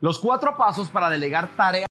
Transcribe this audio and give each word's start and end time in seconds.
Los 0.00 0.18
cuatro 0.18 0.56
pasos 0.56 0.88
para 0.88 1.08
delegar 1.08 1.48
tareas. 1.56 1.88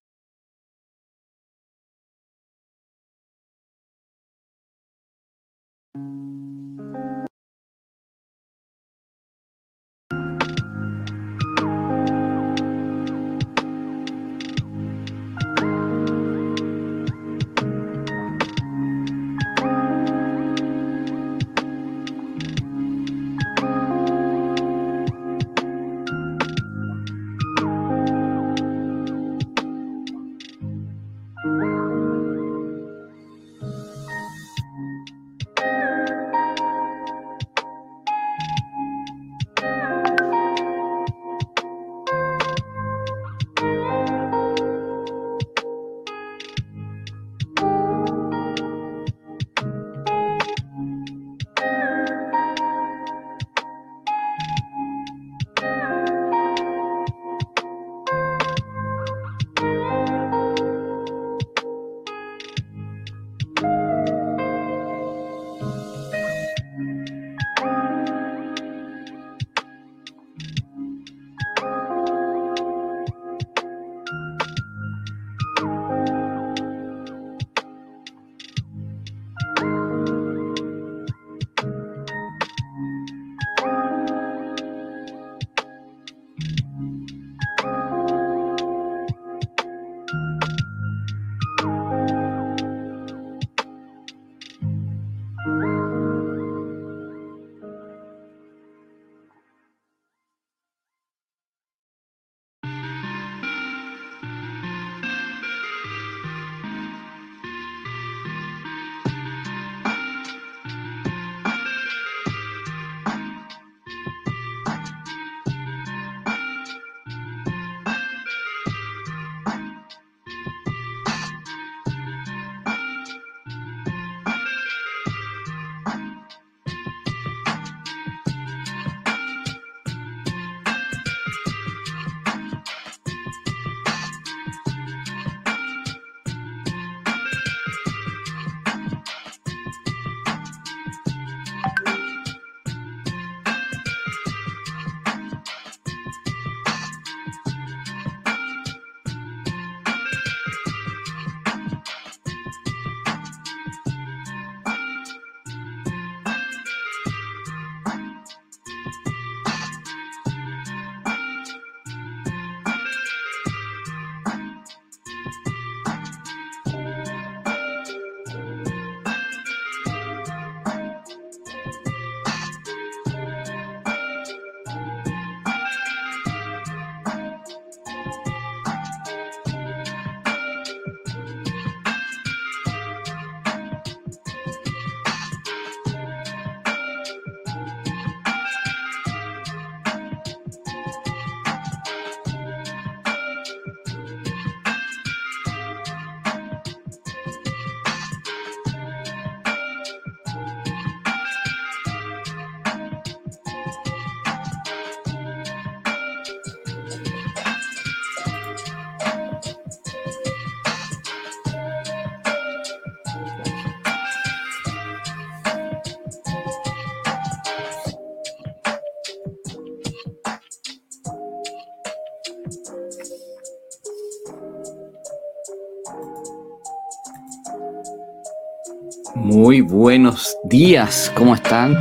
Muy 229.15 229.61
buenos 229.61 230.37
días, 230.43 231.11
¿cómo 231.15 231.35
están? 231.35 231.75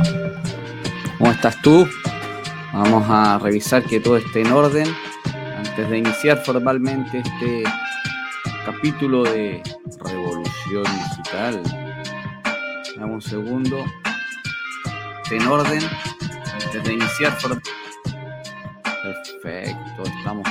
¿Cómo 1.17 1.31
estás 1.31 1.61
tú? 1.61 1.87
Vamos 2.73 3.05
a 3.09 3.37
revisar 3.39 3.83
que 3.83 3.99
todo 3.99 4.17
esté 4.17 4.41
en 4.41 4.51
orden 4.53 4.87
antes 5.57 5.89
de 5.89 5.97
iniciar 5.97 6.37
formalmente 6.43 7.19
este 7.19 7.63
capítulo 8.65 9.23
de 9.23 9.61
Revolución 9.99 10.83
Digital. 10.83 11.61
Dame 12.97 13.13
un 13.13 13.21
segundo. 13.21 13.83
En 15.29 15.47
orden 15.47 15.81
antes 16.53 16.83
de 16.83 16.93
iniciar 16.93 17.33
formalmente. 17.33 17.71
Perfecto, 18.83 20.03
estamos 20.17 20.47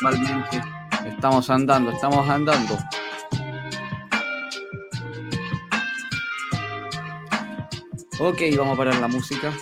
formalmente. 0.00 0.62
Estamos 1.04 1.50
andando, 1.50 1.90
estamos 1.90 2.28
andando. 2.28 2.78
Ok, 8.24 8.40
vamos 8.56 8.74
a 8.74 8.76
parar 8.76 9.00
la 9.00 9.08
música. 9.08 9.52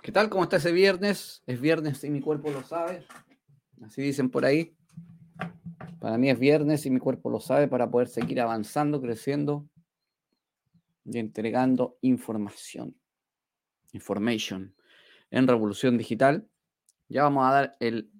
¿Qué 0.00 0.12
tal? 0.12 0.30
¿Cómo 0.30 0.44
está 0.44 0.56
ese 0.56 0.72
viernes? 0.72 1.42
Es 1.46 1.60
viernes 1.60 2.02
y 2.04 2.08
mi 2.08 2.22
cuerpo 2.22 2.50
lo 2.50 2.62
sabe. 2.62 3.04
Así 3.82 4.00
dicen 4.00 4.30
por 4.30 4.46
ahí. 4.46 4.74
Para 6.00 6.16
mí 6.16 6.30
es 6.30 6.38
viernes 6.38 6.86
y 6.86 6.90
mi 6.90 7.00
cuerpo 7.00 7.28
lo 7.28 7.38
sabe 7.38 7.68
para 7.68 7.90
poder 7.90 8.08
seguir 8.08 8.40
avanzando, 8.40 9.02
creciendo 9.02 9.68
y 11.04 11.18
entregando 11.18 11.98
información. 12.00 12.96
Information 13.92 14.74
en 15.30 15.46
Revolución 15.46 15.98
Digital. 15.98 16.48
Ya 17.08 17.22
vamos 17.22 17.46
a 17.46 17.52
dar 17.52 17.76
el, 17.80 18.10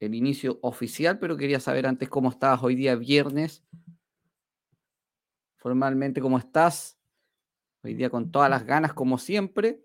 el 0.00 0.14
inicio 0.14 0.58
oficial, 0.62 1.18
pero 1.18 1.36
quería 1.36 1.60
saber 1.60 1.86
antes 1.86 2.08
cómo 2.08 2.30
estabas 2.30 2.62
hoy 2.62 2.74
día 2.74 2.94
viernes 2.96 3.64
formalmente 5.64 6.20
cómo 6.20 6.36
estás. 6.36 6.98
Hoy 7.82 7.94
día 7.94 8.10
con 8.10 8.30
todas 8.30 8.50
las 8.50 8.66
ganas, 8.66 8.92
como 8.92 9.16
siempre. 9.16 9.82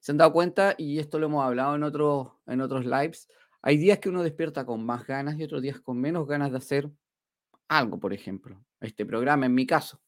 Se 0.00 0.12
han 0.12 0.18
dado 0.18 0.34
cuenta, 0.34 0.74
y 0.76 0.98
esto 0.98 1.18
lo 1.18 1.26
hemos 1.26 1.42
hablado 1.42 1.74
en 1.76 1.82
otros, 1.82 2.28
en 2.46 2.60
otros 2.60 2.84
lives, 2.84 3.26
hay 3.62 3.78
días 3.78 4.00
que 4.00 4.10
uno 4.10 4.22
despierta 4.22 4.66
con 4.66 4.84
más 4.84 5.06
ganas 5.06 5.38
y 5.38 5.44
otros 5.44 5.62
días 5.62 5.80
con 5.80 5.98
menos 5.98 6.26
ganas 6.28 6.50
de 6.50 6.58
hacer 6.58 6.90
algo, 7.68 7.98
por 7.98 8.12
ejemplo. 8.12 8.62
Este 8.80 9.06
programa, 9.06 9.46
en 9.46 9.54
mi 9.54 9.66
caso. 9.66 9.98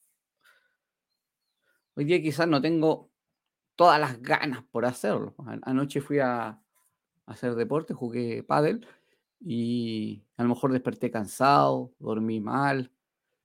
Hoy 1.94 2.04
día 2.04 2.20
quizás 2.20 2.46
no 2.46 2.60
tengo 2.60 3.10
todas 3.74 3.98
las 3.98 4.20
ganas 4.20 4.62
por 4.64 4.84
hacerlo. 4.84 5.34
Anoche 5.62 6.02
fui 6.02 6.18
a, 6.18 6.60
hacer 7.26 7.54
deporte, 7.54 7.94
jugué 7.94 8.42
pádel 8.42 8.86
y 9.40 10.24
a 10.36 10.42
lo 10.42 10.50
mejor 10.50 10.72
desperté 10.72 11.10
cansado, 11.10 11.92
dormí 11.98 12.40
mal, 12.40 12.90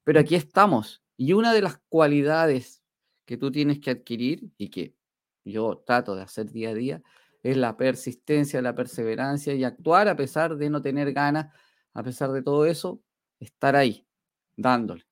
pero 0.03 0.19
aquí 0.19 0.35
estamos. 0.35 1.03
Y 1.17 1.33
una 1.33 1.53
de 1.53 1.61
las 1.61 1.79
cualidades 1.89 2.83
que 3.25 3.37
tú 3.37 3.51
tienes 3.51 3.79
que 3.79 3.91
adquirir 3.91 4.51
y 4.57 4.69
que 4.69 4.95
yo 5.43 5.83
trato 5.85 6.15
de 6.15 6.23
hacer 6.23 6.51
día 6.51 6.69
a 6.69 6.73
día 6.73 7.03
es 7.43 7.57
la 7.57 7.77
persistencia, 7.77 8.61
la 8.61 8.75
perseverancia 8.75 9.53
y 9.53 9.63
actuar 9.63 10.07
a 10.07 10.15
pesar 10.15 10.57
de 10.57 10.69
no 10.69 10.81
tener 10.81 11.13
ganas, 11.13 11.53
a 11.93 12.03
pesar 12.03 12.31
de 12.31 12.43
todo 12.43 12.65
eso, 12.65 13.01
estar 13.39 13.75
ahí, 13.75 14.05
dándole. 14.55 15.05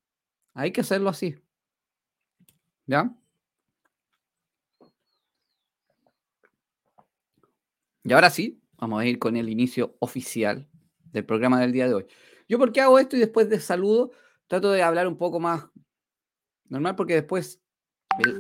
Hay 0.54 0.72
que 0.72 0.82
hacerlo 0.82 1.10
así. 1.10 1.36
¿Ya? 2.86 3.16
Y 8.04 8.14
ahora 8.14 8.30
sí, 8.30 8.62
vamos 8.78 9.02
a 9.02 9.06
ir 9.06 9.20
con 9.20 9.36
el 9.36 9.50
inicio 9.50 9.96
oficial 10.00 10.68
del 11.12 11.26
programa 11.26 11.60
del 11.60 11.72
día 11.72 11.88
de 11.88 11.96
hoy. 11.96 12.06
Yo, 12.48 12.58
¿por 12.58 12.72
qué 12.72 12.82
hago 12.82 12.98
esto? 12.98 13.18
Y 13.18 13.20
después 13.20 13.50
de 13.50 13.60
saludo, 13.60 14.12
trato 14.48 14.72
de 14.72 14.82
hablar 14.82 15.08
un 15.08 15.18
poco 15.18 15.40
más 15.40 15.66
normal, 16.66 16.96
porque 16.96 17.16
después 17.16 17.62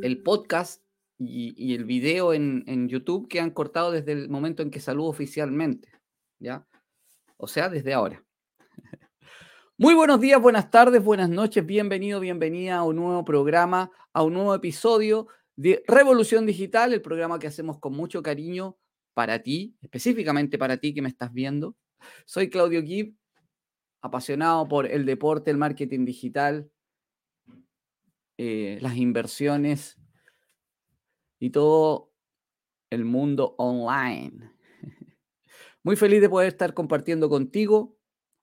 el, 0.01 0.23
podcast 0.23 0.81
y, 1.17 1.75
el 1.75 1.83
video 1.83 2.33
en, 2.33 2.63
en, 2.67 2.87
YouTube 2.87 3.27
quedan 3.27 3.51
cortados 3.51 3.93
desde 3.93 4.13
el 4.13 4.29
momento 4.29 4.63
en 4.63 4.71
que 4.71 4.79
saludo 4.79 5.09
oficialmente. 5.09 5.89
¿Ya? 6.39 6.65
O 7.37 7.47
sea, 7.47 7.67
desde 7.67 7.93
ahora. 7.93 8.23
Muy 9.77 9.93
buenos 9.93 10.21
días, 10.21 10.41
buenas 10.41 10.71
tardes, 10.71 11.03
buenas 11.03 11.29
noches, 11.29 11.65
bienvenido, 11.65 12.19
bienvenida 12.19 12.77
a 12.77 12.83
un 12.83 12.95
nuevo 12.95 13.25
programa, 13.25 13.91
a 14.13 14.23
un 14.23 14.33
nuevo 14.33 14.55
episodio 14.55 15.27
de 15.55 15.83
Revolución 15.85 16.45
Digital, 16.45 16.93
el 16.93 17.01
programa 17.01 17.39
que 17.39 17.47
hacemos 17.47 17.79
con 17.79 17.93
mucho 17.93 18.23
cariño 18.23 18.77
para 19.13 19.41
ti, 19.43 19.75
específicamente 19.81 20.57
para 20.57 20.77
ti 20.77 20.93
que 20.93 21.01
me 21.01 21.09
estás 21.09 21.33
viendo. 21.33 21.75
Soy 22.25 22.49
Claudio 22.49 22.81
Gibb, 22.81 23.15
apasionado 24.01 24.67
por 24.67 24.85
el 24.85 25.05
deporte, 25.05 25.51
el 25.51 25.57
marketing 25.57 26.05
digital, 26.05 26.71
eh, 28.37 28.77
las 28.81 28.95
inversiones 28.95 29.97
y 31.39 31.49
todo 31.49 32.13
el 32.89 33.05
mundo 33.05 33.55
online. 33.57 34.51
Muy 35.83 35.95
feliz 35.95 36.21
de 36.21 36.29
poder 36.29 36.47
estar 36.47 36.73
compartiendo 36.73 37.29
contigo 37.29 37.97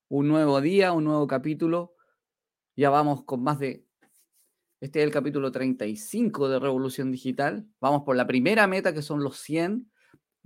un 0.09 0.29
nuevo 0.29 0.61
día, 0.61 0.93
un 0.93 1.05
nuevo 1.05 1.27
capítulo. 1.27 1.95
Ya 2.77 2.91
vamos 2.91 3.25
con 3.25 3.43
más 3.43 3.59
de... 3.59 3.87
Este 4.81 5.01
es 5.01 5.07
el 5.07 5.13
capítulo 5.13 5.51
35 5.51 6.49
de 6.51 6.59
Revolución 6.59 7.11
Digital. 7.11 7.67
Vamos 7.81 8.03
por 8.03 8.17
la 8.17 8.27
primera 8.27 8.67
meta 8.67 8.93
que 8.93 9.03
son 9.03 9.23
los 9.23 9.39
100. 9.39 9.91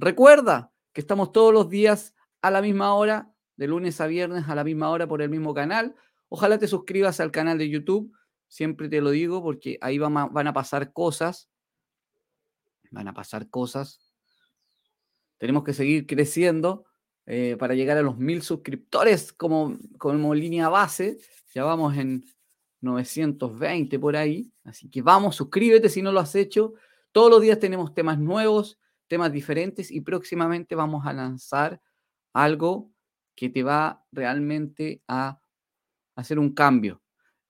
Recuerda 0.00 0.72
que 0.94 1.02
estamos 1.02 1.30
todos 1.30 1.52
los 1.52 1.68
días 1.68 2.14
a 2.40 2.50
la 2.50 2.62
misma 2.62 2.94
hora, 2.94 3.34
de 3.56 3.66
lunes 3.66 4.00
a 4.00 4.06
viernes 4.06 4.48
a 4.48 4.54
la 4.54 4.64
misma 4.64 4.88
hora 4.88 5.06
por 5.06 5.20
el 5.20 5.28
mismo 5.28 5.52
canal. 5.52 5.94
Ojalá 6.30 6.58
te 6.58 6.66
suscribas 6.66 7.20
al 7.20 7.30
canal 7.30 7.58
de 7.58 7.68
YouTube. 7.68 8.10
Siempre 8.48 8.88
te 8.88 9.02
lo 9.02 9.10
digo 9.10 9.42
porque 9.42 9.76
ahí 9.82 9.98
van 9.98 10.16
a, 10.16 10.52
pasar 10.54 10.94
cosas. 10.94 11.50
Van 12.90 13.08
a 13.08 13.12
pasar 13.12 13.50
cosas. 13.50 14.00
Tenemos 15.36 15.64
que 15.64 15.74
seguir 15.74 16.06
creciendo 16.06 16.86
eh, 17.26 17.58
para 17.58 17.74
llegar 17.74 17.98
a 17.98 18.02
los 18.02 18.16
mil 18.16 18.40
suscriptores 18.40 19.34
como, 19.34 19.76
como 19.98 20.34
línea 20.34 20.70
base. 20.70 21.18
Ya 21.52 21.64
vamos 21.64 21.94
en 21.98 22.24
920 22.80 23.98
por 23.98 24.16
ahí. 24.16 24.50
Así 24.64 24.88
que 24.88 25.02
vamos, 25.02 25.36
suscríbete 25.36 25.90
si 25.90 26.00
no 26.00 26.10
lo 26.10 26.20
has 26.20 26.34
hecho. 26.34 26.72
Todos 27.12 27.30
los 27.30 27.42
días 27.42 27.58
tenemos 27.58 27.92
temas 27.92 28.18
nuevos 28.18 28.79
temas 29.10 29.32
diferentes 29.32 29.90
y 29.90 30.00
próximamente 30.02 30.76
vamos 30.76 31.04
a 31.04 31.12
lanzar 31.12 31.82
algo 32.32 32.92
que 33.34 33.48
te 33.48 33.64
va 33.64 34.04
realmente 34.12 35.02
a 35.08 35.40
hacer 36.14 36.38
un 36.38 36.54
cambio. 36.54 37.02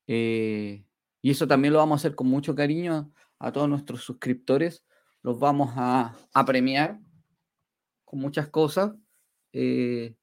Eh, 0.07 0.83
y 1.21 1.31
eso 1.31 1.47
también 1.47 1.75
lo 1.75 1.79
vamos 1.79 1.99
a 1.99 2.01
hacer 2.01 2.17
con 2.17 2.29
mucho 2.29 2.55
cariño 2.55 3.13
a 3.39 3.53
todos 3.53 3.69
nuestros 3.69 4.03
suscriptores. 4.03 4.83
Los 5.23 5.39
vamos 5.39 5.73
a, 5.77 6.17
premiar 6.47 6.99
con 8.07 8.21
muchas 8.21 8.49
cosas 8.49 8.93
eh, 9.53 10.15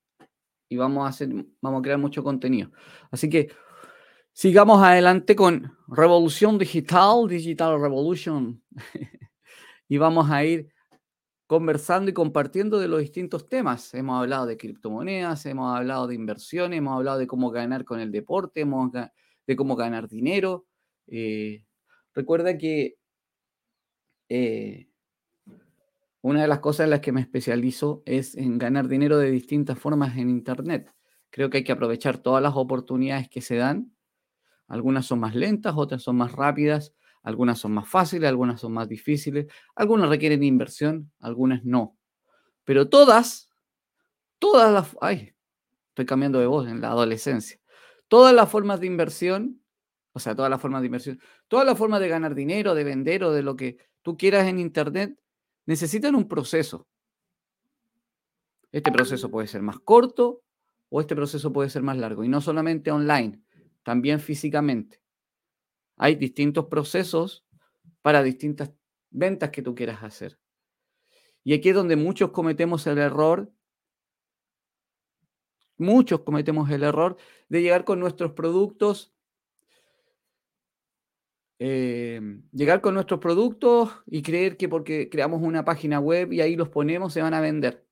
y 0.68 0.76
vamos 0.76 1.06
a, 1.06 1.10
hacer, 1.10 1.30
vamos 1.62 1.80
a 1.80 1.84
crear 1.84 2.00
mucho 2.00 2.24
contenido. 2.24 2.72
Así 3.12 3.30
que 3.30 3.52
sigamos 4.34 4.82
adelante 4.82 5.36
con 5.36 5.78
Revolución 5.88 6.58
Digital, 6.58 7.28
Digital 7.28 7.80
Revolution. 7.80 8.60
y 9.88 9.98
vamos 10.00 10.32
a 10.32 10.44
ir 10.44 10.74
conversando 11.48 12.12
y 12.12 12.14
compartiendo 12.14 12.78
de 12.78 12.90
los 12.90 13.00
distintos 13.00 13.48
temas. 13.48 13.94
Hemos 13.94 14.20
hablado 14.22 14.46
de 14.46 14.58
criptomonedas, 14.58 15.46
hemos 15.46 15.76
hablado 15.76 16.08
de 16.08 16.16
inversiones, 16.16 16.78
hemos 16.78 16.96
hablado 16.96 17.18
de 17.18 17.28
cómo 17.28 17.50
ganar 17.50 17.86
con 17.86 18.02
el 18.02 18.12
deporte, 18.12 18.62
hemos, 18.62 18.92
de 18.92 19.56
cómo 19.56 19.78
ganar 19.78 20.10
dinero. 20.10 20.68
Eh, 21.08 21.64
recuerda 22.14 22.58
que 22.58 22.98
eh, 24.28 24.90
una 26.22 26.42
de 26.42 26.48
las 26.50 26.60
cosas 26.60 26.84
en 26.84 26.90
las 26.90 27.00
que 27.00 27.14
me 27.14 27.22
especializo 27.22 28.04
es 28.06 28.36
en 28.36 28.58
ganar 28.58 28.90
dinero 28.90 29.18
de 29.18 29.32
distintas 29.32 29.80
formas 29.80 30.18
en 30.18 30.30
Internet. 30.30 30.94
Creo 31.30 31.50
que 31.50 31.60
hay 31.60 31.64
que 31.64 31.72
aprovechar 31.72 32.18
todas 32.18 32.44
las 32.44 32.56
oportunidades 32.56 33.30
que 33.30 33.40
se 33.42 33.56
dan. 33.56 33.94
Algunas 34.68 35.06
son 35.06 35.22
más 35.22 35.34
lentas, 35.34 35.76
otras 35.78 36.04
son 36.04 36.18
más 36.18 36.34
rápidas, 36.34 36.94
algunas 37.28 37.60
son 37.60 37.74
más 37.74 37.90
fáciles, 37.90 38.30
algunas 38.30 38.62
son 38.62 38.72
más 38.72 38.88
difíciles, 38.88 39.48
algunas 39.76 40.08
requieren 40.08 40.44
inversión, 40.44 41.12
algunas 41.20 41.66
no. 41.66 41.98
Pero 42.64 42.88
todas, 42.88 43.50
todas 44.40 44.72
las... 44.72 44.96
Ay, 45.02 45.36
estoy 45.90 46.06
cambiando 46.06 46.40
de 46.40 46.46
voz 46.46 46.70
en 46.70 46.80
la 46.80 46.88
adolescencia. 46.88 47.60
Todas 48.08 48.34
las 48.34 48.50
formas 48.50 48.80
de 48.80 48.88
inversión, 48.88 49.62
o 50.14 50.20
sea, 50.20 50.38
todas 50.38 50.50
las 50.50 50.62
formas 50.62 50.82
de 50.82 50.86
inversión, 50.86 51.20
todas 51.50 51.66
las 51.66 51.78
formas 51.78 52.00
de 52.00 52.08
ganar 52.08 52.34
dinero, 52.34 52.74
de 52.74 52.86
vender 52.86 53.26
o 53.26 53.34
de 53.34 53.44
lo 53.44 53.58
que 53.58 53.76
tú 54.04 54.16
quieras 54.16 54.48
en 54.48 54.60
Internet, 54.60 55.20
necesitan 55.66 56.16
un 56.16 56.30
proceso. 56.30 56.88
Este 58.72 58.90
proceso 58.90 59.30
puede 59.30 59.50
ser 59.50 59.62
más 59.62 59.80
corto 59.80 60.44
o 60.88 61.02
este 61.02 61.14
proceso 61.14 61.52
puede 61.52 61.70
ser 61.70 61.84
más 61.84 61.98
largo. 61.98 62.24
Y 62.24 62.30
no 62.30 62.40
solamente 62.40 62.90
online, 62.90 63.42
también 63.84 64.22
físicamente. 64.22 65.02
Hay 65.98 66.16
distintos 66.16 66.68
procesos 66.68 67.46
para 68.02 68.24
distintas 68.24 68.72
ventas 69.10 69.50
que 69.50 69.62
tú 69.62 69.76
quieras 69.76 70.04
hacer. 70.04 70.40
Y 71.44 71.54
aquí 71.54 71.70
es 71.70 71.76
donde 71.76 71.96
muchos 71.96 72.32
cometemos 72.32 72.86
el 72.88 73.00
error, 73.00 73.52
muchos 75.78 76.22
cometemos 76.22 76.70
el 76.70 76.84
error 76.84 77.18
de 77.50 77.62
llegar 77.62 77.84
con 77.84 78.00
nuestros 78.00 78.34
productos, 78.34 79.14
eh, 81.60 82.22
llegar 82.52 82.82
con 82.82 82.94
nuestros 82.94 83.20
productos 83.20 83.92
y 84.06 84.22
creer 84.22 84.58
que 84.58 84.70
porque 84.70 85.10
creamos 85.10 85.42
una 85.42 85.66
página 85.66 86.00
web 86.00 86.32
y 86.32 86.42
ahí 86.42 86.56
los 86.56 86.70
ponemos 86.70 87.14
se 87.14 87.22
van 87.22 87.34
a 87.34 87.42
vender. 87.42 87.88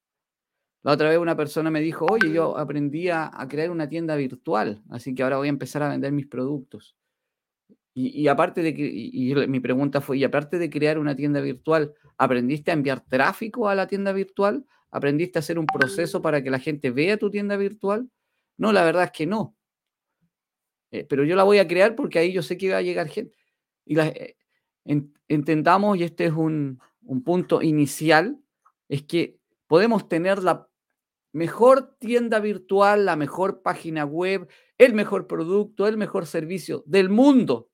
La 0.83 0.91
otra 0.91 1.09
vez 1.09 1.17
una 1.17 1.35
persona 1.35 1.71
me 1.71 1.81
dijo, 1.81 2.05
oye, 2.05 2.31
yo 2.31 2.57
aprendí 2.57 3.09
a 3.09 3.31
crear 3.49 3.71
una 3.71 3.89
tienda 3.89 4.15
virtual, 4.15 4.83
así 4.91 5.15
que 5.15 5.23
ahora 5.23 5.37
voy 5.37 5.47
a 5.47 5.49
empezar 5.49 5.81
a 5.81 5.89
vender 5.89 6.11
mis 6.11 6.27
productos. 6.27 6.95
Y, 7.97 8.27
aparte 8.27 8.61
de 8.61 8.73
que, 8.73 8.85
y, 8.85 9.33
mi 9.47 9.61
pregunta 9.61 10.01
fue, 10.01 10.17
y 10.17 10.25
aparte 10.25 10.59
de 10.59 10.69
crear 10.69 10.99
una 10.99 11.15
tienda 11.15 11.39
virtual, 11.39 11.93
¿aprendiste 12.17 12.71
a 12.71 12.73
enviar 12.73 13.05
tráfico 13.05 13.69
a 13.69 13.75
la 13.75 13.87
tienda 13.87 14.11
virtual? 14.11 14.65
¿Aprendiste 14.91 15.39
a 15.39 15.41
hacer 15.41 15.57
un 15.57 15.65
proceso 15.65 16.21
para 16.21 16.43
que 16.43 16.49
la 16.49 16.59
gente 16.59 16.91
vea 16.91 17.15
tu 17.15 17.31
tienda 17.31 17.55
virtual? 17.55 18.09
No, 18.57 18.73
la 18.73 18.83
verdad 18.83 19.05
es 19.05 19.11
que 19.11 19.25
no. 19.25 19.55
Eh, 20.91 21.05
pero 21.05 21.23
yo 21.23 21.37
la 21.37 21.43
voy 21.43 21.59
a 21.59 21.69
crear 21.69 21.95
porque 21.95 22.19
ahí 22.19 22.33
yo 22.33 22.43
sé 22.43 22.57
que 22.57 22.69
va 22.69 22.79
a 22.79 22.81
llegar 22.81 23.07
gente. 23.07 23.33
Y 23.85 23.95
la, 23.95 24.07
eh, 24.07 24.35
entendamos, 25.29 25.97
y 25.97 26.03
este 26.03 26.25
es 26.25 26.33
un, 26.33 26.81
un 27.01 27.23
punto 27.23 27.61
inicial, 27.61 28.37
es 28.89 29.03
que 29.03 29.39
podemos 29.67 30.09
tener 30.09 30.43
la 30.43 30.67
mejor 31.31 31.95
tienda 31.97 32.39
virtual, 32.39 33.05
la 33.05 33.15
mejor 33.15 33.61
página 33.61 34.03
web, 34.03 34.49
el 34.77 34.93
mejor 34.93 35.27
producto, 35.27 35.87
el 35.87 35.95
mejor 35.95 36.25
servicio 36.25 36.83
del 36.85 37.09
mundo. 37.09 37.69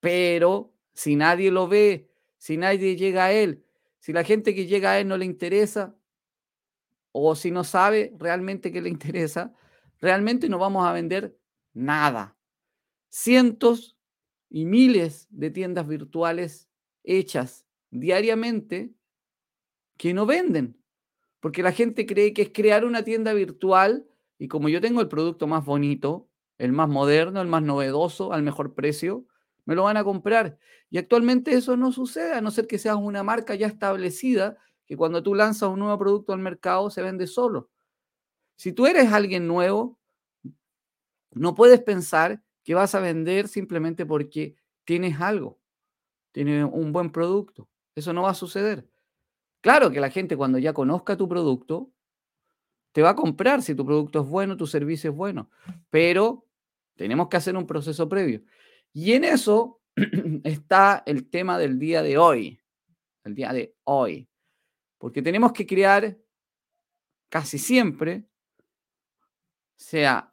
Pero 0.00 0.74
si 0.92 1.16
nadie 1.16 1.50
lo 1.50 1.68
ve, 1.68 2.10
si 2.38 2.56
nadie 2.56 2.96
llega 2.96 3.26
a 3.26 3.32
él, 3.32 3.64
si 3.98 4.12
la 4.12 4.24
gente 4.24 4.54
que 4.54 4.66
llega 4.66 4.92
a 4.92 5.00
él 5.00 5.08
no 5.08 5.16
le 5.16 5.26
interesa, 5.26 5.94
o 7.12 7.34
si 7.34 7.50
no 7.50 7.64
sabe 7.64 8.14
realmente 8.18 8.72
que 8.72 8.80
le 8.80 8.88
interesa, 8.96 9.54
realmente 10.00 10.48
no 10.48 10.58
vamos 10.58 10.86
a 10.86 10.92
vender 10.92 11.38
nada. 11.72 12.36
Cientos 13.08 13.96
y 14.48 14.64
miles 14.64 15.28
de 15.30 15.50
tiendas 15.50 15.86
virtuales 15.86 16.68
hechas 17.04 17.66
diariamente 17.90 18.92
que 19.96 20.14
no 20.14 20.26
venden, 20.26 20.82
porque 21.40 21.62
la 21.62 21.72
gente 21.72 22.06
cree 22.06 22.32
que 22.32 22.42
es 22.42 22.50
crear 22.50 22.84
una 22.84 23.04
tienda 23.04 23.32
virtual 23.32 24.06
y 24.38 24.48
como 24.48 24.68
yo 24.68 24.80
tengo 24.80 25.00
el 25.00 25.08
producto 25.08 25.46
más 25.46 25.64
bonito, 25.64 26.28
el 26.58 26.72
más 26.72 26.88
moderno, 26.88 27.40
el 27.42 27.48
más 27.48 27.62
novedoso, 27.62 28.32
al 28.32 28.42
mejor 28.42 28.74
precio, 28.74 29.26
me 29.70 29.76
lo 29.76 29.84
van 29.84 29.96
a 29.96 30.02
comprar. 30.02 30.58
Y 30.90 30.98
actualmente 30.98 31.52
eso 31.52 31.76
no 31.76 31.92
sucede, 31.92 32.34
a 32.34 32.40
no 32.40 32.50
ser 32.50 32.66
que 32.66 32.76
seas 32.76 32.96
una 32.96 33.22
marca 33.22 33.54
ya 33.54 33.68
establecida, 33.68 34.56
que 34.84 34.96
cuando 34.96 35.22
tú 35.22 35.32
lanzas 35.32 35.68
un 35.68 35.78
nuevo 35.78 35.96
producto 35.96 36.32
al 36.32 36.40
mercado 36.40 36.90
se 36.90 37.02
vende 37.02 37.28
solo. 37.28 37.70
Si 38.56 38.72
tú 38.72 38.88
eres 38.88 39.12
alguien 39.12 39.46
nuevo, 39.46 39.96
no 41.30 41.54
puedes 41.54 41.80
pensar 41.80 42.42
que 42.64 42.74
vas 42.74 42.96
a 42.96 42.98
vender 42.98 43.46
simplemente 43.46 44.04
porque 44.04 44.56
tienes 44.84 45.20
algo, 45.20 45.60
tienes 46.32 46.68
un 46.68 46.92
buen 46.92 47.12
producto. 47.12 47.68
Eso 47.94 48.12
no 48.12 48.22
va 48.22 48.30
a 48.30 48.34
suceder. 48.34 48.88
Claro 49.60 49.92
que 49.92 50.00
la 50.00 50.10
gente 50.10 50.36
cuando 50.36 50.58
ya 50.58 50.72
conozca 50.72 51.16
tu 51.16 51.28
producto, 51.28 51.92
te 52.90 53.02
va 53.02 53.10
a 53.10 53.14
comprar 53.14 53.62
si 53.62 53.76
tu 53.76 53.86
producto 53.86 54.22
es 54.22 54.26
bueno, 54.26 54.56
tu 54.56 54.66
servicio 54.66 55.12
es 55.12 55.16
bueno, 55.16 55.48
pero 55.90 56.44
tenemos 56.96 57.28
que 57.28 57.36
hacer 57.36 57.56
un 57.56 57.68
proceso 57.68 58.08
previo. 58.08 58.42
Y 58.92 59.12
en 59.12 59.24
eso 59.24 59.80
está 60.44 61.02
el 61.06 61.28
tema 61.28 61.58
del 61.58 61.78
día 61.78 62.02
de 62.02 62.18
hoy, 62.18 62.60
el 63.24 63.34
día 63.34 63.52
de 63.52 63.76
hoy, 63.84 64.28
porque 64.98 65.22
tenemos 65.22 65.52
que 65.52 65.66
crear 65.66 66.18
casi 67.28 67.58
siempre, 67.58 68.26
sea 69.76 70.30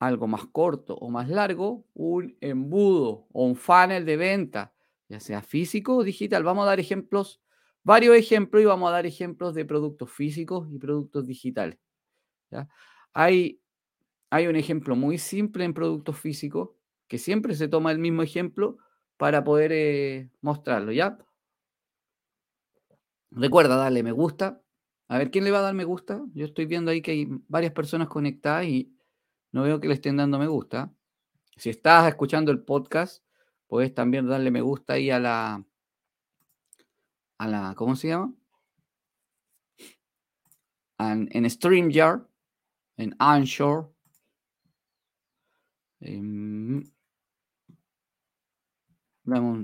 algo 0.00 0.26
más 0.26 0.46
corto 0.46 0.94
o 0.96 1.10
más 1.10 1.28
largo, 1.28 1.86
un 1.94 2.36
embudo 2.40 3.26
o 3.32 3.46
un 3.46 3.54
funnel 3.54 4.04
de 4.04 4.16
venta, 4.16 4.74
ya 5.08 5.20
sea 5.20 5.42
físico 5.42 5.96
o 5.96 6.04
digital. 6.04 6.42
Vamos 6.42 6.64
a 6.64 6.70
dar 6.70 6.80
ejemplos, 6.80 7.40
varios 7.82 8.16
ejemplos 8.16 8.62
y 8.62 8.66
vamos 8.66 8.88
a 8.88 8.92
dar 8.92 9.06
ejemplos 9.06 9.54
de 9.54 9.64
productos 9.64 10.10
físicos 10.10 10.68
y 10.72 10.78
productos 10.78 11.26
digitales. 11.26 11.78
Hay, 13.12 13.60
hay 14.30 14.46
un 14.46 14.56
ejemplo 14.56 14.96
muy 14.96 15.18
simple 15.18 15.64
en 15.64 15.74
productos 15.74 16.18
físicos 16.18 16.70
que 17.10 17.18
siempre 17.18 17.56
se 17.56 17.66
toma 17.66 17.90
el 17.90 17.98
mismo 17.98 18.22
ejemplo 18.22 18.78
para 19.16 19.42
poder 19.42 19.72
eh, 19.72 20.30
mostrarlo, 20.42 20.92
¿ya? 20.92 21.18
Recuerda 23.32 23.74
darle 23.74 24.04
me 24.04 24.12
gusta. 24.12 24.62
A 25.08 25.18
ver, 25.18 25.32
¿quién 25.32 25.42
le 25.42 25.50
va 25.50 25.58
a 25.58 25.62
dar 25.62 25.74
me 25.74 25.82
gusta? 25.82 26.22
Yo 26.34 26.44
estoy 26.44 26.66
viendo 26.66 26.92
ahí 26.92 27.02
que 27.02 27.10
hay 27.10 27.26
varias 27.48 27.72
personas 27.72 28.06
conectadas 28.06 28.66
y 28.66 28.96
no 29.50 29.64
veo 29.64 29.80
que 29.80 29.88
le 29.88 29.94
estén 29.94 30.18
dando 30.18 30.38
me 30.38 30.46
gusta. 30.46 30.94
Si 31.56 31.68
estás 31.68 32.06
escuchando 32.06 32.52
el 32.52 32.62
podcast, 32.62 33.24
puedes 33.66 33.92
también 33.92 34.28
darle 34.28 34.52
me 34.52 34.60
gusta 34.60 34.92
ahí 34.92 35.10
a 35.10 35.18
la, 35.18 35.66
a 37.38 37.48
la, 37.48 37.74
¿cómo 37.74 37.96
se 37.96 38.06
llama? 38.06 38.32
En, 40.96 41.28
en 41.32 41.50
StreamYard, 41.50 42.24
en 42.98 43.16
Anshore. 43.18 43.88
Em, 45.98 46.84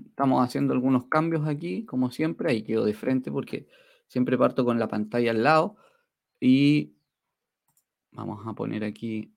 estamos 0.06 0.44
haciendo 0.44 0.72
algunos 0.74 1.06
cambios 1.06 1.46
aquí, 1.46 1.84
como 1.84 2.10
siempre. 2.10 2.50
Ahí 2.50 2.62
quedo 2.62 2.84
de 2.84 2.94
frente 2.94 3.30
porque 3.30 3.68
siempre 4.08 4.38
parto 4.38 4.64
con 4.64 4.78
la 4.78 4.88
pantalla 4.88 5.30
al 5.30 5.42
lado. 5.42 5.76
Y 6.40 6.94
vamos 8.12 8.46
a 8.46 8.52
poner 8.54 8.84
aquí 8.84 9.36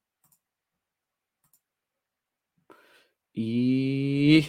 Y... 3.34 4.46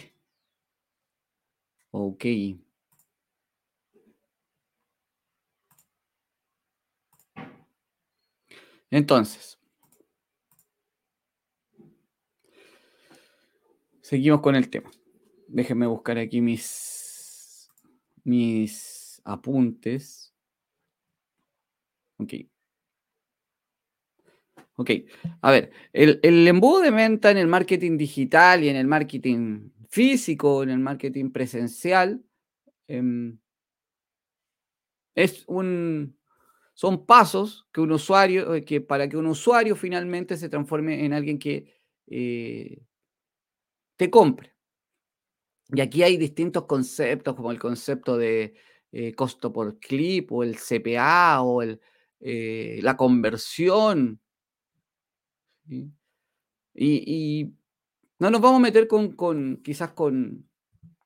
Ok. 1.91 2.25
Entonces, 8.89 9.57
seguimos 14.01 14.41
con 14.41 14.55
el 14.55 14.69
tema. 14.69 14.91
Déjenme 15.53 15.85
buscar 15.85 16.17
aquí 16.17 16.39
mis, 16.39 17.69
mis 18.23 19.21
apuntes. 19.25 20.33
Ok. 22.17 22.33
Ok, 24.75 24.89
a 25.41 25.51
ver, 25.51 25.71
el, 25.93 26.47
embudo 26.47 26.79
de 26.81 26.91
venta 26.91 27.29
en 27.29 27.37
el 27.37 27.47
marketing 27.47 27.97
digital 27.97 28.63
y 28.63 28.69
en 28.69 28.77
el 28.77 28.87
marketing 28.87 29.69
físico, 29.89 30.63
en 30.63 30.69
el 30.69 30.79
marketing 30.79 31.31
presencial, 31.31 32.23
em, 32.87 33.37
es 35.15 35.43
un, 35.47 36.17
son 36.73 37.05
pasos 37.05 37.67
que 37.73 37.81
un 37.81 37.91
usuario, 37.91 38.55
eh, 38.55 38.63
que 38.63 38.81
para 38.81 39.09
que 39.09 39.17
un 39.17 39.27
usuario 39.27 39.75
finalmente 39.75 40.37
se 40.37 40.49
transforme 40.49 41.05
en 41.05 41.13
alguien 41.13 41.37
que 41.37 41.81
eh, 42.07 42.81
te 43.97 44.09
compre. 44.09 44.55
Y 45.73 45.81
aquí 45.81 46.03
hay 46.03 46.17
distintos 46.17 46.65
conceptos, 46.65 47.35
como 47.35 47.51
el 47.51 47.59
concepto 47.59 48.17
de 48.17 48.55
eh, 48.91 49.13
costo 49.13 49.53
por 49.53 49.79
clip, 49.79 50.31
o 50.31 50.43
el 50.43 50.57
CPA, 50.57 51.41
o 51.41 51.61
el, 51.61 51.79
la 52.19 52.97
conversión, 52.97 54.21
y, 56.73 57.53
no 58.19 58.29
nos 58.29 58.41
vamos 58.41 58.59
a 58.59 58.61
meter 58.61 58.87
con, 58.87 59.57
quizás 59.63 59.93
con 59.93 60.47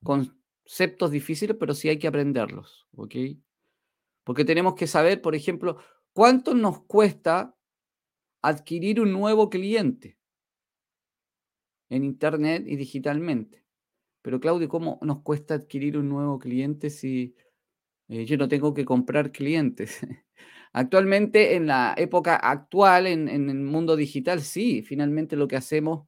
conceptos 0.03 1.11
difíciles, 1.11 1.55
pero 1.59 1.73
sí 1.73 1.89
hay 1.89 1.97
que 1.97 2.07
aprenderlos, 2.07 2.87
¿ok? 2.95 3.15
Porque 4.23 4.43
tenemos 4.43 4.75
que 4.75 4.87
saber, 4.87 5.21
por 5.21 5.35
ejemplo, 5.35 5.77
cuánto 6.13 6.53
nos 6.53 6.81
cuesta 6.83 7.55
adquirir 8.41 8.99
un 8.99 9.11
nuevo 9.11 9.49
cliente 9.49 10.17
en 11.89 12.03
Internet 12.03 12.65
y 12.67 12.75
digitalmente. 12.75 13.64
Pero 14.25 14.39
Claudio, 14.39 14.67
¿cómo 14.67 14.97
nos 15.03 15.21
cuesta 15.21 15.53
adquirir 15.53 15.99
un 15.99 16.09
nuevo 16.09 16.39
cliente 16.39 16.89
si 16.89 17.35
eh, 18.07 18.25
yo 18.25 18.37
no 18.37 18.47
tengo 18.47 18.73
que 18.73 18.83
comprar 18.83 19.31
clientes? 19.31 19.99
Actualmente, 20.73 21.55
en 21.55 21.67
la 21.67 21.93
época 21.95 22.35
actual, 22.35 23.05
en, 23.05 23.29
el 23.29 23.55
mundo 23.55 23.95
digital, 23.95 24.41
sí, 24.41 24.81
finalmente 24.81 25.35
lo 25.35 25.47
que 25.47 25.57
hacemos 25.57 26.07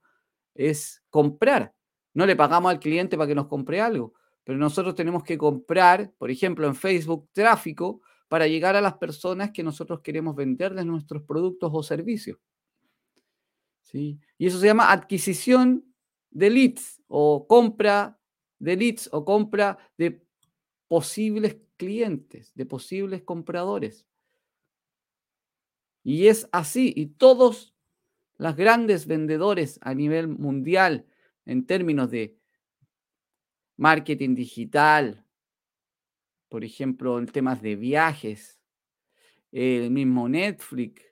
es 0.56 1.04
comprar. 1.12 1.76
No 2.16 2.26
le 2.26 2.36
pagamos 2.36 2.72
al 2.72 2.80
cliente 2.80 3.18
para 3.18 3.28
que 3.28 3.36
nos 3.36 3.46
compre 3.46 3.82
algo, 3.82 4.16
pero 4.44 4.58
nosotros 4.58 4.96
tenemos 4.96 5.24
que 5.24 5.38
comprar, 5.38 6.12
por 6.18 6.32
ejemplo, 6.32 6.66
en 6.66 6.74
Facebook, 6.74 7.30
tráfico 7.34 8.02
para 8.30 8.48
llegar 8.48 8.76
a 8.76 8.82
las 8.82 8.96
personas 8.96 9.52
que 9.52 9.62
nosotros 9.62 10.02
queremos 10.02 10.36
venderles 10.36 10.88
nuestros 10.88 11.22
productos 11.22 11.70
o 11.72 11.84
servicios. 11.84 12.40
¿Sí? 13.84 14.20
Y 14.40 14.48
eso 14.48 14.58
se 14.58 14.66
llama 14.66 14.92
adquisición 14.92 15.84
de 16.32 16.50
leads 16.50 17.02
o 17.08 17.48
compra 17.48 18.18
de 18.60 18.76
leads 18.76 19.10
o 19.12 19.24
compra 19.24 19.78
de 19.98 20.24
posibles 20.88 21.58
clientes, 21.78 22.54
de 22.56 22.66
posibles 22.66 23.22
compradores. 23.24 24.06
Y 26.04 26.28
es 26.28 26.48
así. 26.52 26.94
Y 26.96 27.08
todos 27.08 27.76
los 28.38 28.56
grandes 28.56 29.08
vendedores 29.08 29.80
a 29.82 29.94
nivel 29.94 30.28
mundial 30.28 31.06
en 31.46 31.66
términos 31.66 32.10
de 32.12 32.38
marketing 33.76 34.36
digital, 34.36 35.26
por 36.50 36.64
ejemplo, 36.64 37.20
en 37.20 37.28
temas 37.28 37.62
de 37.62 37.76
viajes, 37.76 38.62
el 39.52 39.92
mismo 39.92 40.30
Netflix, 40.30 41.04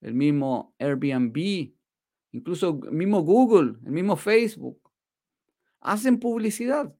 el 0.00 0.14
mismo 0.14 0.74
Airbnb, 0.78 1.75
incluso 2.36 2.74
mismo 2.74 3.22
Google, 3.22 3.78
el 3.84 3.92
mismo 3.92 4.16
Facebook, 4.16 4.78
hacen 5.80 6.18
publicidad 6.18 6.94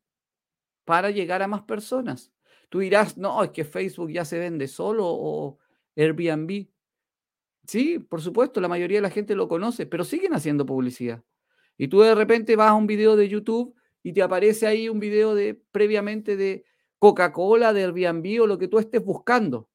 para 0.84 1.10
llegar 1.10 1.42
a 1.42 1.48
más 1.48 1.62
personas. 1.62 2.32
Tú 2.70 2.78
dirás, 2.80 3.18
no, 3.18 3.44
es 3.44 3.50
que 3.50 3.64
Facebook 3.64 4.10
ya 4.10 4.24
se 4.24 4.38
vende 4.38 4.66
solo 4.66 5.04
o 5.06 5.58
Airbnb. 5.94 6.68
Sí, 7.66 7.98
por 7.98 8.22
supuesto, 8.22 8.60
la 8.60 8.68
mayoría 8.68 8.98
de 8.98 9.02
la 9.02 9.10
gente 9.10 9.34
lo 9.34 9.48
conoce, 9.48 9.86
pero 9.86 10.04
siguen 10.04 10.34
haciendo 10.34 10.64
publicidad. 10.64 11.22
Y 11.76 11.88
tú 11.88 12.00
de 12.00 12.14
repente 12.14 12.56
vas 12.56 12.70
a 12.70 12.74
un 12.74 12.86
video 12.86 13.16
de 13.16 13.28
YouTube 13.28 13.74
y 14.02 14.12
te 14.12 14.22
aparece 14.22 14.66
ahí 14.66 14.88
un 14.88 15.00
video 15.00 15.34
de 15.34 15.60
previamente 15.70 16.36
de 16.36 16.64
Coca-Cola, 16.98 17.72
de 17.72 17.84
Airbnb 17.84 18.42
o 18.42 18.46
lo 18.46 18.56
que 18.56 18.68
tú 18.68 18.78
estés 18.78 19.04
buscando. 19.04 19.68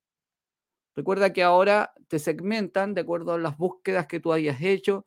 Recuerda 0.95 1.31
que 1.31 1.43
ahora 1.43 1.93
te 2.07 2.17
segmentan 2.17 2.93
de 2.93 3.01
acuerdo 3.01 3.33
a 3.33 3.37
las 3.37 3.57
búsquedas 3.57 4.07
que 4.07 4.19
tú 4.19 4.33
hayas 4.33 4.61
hecho, 4.61 5.05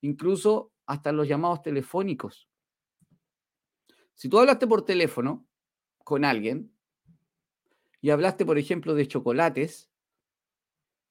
incluso 0.00 0.72
hasta 0.86 1.12
los 1.12 1.28
llamados 1.28 1.62
telefónicos. 1.62 2.48
Si 4.14 4.28
tú 4.28 4.38
hablaste 4.38 4.66
por 4.66 4.84
teléfono 4.84 5.46
con 6.04 6.24
alguien 6.24 6.72
y 8.00 8.10
hablaste, 8.10 8.46
por 8.46 8.58
ejemplo, 8.58 8.94
de 8.94 9.08
chocolates, 9.08 9.90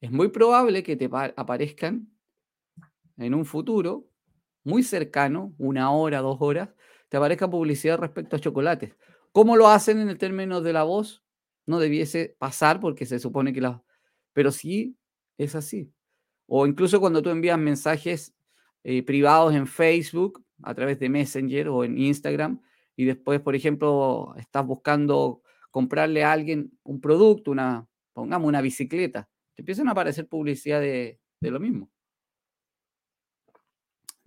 es 0.00 0.10
muy 0.10 0.28
probable 0.28 0.82
que 0.82 0.96
te 0.96 1.08
aparezcan 1.12 2.10
en 3.16 3.34
un 3.34 3.44
futuro 3.44 4.08
muy 4.64 4.82
cercano, 4.82 5.54
una 5.58 5.92
hora, 5.92 6.20
dos 6.20 6.38
horas, 6.40 6.70
te 7.08 7.16
aparezca 7.16 7.48
publicidad 7.48 7.98
respecto 7.98 8.36
a 8.36 8.40
chocolates. 8.40 8.96
¿Cómo 9.32 9.56
lo 9.56 9.68
hacen 9.68 10.00
en 10.00 10.08
el 10.08 10.18
término 10.18 10.60
de 10.60 10.72
la 10.72 10.82
voz? 10.82 11.22
No 11.66 11.78
debiese 11.78 12.36
pasar 12.38 12.80
porque 12.80 13.06
se 13.06 13.18
supone 13.18 13.52
que 13.52 13.60
la... 13.60 13.82
Pero 14.32 14.50
sí 14.50 14.96
es 15.38 15.54
así. 15.54 15.92
O 16.46 16.66
incluso 16.66 17.00
cuando 17.00 17.22
tú 17.22 17.30
envías 17.30 17.58
mensajes 17.58 18.35
eh, 18.88 19.02
privados 19.02 19.52
en 19.52 19.66
Facebook 19.66 20.44
a 20.62 20.72
través 20.72 21.00
de 21.00 21.08
Messenger 21.08 21.68
o 21.70 21.82
en 21.82 21.98
Instagram 21.98 22.62
y 22.94 23.04
después, 23.04 23.40
por 23.40 23.56
ejemplo, 23.56 24.32
estás 24.36 24.64
buscando 24.64 25.42
comprarle 25.72 26.22
a 26.22 26.30
alguien 26.30 26.70
un 26.84 27.00
producto, 27.00 27.50
una, 27.50 27.88
pongamos 28.12 28.46
una 28.46 28.60
bicicleta, 28.60 29.28
te 29.54 29.62
empiezan 29.62 29.88
a 29.88 29.90
aparecer 29.90 30.28
publicidad 30.28 30.80
de, 30.80 31.18
de 31.40 31.50
lo 31.50 31.58
mismo. 31.58 31.90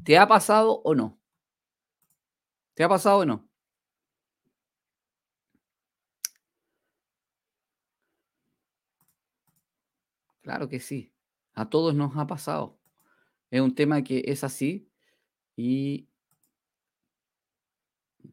¿Te 0.03 0.17
ha 0.17 0.27
pasado 0.27 0.81
o 0.83 0.93
no? 0.93 1.17
¿Te 2.73 2.83
ha 2.83 2.89
pasado 2.89 3.19
o 3.19 3.25
no? 3.25 3.49
Claro 10.41 10.67
que 10.67 10.79
sí. 10.81 11.13
A 11.53 11.69
todos 11.69 11.95
nos 11.95 12.17
ha 12.17 12.27
pasado. 12.27 12.78
Es 13.51 13.61
un 13.61 13.73
tema 13.73 14.03
que 14.03 14.23
es 14.27 14.43
así 14.43 14.89
y 15.55 16.07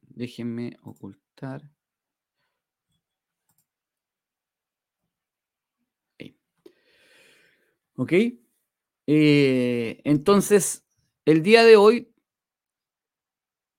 déjenme 0.08 0.76
ocultar. 0.82 1.70
¿Ok? 7.96 8.12
Eh, 9.06 10.00
entonces, 10.04 10.84
el 11.24 11.42
día 11.42 11.64
de 11.64 11.76
hoy 11.76 12.12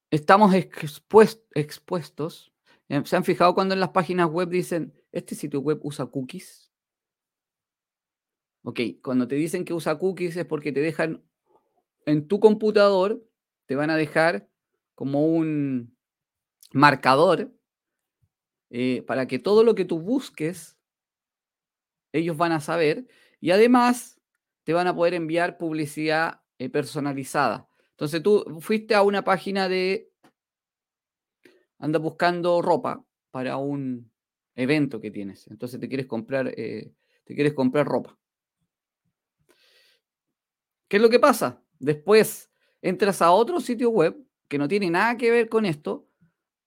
estamos 0.10 0.54
expuestos. 0.56 2.52
Eh, 2.90 3.02
¿Se 3.06 3.16
han 3.16 3.24
fijado 3.24 3.54
cuando 3.54 3.74
en 3.74 3.80
las 3.80 3.90
páginas 3.90 4.30
web 4.30 4.50
dicen, 4.50 4.94
este 5.12 5.36
sitio 5.36 5.60
web 5.60 5.80
usa 5.84 6.06
cookies? 6.08 6.67
Ok, 8.70 8.82
cuando 9.02 9.30
te 9.30 9.36
dicen 9.36 9.64
que 9.64 9.74
usa 9.74 9.98
cookies 9.98 10.36
es 10.36 10.46
porque 10.46 10.74
te 10.74 10.82
dejan 10.82 11.24
en 12.06 12.28
tu 12.28 12.42
computador, 12.42 13.26
te 13.66 13.78
van 13.78 13.90
a 13.90 13.96
dejar 13.96 14.50
como 14.94 15.26
un 15.26 15.96
marcador 16.74 17.56
eh, 18.70 19.04
para 19.08 19.26
que 19.26 19.40
todo 19.40 19.64
lo 19.64 19.74
que 19.74 19.86
tú 19.86 20.02
busques, 20.02 20.78
ellos 22.12 22.36
van 22.36 22.52
a 22.52 22.60
saber 22.60 23.08
y 23.40 23.52
además 23.52 24.20
te 24.66 24.74
van 24.74 24.88
a 24.88 24.94
poder 24.94 25.14
enviar 25.14 25.58
publicidad 25.58 26.42
eh, 26.58 26.70
personalizada. 26.70 27.70
Entonces 27.92 28.22
tú 28.22 28.44
fuiste 28.60 28.96
a 28.96 29.02
una 29.02 29.24
página 29.24 29.70
de, 29.70 30.12
andas 31.80 32.02
buscando 32.02 32.62
ropa 32.62 33.06
para 33.32 33.56
un 33.56 34.12
evento 34.56 35.00
que 35.00 35.10
tienes. 35.10 35.48
Entonces 35.48 35.80
te 35.80 35.88
quieres 35.88 36.08
comprar, 36.08 36.50
eh, 36.58 36.92
te 37.24 37.34
quieres 37.34 37.54
comprar 37.54 37.86
ropa. 37.86 38.20
¿Qué 40.88 40.98
es 40.98 41.04
lo 41.04 41.10
que 41.10 41.20
pasa? 41.20 41.62
Después 41.80 42.50
entras 42.82 43.22
a 43.22 43.32
otro 43.32 43.60
sitio 43.60 43.90
web 43.90 44.18
que 44.48 44.58
no 44.58 44.68
tiene 44.68 44.90
nada 44.90 45.18
que 45.18 45.32
ver 45.32 45.50
con 45.50 45.66
esto, 45.66 46.08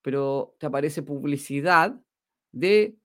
pero 0.03 0.57
te 0.59 0.67
aparece 0.67 1.03
publicidad 1.03 1.99
de 2.53 2.97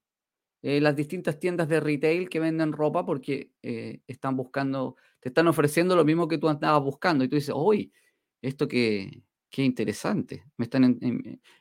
eh, 0.62 0.82
las 0.82 0.96
distintas 0.96 1.40
tiendas 1.40 1.70
de 1.70 1.80
retail 1.80 2.30
que 2.30 2.40
venden 2.40 2.74
ropa 2.74 3.06
porque 3.06 3.52
eh, 3.62 4.02
están 4.08 4.36
buscando, 4.36 4.98
te 5.20 5.30
están 5.30 5.48
ofreciendo 5.48 5.96
lo 5.96 6.06
mismo 6.06 6.28
que 6.28 6.38
tú 6.38 6.50
andabas 6.50 6.84
buscando. 6.84 7.24
Y 7.24 7.30
tú 7.30 7.36
dices, 7.36 7.56
uy, 7.56 7.94
esto 8.42 8.68
qué, 8.68 9.24
qué 9.50 9.64
interesante. 9.64 10.46
Me 10.58 10.66
están 10.66 11.00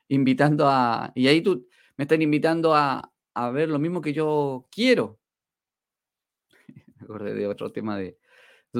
invitando 0.08 0.66
a, 0.68 1.12
y 1.14 1.28
ahí 1.28 1.42
tú 1.42 1.68
me 1.96 2.04
están 2.04 2.22
invitando 2.22 2.74
a, 2.74 3.12
a 3.34 3.50
ver 3.50 3.68
lo 3.68 3.78
mismo 3.78 4.00
que 4.00 4.12
yo 4.12 4.66
quiero. 4.70 5.20
Me 6.96 7.04
acordé 7.04 7.34
de 7.34 7.46
otro 7.46 7.70
tema, 7.72 7.98
de, 7.98 8.18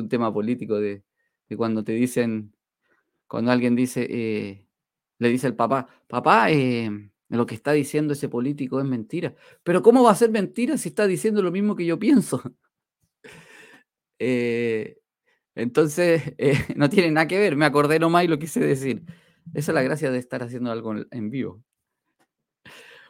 un 0.01 0.09
tema 0.09 0.33
político, 0.33 0.77
de, 0.77 1.05
de, 1.49 1.57
cuando 1.57 1.85
te 1.85 1.93
dicen, 1.93 2.55
cuando 3.27 3.51
alguien 3.53 3.77
dice, 3.77 4.07
eh, 4.11 4.67
le 5.19 5.29
dice 5.29 5.47
al 5.47 5.57
papá, 5.57 5.89
papá, 6.09 6.51
eh, 6.51 6.91
lo 7.29 7.47
que 7.47 7.55
está 7.55 7.73
diciendo 7.73 8.13
ese 8.13 8.29
político 8.29 8.81
es 8.81 8.87
mentira. 8.87 9.35
Pero 9.63 9.83
¿cómo 9.83 10.03
va 10.03 10.13
a 10.13 10.15
ser 10.15 10.31
mentira 10.31 10.79
si 10.79 10.91
está 10.91 11.07
diciendo 11.07 11.43
lo 11.43 11.51
mismo 11.51 11.77
que 11.77 11.87
yo 11.87 11.99
pienso? 11.99 12.43
Eh, 14.21 14.97
entonces, 15.55 16.23
eh, 16.39 16.57
no 16.77 16.89
tiene 16.89 17.11
nada 17.11 17.27
que 17.29 17.39
ver. 17.39 17.57
Me 17.57 17.67
acordé 17.67 17.99
nomás 17.99 18.25
y 18.25 18.29
lo 18.29 18.39
quise 18.39 18.61
decir. 18.61 19.03
Esa 19.53 19.73
es 19.73 19.75
la 19.75 19.83
gracia 19.83 20.11
de 20.11 20.19
estar 20.19 20.43
haciendo 20.43 20.71
algo 20.71 20.95
en 21.11 21.31
vivo. 21.31 21.63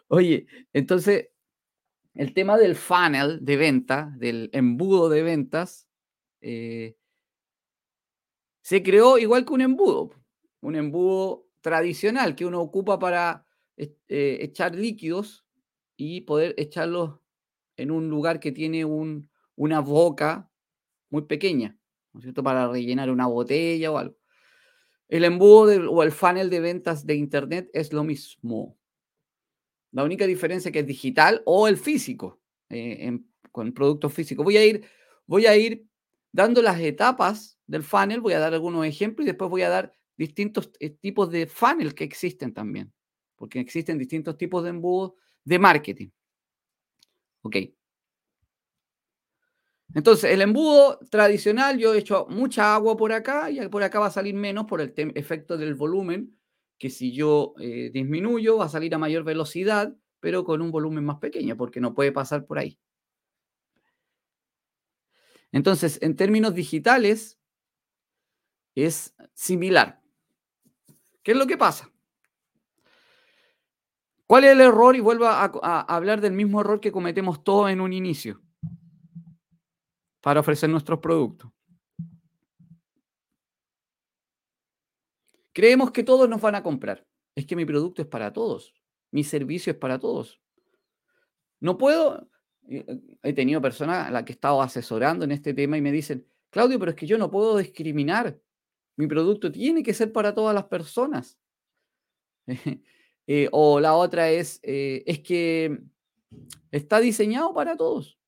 Oye, 0.08 0.46
entonces, 0.72 1.28
el 2.14 2.34
tema 2.34 2.56
del 2.56 2.74
funnel 2.74 3.44
de 3.44 3.56
venta, 3.56 4.12
del 4.16 4.50
embudo 4.52 5.08
de 5.08 5.22
ventas, 5.22 5.83
eh, 6.46 6.98
se 8.60 8.82
creó 8.82 9.16
igual 9.16 9.46
que 9.46 9.54
un 9.54 9.62
embudo. 9.62 10.10
Un 10.60 10.76
embudo 10.76 11.48
tradicional 11.62 12.36
que 12.36 12.44
uno 12.44 12.60
ocupa 12.60 12.98
para 12.98 13.46
eh, 13.76 14.38
echar 14.40 14.74
líquidos 14.74 15.46
y 15.96 16.20
poder 16.22 16.54
echarlos 16.58 17.18
en 17.76 17.90
un 17.90 18.10
lugar 18.10 18.40
que 18.40 18.52
tiene 18.52 18.84
un, 18.84 19.30
una 19.56 19.80
boca 19.80 20.50
muy 21.08 21.22
pequeña, 21.22 21.78
¿no 22.12 22.20
es 22.20 22.24
cierto? 22.24 22.42
Para 22.42 22.68
rellenar 22.68 23.10
una 23.10 23.26
botella 23.26 23.90
o 23.90 23.96
algo. 23.96 24.16
El 25.08 25.24
embudo 25.24 25.90
o 25.90 26.02
el 26.02 26.12
funnel 26.12 26.50
de 26.50 26.60
ventas 26.60 27.06
de 27.06 27.14
Internet 27.14 27.70
es 27.72 27.92
lo 27.92 28.04
mismo. 28.04 28.78
La 29.92 30.04
única 30.04 30.26
diferencia 30.26 30.68
es 30.68 30.72
que 30.74 30.80
es 30.80 30.86
digital 30.86 31.42
o 31.46 31.68
el 31.68 31.78
físico, 31.78 32.40
eh, 32.68 33.18
con 33.50 33.72
productos 33.72 34.12
físicos. 34.12 34.44
Voy 34.44 34.56
a, 34.56 34.64
ir, 34.64 34.84
voy 35.26 35.46
a 35.46 35.56
ir 35.56 35.86
dando 36.34 36.60
las 36.60 36.80
etapas 36.80 37.58
del 37.66 37.82
funnel, 37.82 38.20
voy 38.20 38.34
a 38.34 38.40
dar 38.40 38.52
algunos 38.52 38.84
ejemplos 38.84 39.24
y 39.24 39.30
después 39.30 39.50
voy 39.50 39.62
a 39.62 39.70
dar 39.70 39.92
distintos 40.16 40.70
eh, 40.80 40.90
tipos 40.90 41.30
de 41.30 41.46
funnel 41.46 41.94
que 41.94 42.04
existen 42.04 42.52
también 42.52 42.92
porque 43.36 43.60
existen 43.60 43.98
distintos 43.98 44.36
tipos 44.36 44.62
de 44.64 44.70
embudos 44.70 45.12
de 45.44 45.58
marketing. 45.58 46.08
Ok. 47.42 47.56
Entonces, 49.94 50.32
el 50.32 50.42
embudo 50.42 50.98
tradicional, 51.10 51.78
yo 51.78 51.94
he 51.94 51.98
hecho 51.98 52.26
mucha 52.28 52.74
agua 52.74 52.96
por 52.96 53.12
acá 53.12 53.50
y 53.50 53.68
por 53.68 53.82
acá 53.82 54.00
va 54.00 54.06
a 54.06 54.10
salir 54.10 54.34
menos 54.34 54.64
por 54.64 54.80
el 54.80 54.92
efecto 54.96 55.56
del 55.56 55.74
volumen, 55.74 56.36
que 56.78 56.90
si 56.90 57.12
yo 57.12 57.54
eh, 57.60 57.90
disminuyo 57.92 58.56
va 58.56 58.64
a 58.64 58.68
salir 58.68 58.94
a 58.94 58.98
mayor 58.98 59.24
velocidad, 59.24 59.94
pero 60.20 60.44
con 60.44 60.62
un 60.62 60.70
volumen 60.70 61.04
más 61.04 61.18
pequeño, 61.18 61.56
porque 61.56 61.80
no 61.80 61.94
puede 61.94 62.10
pasar 62.12 62.46
por 62.46 62.58
ahí. 62.58 62.78
Entonces, 65.54 66.00
en 66.02 66.16
términos 66.16 66.52
digitales, 66.52 67.38
es 68.74 69.14
similar. 69.34 70.02
¿Qué 71.22 71.30
es 71.30 71.38
lo 71.38 71.46
que 71.46 71.56
pasa? 71.56 71.92
¿Cuál 74.26 74.42
es 74.42 74.50
el 74.50 74.60
error? 74.60 74.96
Y 74.96 75.00
vuelvo 75.00 75.26
a, 75.26 75.44
hablar 75.82 76.20
del 76.20 76.32
mismo 76.32 76.60
error 76.60 76.80
que 76.80 76.90
cometemos 76.90 77.44
todos 77.44 77.70
en 77.70 77.80
un 77.80 77.92
inicio 77.92 78.42
para 80.20 80.40
ofrecer 80.40 80.68
nuestros 80.68 80.98
productos. 80.98 81.52
Creemos 85.52 85.92
que 85.92 86.02
todos 86.02 86.28
nos 86.28 86.40
van 86.40 86.56
a 86.56 86.64
comprar. 86.64 87.06
Es 87.36 87.46
que 87.46 87.54
mi 87.54 87.64
producto 87.64 88.02
es 88.02 88.08
para 88.08 88.32
todos. 88.32 88.74
Mi 89.12 89.22
servicio 89.22 89.72
es 89.72 89.78
para 89.78 90.00
todos. 90.00 90.40
No 91.60 91.78
puedo. 91.78 92.28
Eh, 92.68 92.84
he 93.22 93.32
tenido 93.32 93.60
personas 93.60 94.08
a 94.08 94.10
las 94.10 94.24
que 94.24 94.32
he 94.32 94.34
estado 94.34 94.62
asesorando 94.62 95.24
en 95.24 95.32
este 95.32 95.54
tema 95.54 95.76
y 95.76 95.80
me 95.80 95.92
dicen, 95.92 96.26
Claudio, 96.50 96.78
pero 96.78 96.90
es 96.92 96.96
que 96.96 97.06
yo 97.06 97.18
no 97.18 97.30
puedo 97.30 97.58
discriminar. 97.58 98.38
Mi 98.96 99.06
producto 99.06 99.50
tiene 99.50 99.82
que 99.82 99.94
ser 99.94 100.12
para 100.12 100.34
todas 100.34 100.54
las 100.54 100.64
personas. 100.64 101.38
Eh, 103.26 103.48
o 103.52 103.80
la 103.80 103.94
otra 103.94 104.28
es, 104.28 104.60
eh, 104.62 105.02
es 105.06 105.20
que 105.20 105.78
está 106.70 107.00
diseñado 107.00 107.54
para 107.54 107.74
todos. 107.74 108.18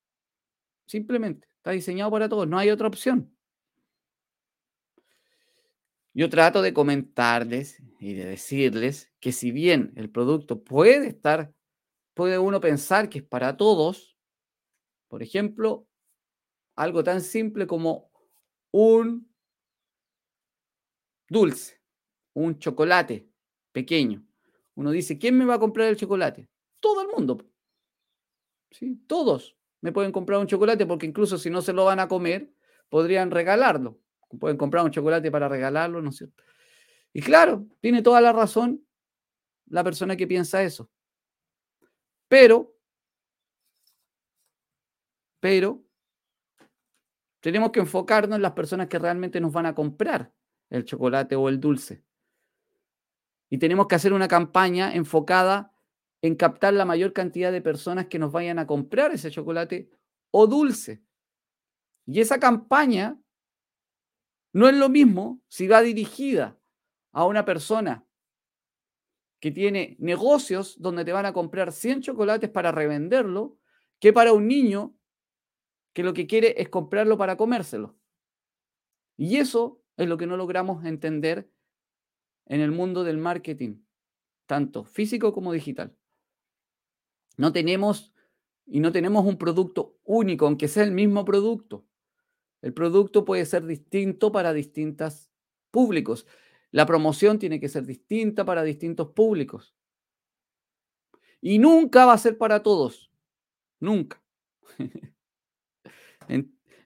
Simplemente, 0.87 1.49
está 1.57 1.73
diseñado 1.73 2.11
para 2.11 2.31
todos. 2.31 2.49
No 2.49 2.59
hay 2.59 2.71
otra 2.71 2.89
opción. 2.89 3.31
Yo 6.15 6.31
trato 6.31 6.63
de 6.63 6.73
comentarles 6.73 7.83
y 8.01 8.15
de 8.15 8.25
decirles 8.25 9.13
que 9.21 9.33
si 9.33 9.51
bien 9.51 9.93
el 9.97 10.09
producto 10.09 10.65
puede 10.65 11.09
estar, 11.09 11.53
puede 12.15 12.39
uno 12.39 12.59
pensar 12.59 13.11
que 13.11 13.19
es 13.19 13.25
para 13.25 13.59
todos, 13.59 14.16
por 15.17 15.23
ejemplo, 15.23 15.89
algo 16.75 17.03
tan 17.03 17.23
simple 17.23 17.67
como 17.67 18.11
un 18.71 19.33
dulce, 21.27 21.81
un 22.35 22.59
chocolate 22.59 23.27
pequeño. 23.73 24.23
Uno 24.75 24.91
dice, 24.91 25.17
¿quién 25.17 25.39
me 25.39 25.47
va 25.47 25.55
a 25.55 25.59
comprar 25.59 25.89
el 25.89 25.97
chocolate? 25.97 26.51
Todo 26.81 27.01
el 27.01 27.09
mundo. 27.09 27.39
¿Sí? 28.71 29.01
Todos 29.07 29.57
me 29.81 29.91
pueden 29.91 30.13
comprar 30.13 30.39
un 30.39 30.49
chocolate 30.49 30.85
porque 30.85 31.07
incluso 31.07 31.39
si 31.39 31.49
no 31.49 31.63
se 31.63 31.73
lo 31.73 31.87
van 31.87 32.01
a 32.01 32.09
comer, 32.09 32.53
podrían 32.91 33.31
regalarlo. 33.31 33.99
Pueden 34.39 34.59
comprar 34.59 34.85
un 34.85 34.91
chocolate 34.91 35.31
para 35.31 35.49
regalarlo, 35.49 36.03
¿no 36.03 36.11
es 36.11 36.17
cierto? 36.17 36.45
Y 37.15 37.23
claro, 37.23 37.67
tiene 37.81 38.03
toda 38.03 38.21
la 38.21 38.35
razón 38.35 38.87
la 39.65 39.83
persona 39.83 40.15
que 40.15 40.27
piensa 40.27 40.63
eso. 40.63 40.91
Pero, 42.29 42.76
pero, 45.47 45.81
tenemos 47.39 47.71
que 47.71 47.79
enfocarnos 47.79 48.35
en 48.35 48.43
las 48.43 48.51
personas 48.51 48.89
que 48.89 48.99
realmente 48.99 49.41
nos 49.41 49.53
van 49.53 49.67
a 49.67 49.77
comprar 49.77 50.35
el 50.71 50.85
chocolate 50.85 51.37
o 51.37 51.49
el 51.49 51.61
dulce. 51.61 52.03
Y 53.49 53.59
tenemos 53.59 53.87
que 53.87 53.95
hacer 53.95 54.13
una 54.13 54.27
campaña 54.27 54.93
enfocada 54.93 55.73
en 56.21 56.35
captar 56.35 56.75
la 56.75 56.85
mayor 56.85 57.13
cantidad 57.13 57.53
de 57.53 57.63
personas 57.63 58.07
que 58.07 58.19
nos 58.19 58.33
vayan 58.33 58.59
a 58.59 58.67
comprar 58.67 59.13
ese 59.13 59.31
chocolate 59.31 59.89
o 60.33 60.49
dulce. 60.49 61.05
Y 62.07 62.21
esa 62.21 62.41
campaña 62.41 63.17
no 64.53 64.69
es 64.69 64.75
lo 64.75 64.89
mismo 64.89 65.41
si 65.47 65.69
va 65.69 65.81
dirigida 65.81 66.59
a 67.13 67.25
una 67.25 67.45
persona 67.45 68.05
que 69.39 69.53
tiene 69.53 69.95
negocios 70.01 70.75
donde 70.83 71.05
te 71.05 71.13
van 71.13 71.27
a 71.27 71.33
comprar 71.33 71.71
100 71.71 72.03
chocolates 72.03 72.51
para 72.51 72.73
revenderlo, 72.73 73.59
que 74.01 74.13
para 74.13 74.33
un 74.33 74.49
niño 74.49 74.96
que 75.97 76.03
lo 76.03 76.13
que 76.13 76.27
quiere 76.27 76.61
es 76.61 76.69
comprarlo 76.69 77.17
para 77.17 77.39
comérselo. 77.39 77.97
Y 79.17 79.39
eso 79.39 79.83
es 79.97 80.07
lo 80.07 80.19
que 80.19 80.27
no 80.27 80.37
logramos 80.37 80.85
entender 80.85 81.51
en 82.45 82.61
el 82.61 82.71
mundo 82.71 83.03
del 83.03 83.17
marketing, 83.17 83.81
tanto 84.45 84.85
físico 84.85 85.33
como 85.33 85.55
digital. 85.55 85.97
No 87.39 87.51
tenemos 87.51 88.13
y 88.67 88.81
no 88.81 88.93
tenemos 88.93 89.25
un 89.25 89.39
producto 89.39 89.97
único, 90.05 90.45
aunque 90.47 90.69
sea 90.69 90.85
el 90.85 90.93
mismo 90.93 91.25
producto. 91.25 91.87
El 92.61 92.75
producto 92.75 93.25
puede 93.25 93.47
ser 93.47 93.65
distinto 93.65 94.31
para 94.31 94.53
distintos 94.53 95.31
públicos. 95.71 96.27
La 96.73 96.85
promoción 96.85 97.39
tiene 97.39 97.59
que 97.59 97.71
ser 97.71 97.87
distinta 97.87 98.45
para 98.45 98.65
distintos 98.65 99.13
públicos. 99.13 99.75
Y 101.41 101.59
nunca 101.59 102.05
va 102.05 102.13
a 102.13 102.19
ser 102.19 102.37
para 102.37 102.63
todos. 102.63 103.11
Nunca. 103.81 104.23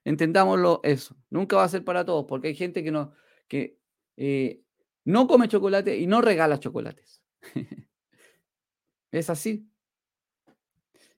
Entendámoslo 0.04 0.80
eso. 0.82 1.16
Nunca 1.30 1.56
va 1.56 1.64
a 1.64 1.68
ser 1.68 1.84
para 1.84 2.04
todos, 2.04 2.26
porque 2.26 2.48
hay 2.48 2.54
gente 2.54 2.82
que 2.82 2.90
no, 2.90 3.12
que, 3.48 3.78
eh, 4.16 4.62
no 5.04 5.26
come 5.26 5.48
chocolate 5.48 5.96
y 5.98 6.06
no 6.06 6.20
regala 6.20 6.60
chocolates. 6.60 7.22
es 9.10 9.30
así. 9.30 9.68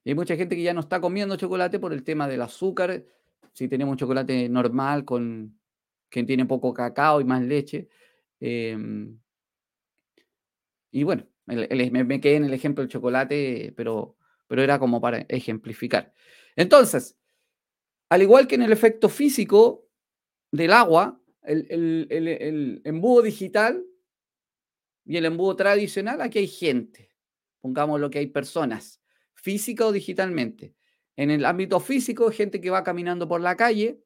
hay 0.05 0.15
mucha 0.15 0.35
gente 0.35 0.55
que 0.55 0.63
ya 0.63 0.73
no 0.73 0.81
está 0.81 0.99
comiendo 0.99 1.35
chocolate 1.35 1.79
por 1.79 1.93
el 1.93 2.03
tema 2.03 2.27
del 2.27 2.41
azúcar. 2.41 3.05
Si 3.53 3.67
tenemos 3.67 3.97
chocolate 3.97 4.49
normal 4.49 5.05
con 5.05 5.59
que 6.09 6.23
tiene 6.23 6.45
poco 6.45 6.73
cacao 6.73 7.21
y 7.21 7.25
más 7.25 7.41
leche. 7.41 7.89
Em, 8.39 9.19
y 10.91 11.03
bueno, 11.03 11.27
me, 11.45 12.21
quedé 12.21 12.35
en 12.35 12.45
el 12.45 12.53
ejemplo 12.53 12.83
del 12.83 12.91
chocolate, 12.91 13.73
pero, 13.75 14.17
pero 14.47 14.61
era 14.61 14.77
como 14.79 15.01
para 15.01 15.25
ejemplificar. 15.27 16.13
Entonces, 16.55 17.17
al 18.13 18.21
igual 18.21 18.47
que 18.47 18.53
en 18.53 18.61
el 18.61 18.71
efecto 18.71 19.09
físico 19.09 19.89
del 20.51 20.71
agua, 20.71 21.19
el, 21.41 22.79
embudo 22.83 23.23
digital 23.23 23.83
y 25.03 25.17
el 25.17 25.25
embudo 25.25 25.55
tradicional, 25.55 26.21
aquí 26.21 26.37
hay 26.37 26.47
gente. 26.47 27.09
Pongamos 27.59 27.99
lo 27.99 28.11
que 28.11 28.19
hay 28.19 28.27
personas, 28.27 29.01
física 29.33 29.87
o 29.87 29.91
digitalmente. 29.91 30.75
En 31.15 31.31
el 31.31 31.43
ámbito 31.43 31.79
físico, 31.79 32.29
gente 32.29 32.61
que 32.61 32.69
va 32.69 32.83
caminando 32.83 33.27
por 33.27 33.41
la 33.41 33.55
calle. 33.55 33.99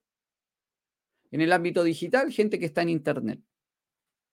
En 1.30 1.42
el 1.42 1.52
ámbito 1.52 1.84
digital, 1.84 2.32
gente 2.32 2.60
que 2.60 2.68
está 2.68 2.84
en 2.84 2.90
Internet. 2.90 3.42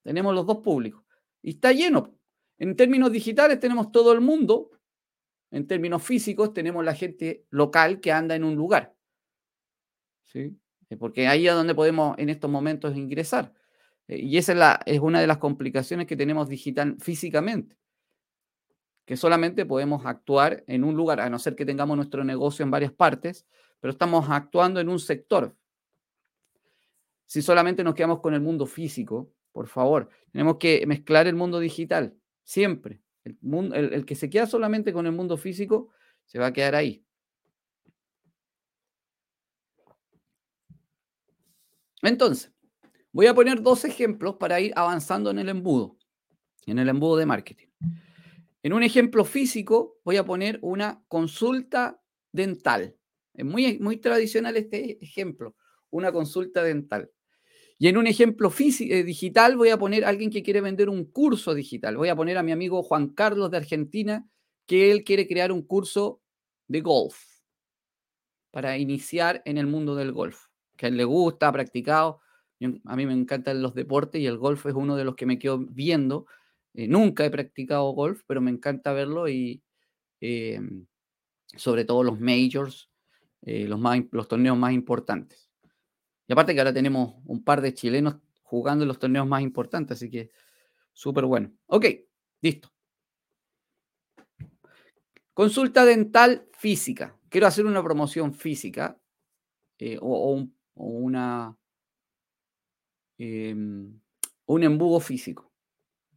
Tenemos 0.05 0.37
los 0.37 0.47
dos 0.47 0.59
públicos. 0.59 1.03
Y 1.43 1.51
está 1.51 1.73
lleno. 1.73 2.17
En 2.59 2.77
términos 2.77 3.11
digitales 3.11 3.59
tenemos 3.59 3.91
todo 3.91 4.13
el 4.13 4.21
mundo. 4.21 4.71
En 5.51 5.67
términos 5.67 6.01
físicos 6.01 6.53
tenemos 6.53 6.85
la 6.85 6.95
gente 6.95 7.45
local 7.51 7.99
que 7.99 8.13
anda 8.13 8.37
en 8.37 8.45
un 8.45 8.55
lugar. 8.55 8.95
Eh, 10.35 10.53
porque 10.99 11.27
ahí 11.29 11.47
es 11.47 11.55
donde 11.55 11.75
podemos 11.75 12.19
en 12.19 12.29
estos 12.29 12.51
momentos 12.51 12.97
ingresar. 12.97 13.53
Eh, 14.09 14.19
y 14.19 14.37
esa 14.37 14.53
es, 14.53 14.59
la, 14.59 14.81
es 14.87 15.01
una 15.01 15.21
de 15.21 15.27
las 15.27 15.39
complicaciones 15.39 16.07
que 16.07 16.17
tenemos 16.17 16.49
digital 16.49 16.97
físicamente, 17.01 17.77
que 19.05 19.17
solamente 19.17 19.65
podemos 19.65 20.05
actuar 20.07 20.65
en 20.67 20.85
un 20.85 20.95
lugar, 20.97 21.21
a 21.21 21.31
no 21.31 21.39
ser 21.39 21.55
que 21.55 21.65
tengamos 21.65 21.97
nuestro 21.97 22.25
negocio 22.25 22.63
en 22.63 22.71
varias 22.71 22.93
partes, 22.93 23.47
pero 23.81 23.93
estamos 23.93 24.27
actuando 24.29 24.81
en 24.81 24.89
un 24.89 24.99
sector. 24.99 25.57
Si 27.27 27.43
solamente 27.43 27.83
nos 27.85 27.95
quedamos 27.95 28.21
con 28.21 28.35
el 28.35 28.41
mundo 28.41 28.67
físico, 28.67 29.33
por 29.53 29.69
favor, 29.69 30.09
tenemos 30.33 30.57
que 30.57 30.85
mezclar 30.87 31.27
el 31.27 31.37
mundo 31.37 31.61
digital, 31.61 32.15
siempre. 32.43 33.01
El, 33.25 33.39
mundo, 33.41 33.75
el 33.75 34.05
que 34.05 34.15
se 34.15 34.29
queda 34.29 34.47
solamente 34.47 34.93
con 34.93 35.07
el 35.07 35.13
mundo 35.13 35.37
físico 35.37 35.89
se 36.27 36.39
va 36.39 36.47
a 36.47 36.53
quedar 36.53 36.75
ahí. 36.75 37.04
Entonces, 42.09 42.53
voy 43.13 43.27
a 43.27 43.35
poner 43.35 43.63
dos 43.63 43.85
ejemplos 43.85 44.37
para 44.37 44.61
ir 44.61 44.73
avanzando 44.77 45.31
en 45.31 45.39
el 45.39 45.49
embudo, 45.49 45.97
en 46.67 46.79
el 46.79 46.89
embudo 46.89 47.17
de 47.17 47.27
marketing. 47.27 47.69
En 48.63 48.73
un 48.73 48.83
ejemplo 48.83 49.25
físico 49.25 49.99
voy 50.05 50.17
a 50.17 50.25
poner 50.25 50.59
una 50.63 51.03
consulta 51.09 52.01
dental. 52.33 52.97
Es 53.33 53.45
muy, 53.45 53.79
muy 53.79 53.97
tradicional 53.99 54.57
este 54.57 55.03
ejemplo, 55.03 55.57
una 55.91 56.13
consulta 56.13 56.63
dental. 56.63 57.11
Y 57.79 57.89
en 57.89 57.97
un 57.97 58.07
ejemplo 58.07 58.53
eh, 58.59 59.03
digital 59.03 59.57
voy 59.57 59.71
a 59.71 59.79
poner 59.79 60.05
a 60.05 60.09
alguien 60.09 60.31
que 60.31 60.43
quiere 60.43 60.61
vender 60.61 60.89
un 60.89 61.05
curso 61.05 61.55
digital. 61.55 61.97
Voy 61.97 62.09
a 62.09 62.17
poner 62.17 62.39
a 62.39 62.43
mi 62.43 62.53
amigo 62.53 62.83
Juan 62.83 63.09
Carlos 63.09 63.51
de 63.51 63.57
Argentina, 63.57 64.29
que 64.67 64.93
él 64.93 65.05
quiere 65.05 65.27
crear 65.27 65.53
un 65.53 65.63
curso 65.63 66.23
de 66.69 66.81
golf 66.81 67.19
para 68.51 68.79
iniciar 68.79 69.43
en 69.45 69.59
el 69.59 69.67
mundo 69.67 69.97
del 69.97 70.13
golf 70.13 70.47
que 70.77 70.87
a 70.87 70.89
él 70.89 70.97
le 70.97 71.05
gusta, 71.05 71.49
ha 71.49 71.53
practicado. 71.53 72.21
A 72.85 72.97
mí 72.97 73.07
me 73.07 73.13
encantan 73.13 73.63
los 73.63 73.75
deportes 73.75 74.21
y 74.21 74.27
el 74.27 74.39
golf 74.39 74.67
es 74.67 74.75
uno 74.75 74.97
de 74.97 75.05
los 75.05 75.17
que 75.17 75.27
me 75.27 75.39
quedo 75.39 75.59
viendo. 75.59 76.27
Eh, 76.73 76.89
nunca 76.89 77.25
he 77.25 77.31
practicado 77.31 77.91
golf, 77.93 78.23
pero 78.27 78.41
me 78.41 78.51
encanta 78.51 78.93
verlo 78.93 79.29
y 79.29 79.63
eh, 80.21 80.61
sobre 81.57 81.85
todo 81.85 82.03
los 82.03 82.19
majors, 82.21 82.91
eh, 83.43 83.69
los, 83.69 83.79
más, 83.79 84.01
los 84.11 84.29
torneos 84.29 84.57
más 84.57 84.73
importantes. 84.73 85.51
Y 86.27 86.33
aparte 86.33 86.55
que 86.55 86.61
ahora 86.61 86.73
tenemos 86.73 87.15
un 87.27 87.45
par 87.45 87.61
de 87.61 87.75
chilenos 87.75 88.17
jugando 88.43 88.85
en 88.85 88.89
los 88.89 88.99
torneos 88.99 89.27
más 89.27 89.43
importantes, 89.43 89.99
así 89.99 90.11
que 90.11 90.31
súper 90.93 91.27
bueno. 91.27 91.53
Ok, 91.67 91.87
listo. 92.41 92.73
Consulta 95.33 95.85
dental 95.85 96.49
física. 96.53 97.19
Quiero 97.29 97.47
hacer 97.47 97.67
una 97.67 97.83
promoción 97.83 98.33
física 98.33 98.99
o, 100.01 100.33
un, 100.33 100.57
o 100.75 100.87
una, 100.87 101.57
em, 103.19 104.01
un 104.47 104.63
embudo 104.63 105.01
físico 105.01 105.53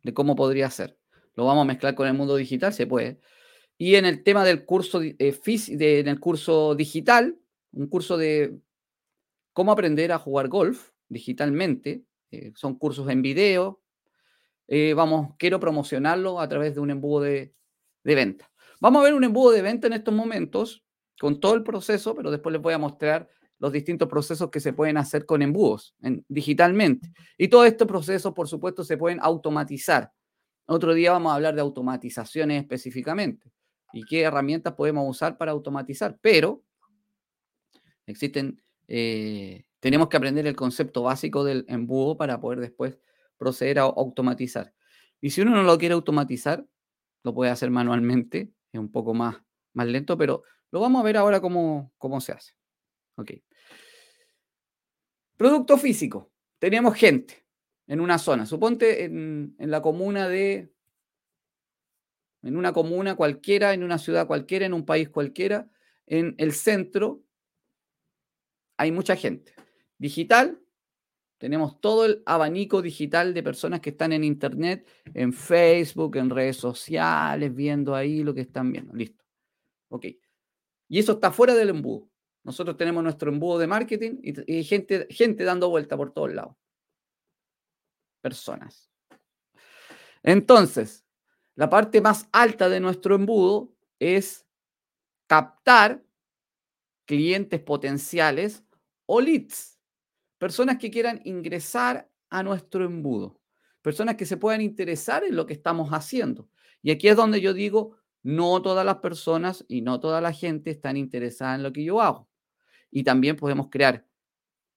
de 0.04 0.13
cómo 0.13 0.36
podría 0.36 0.70
ser. 0.70 0.98
Lo 1.36 1.46
vamos 1.46 1.63
a 1.63 1.67
mezclar 1.67 1.96
con 1.96 2.08
el 2.08 2.13
mundo 2.13 2.36
digital, 2.36 2.74
se 2.74 2.88
puede. 2.88 3.20
Y 3.78 3.96
en 3.96 4.06
el 4.06 4.24
tema 4.24 4.43
del 4.43 4.65
curso, 4.65 5.02
eh, 5.02 5.15
en 5.46 6.08
el 6.08 6.20
curso 6.20 6.76
digital, 6.76 7.38
un 7.72 7.88
curso 7.88 8.17
de 8.17 8.58
cómo 9.54 9.72
aprender 9.72 10.12
a 10.12 10.17
jugar 10.17 10.48
golf 10.48 10.91
digitalmente, 11.10 12.04
eh, 12.32 12.52
son 12.56 12.78
cursos 12.78 13.08
en 13.10 13.22
video. 13.22 13.82
Eh, 14.67 14.93
vamos, 14.93 15.36
quiero 15.38 15.60
promocionarlo 15.60 16.39
a 16.39 16.50
través 16.50 16.74
de 16.74 16.82
un 16.82 16.89
embudo 16.89 17.22
de, 17.22 17.54
de 18.04 18.15
venta. 18.15 18.52
Vamos 18.80 19.02
a 19.02 19.06
ver 19.06 19.13
un 19.13 19.24
embudo 19.24 19.52
de 19.52 19.62
venta 19.62 19.88
en 19.88 19.93
estos 19.93 20.13
momentos 20.13 20.84
con 21.20 21.39
todo 21.39 21.54
el 21.54 21.63
proceso, 21.63 22.15
pero 22.15 22.32
después 22.32 22.54
les 22.54 22.62
voy 22.62 22.74
a 22.74 22.78
mostrar 22.78 23.30
los 23.60 23.72
distintos 23.72 24.08
procesos 24.08 24.50
que 24.50 24.60
se 24.60 24.74
pueden 24.74 24.98
hacer 24.98 25.26
con 25.26 25.41
embudos 25.41 25.96
digitalmente. 26.28 27.12
Y 27.38 27.48
todos 27.48 27.67
estos 27.67 27.88
procesos, 27.88 28.34
por 28.34 28.48
supuesto, 28.48 28.84
se 28.84 28.98
pueden 28.98 29.20
automatizar. 29.22 30.12
Otro 30.67 30.93
día 30.93 31.12
vamos 31.12 31.32
a 31.32 31.36
hablar 31.36 31.56
de 31.56 31.62
automatizaciones 31.62 32.62
específicamente 32.62 33.52
y 33.93 34.04
qué 34.04 34.22
herramientas 34.22 34.74
podemos 34.74 35.10
usar 35.10 35.38
para 35.38 35.52
automatizar. 35.52 36.17
Pero 36.22 36.63
existen, 38.06 38.62
eh, 38.88 39.65
tenemos 39.80 40.10
que 40.10 40.17
aprender 40.17 40.46
el 40.46 40.56
concepto 40.56 41.04
básico 41.04 41.43
del 41.43 41.65
embudo 41.67 42.17
para 42.17 42.39
poder 42.39 42.60
después 42.60 43.00
proceder 43.38 43.80
a 43.80 43.84
automatizar. 43.84 44.74
Y 45.22 45.30
si 45.30 45.41
uno 45.41 45.52
no 45.52 45.63
lo 45.63 45.78
quiere 45.78 45.93
automatizar, 45.93 46.65
lo 47.24 47.34
puede 47.34 47.52
hacer 47.52 47.72
manualmente, 47.72 48.52
es 48.72 48.80
un 48.80 48.91
poco 48.91 49.13
más, 49.13 49.38
más 49.74 49.88
lento, 49.88 50.17
pero 50.17 50.43
lo 50.72 50.80
vamos 50.80 51.02
a 51.02 51.04
ver 51.04 51.17
ahora 51.17 51.39
cómo, 51.39 51.91
cómo 51.98 52.22
se 52.22 52.34
hace. 52.34 52.57
Ok. 53.17 53.32
Producto 55.36 55.77
físico. 55.77 56.32
Tenemos 56.60 56.95
gente 56.95 57.45
en 57.88 57.99
una 57.99 58.17
zona. 58.17 58.45
Suponte 58.45 59.03
en, 59.03 59.56
la 59.60 59.82
comuna 59.82 60.27
de. 60.27 60.71
En 62.43 62.56
una 62.56 62.71
comuna 62.71 63.15
cualquiera, 63.15 63.73
en 63.73 63.84
una 63.84 63.97
ciudad 63.97 64.27
cualquiera, 64.27 64.65
en 64.65 64.73
un 64.73 64.86
país 64.86 65.10
cualquiera, 65.10 65.69
en 66.06 66.36
el 66.38 66.53
centro 66.53 67.23
hay 68.77 68.91
mucha 68.91 69.15
gente. 69.15 69.53
Digital, 69.97 70.62
Tenemos 71.39 71.80
todo 71.82 72.06
el 72.06 72.23
abanico 72.25 72.82
digital 72.82 73.34
de 73.34 73.43
personas 73.43 73.80
que 73.80 73.91
están 73.91 74.12
en 74.12 74.23
Internet, 74.23 74.88
en 75.13 75.34
Facebook, 75.34 76.15
en 76.17 76.32
redes 76.32 76.58
sociales, 76.58 77.53
viendo 77.53 77.93
ahí 77.93 78.23
lo 78.23 78.34
que 78.34 78.41
están 78.41 78.71
viendo. 78.71 78.93
Listo. 78.93 79.23
Ok. 79.89 80.06
Y 80.89 80.99
eso 80.99 81.13
está 81.13 81.32
fuera 81.32 81.53
del 81.53 81.69
embudo. 81.69 82.10
Nosotros 82.48 82.78
tenemos 82.78 83.04
nuestro 83.04 83.30
embudo 83.30 83.60
de 83.60 83.68
marketing 83.68 84.22
y, 84.24 84.64
gente, 84.64 85.06
gente 85.10 85.44
dando 85.44 85.70
vuelta 85.70 85.98
por 85.98 86.14
todos 86.14 86.34
lados. 86.34 86.56
Personas. 88.22 88.90
Entonces, 90.24 91.06
la 91.56 91.70
parte 91.70 92.00
más 92.00 92.30
alta 92.32 92.70
de 92.70 92.80
nuestro 92.80 93.16
embudo 93.16 93.74
es 94.00 94.48
captar 95.28 96.02
clientes 97.06 97.60
potenciales 97.60 98.64
o 99.08 99.20
leads 99.20 99.78
personas 100.38 100.78
que 100.78 100.90
quieran 100.90 101.20
ingresar 101.26 102.10
a 102.30 102.44
nuestro 102.44 102.86
embudo, 102.86 103.42
personas 103.82 104.16
que 104.16 104.26
se 104.26 104.38
puedan 104.38 104.62
interesar 104.62 105.26
en 105.26 105.36
lo 105.36 105.46
que 105.46 105.54
estamos 105.54 105.90
haciendo. 105.90 106.48
Y 106.82 106.92
aquí 106.92 107.10
es 107.10 107.18
donde 107.18 107.42
yo 107.42 107.54
digo, 107.54 107.98
no 108.24 108.62
todas 108.62 108.86
las 108.86 109.00
personas 109.00 109.66
y 109.68 109.82
no 109.82 110.00
toda 110.00 110.22
la 110.22 110.32
gente 110.32 110.72
están 110.72 110.96
interesadas 110.96 111.58
en 111.58 111.64
lo 111.64 111.74
que 111.74 111.84
yo 111.84 112.02
hago. 112.02 112.30
Y 112.91 113.04
también 113.04 113.36
podemos 113.36 113.69
crear 113.69 114.06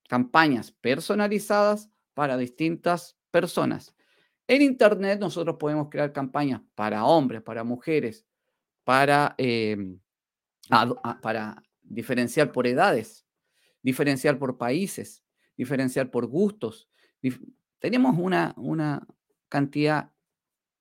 campañas 0.09 0.73
personalizadas 0.73 1.90
para 2.14 2.37
distintas 2.37 3.16
personas. 3.31 3.94
En 4.49 4.62
Internet 4.62 5.20
nosotros 5.20 5.57
podemos 5.59 5.88
crear 5.88 6.12
campañas 6.12 6.61
para 6.75 7.05
hombres, 7.05 7.42
para 7.42 7.62
mujeres, 7.62 8.27
para, 8.83 9.35
em, 9.38 10.01
para 11.23 11.62
diferenciar 11.83 12.51
por 12.51 12.66
edades, 12.66 13.25
diferenciar 13.83 14.38
por 14.38 14.59
países, 14.59 15.23
diferenciar 15.57 16.11
por 16.11 16.27
gustos. 16.27 16.88
Tenemos 17.79 18.16
una, 18.18 18.55
una 18.57 19.07
cantidad 19.49 20.11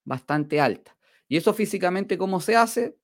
bastante 0.04 0.60
alta. 0.60 0.96
¿Y 1.28 1.36
eso 1.36 1.54
físicamente 1.54 2.18
cómo 2.18 2.40
se 2.40 2.56
hace? 2.56 2.98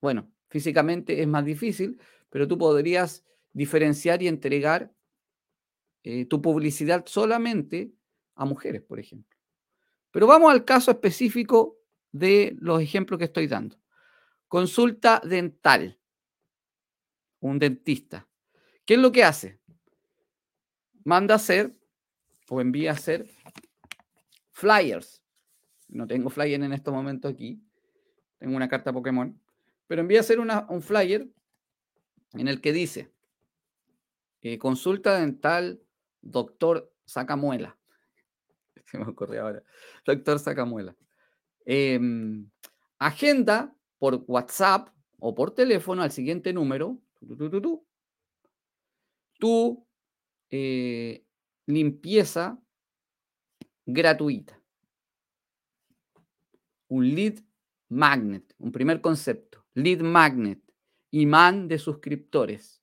Bueno, 0.00 0.30
físicamente 0.48 1.20
es 1.20 1.28
más 1.28 1.44
difícil, 1.44 2.00
pero 2.30 2.48
tú 2.48 2.56
podrías 2.56 3.24
diferenciar 3.54 4.22
y 4.22 4.28
entregar 4.28 4.92
eh, 6.02 6.26
tu 6.26 6.42
publicidad 6.42 7.06
solamente 7.06 7.94
a 8.34 8.44
mujeres, 8.44 8.82
por 8.82 9.00
ejemplo. 9.00 9.34
Pero 10.10 10.26
vamos 10.26 10.52
al 10.52 10.66
caso 10.66 10.90
específico 10.90 11.78
de 12.12 12.54
los 12.60 12.82
ejemplos 12.82 13.18
que 13.18 13.24
estoy 13.24 13.46
dando. 13.46 13.78
Consulta 14.48 15.22
dental. 15.24 15.98
Un 17.40 17.58
dentista. 17.58 18.28
¿Qué 18.84 18.94
es 18.94 19.00
lo 19.00 19.10
que 19.10 19.24
hace? 19.24 19.60
manda 21.04 21.34
a 21.34 21.36
hacer 21.36 21.76
o 22.48 22.60
envía 22.60 22.90
a 22.90 22.94
hacer 22.94 23.30
flyers. 24.52 25.22
No 25.88 26.06
tengo 26.06 26.30
flyer 26.30 26.60
en 26.62 26.72
este 26.72 26.90
momento 26.90 27.28
aquí. 27.28 27.62
Tengo 28.38 28.56
una 28.56 28.68
carta 28.68 28.92
Pokémon. 28.92 29.38
Pero 29.86 30.00
envía 30.00 30.18
a 30.18 30.22
hacer 30.22 30.40
un 30.40 30.82
flyer 30.82 31.28
en 32.32 32.48
el 32.48 32.60
que 32.60 32.72
dice 32.72 33.13
eh, 34.44 34.58
consulta 34.58 35.18
dental 35.18 35.80
doctor 36.20 36.92
Sacamuela. 37.06 37.78
Se 38.84 38.98
me 38.98 39.06
ocurrió 39.06 39.42
ahora. 39.42 39.64
Doctor 40.04 40.38
Sacamuela. 40.38 40.94
Em, 41.64 42.46
agenda 42.98 43.74
por 43.98 44.22
WhatsApp 44.26 44.90
o 45.18 45.34
por 45.34 45.52
teléfono 45.52 46.02
al 46.02 46.12
siguiente 46.12 46.52
número. 46.52 47.00
Tú 49.38 49.86
eh, 50.50 51.24
limpieza 51.64 52.62
gratuita. 53.86 54.60
Un 56.88 57.14
lead 57.14 57.40
magnet, 57.88 58.54
un 58.58 58.70
primer 58.70 59.00
concepto. 59.00 59.64
Lead 59.72 60.02
magnet, 60.02 60.60
imán 61.10 61.66
de 61.66 61.78
suscriptores. 61.78 62.82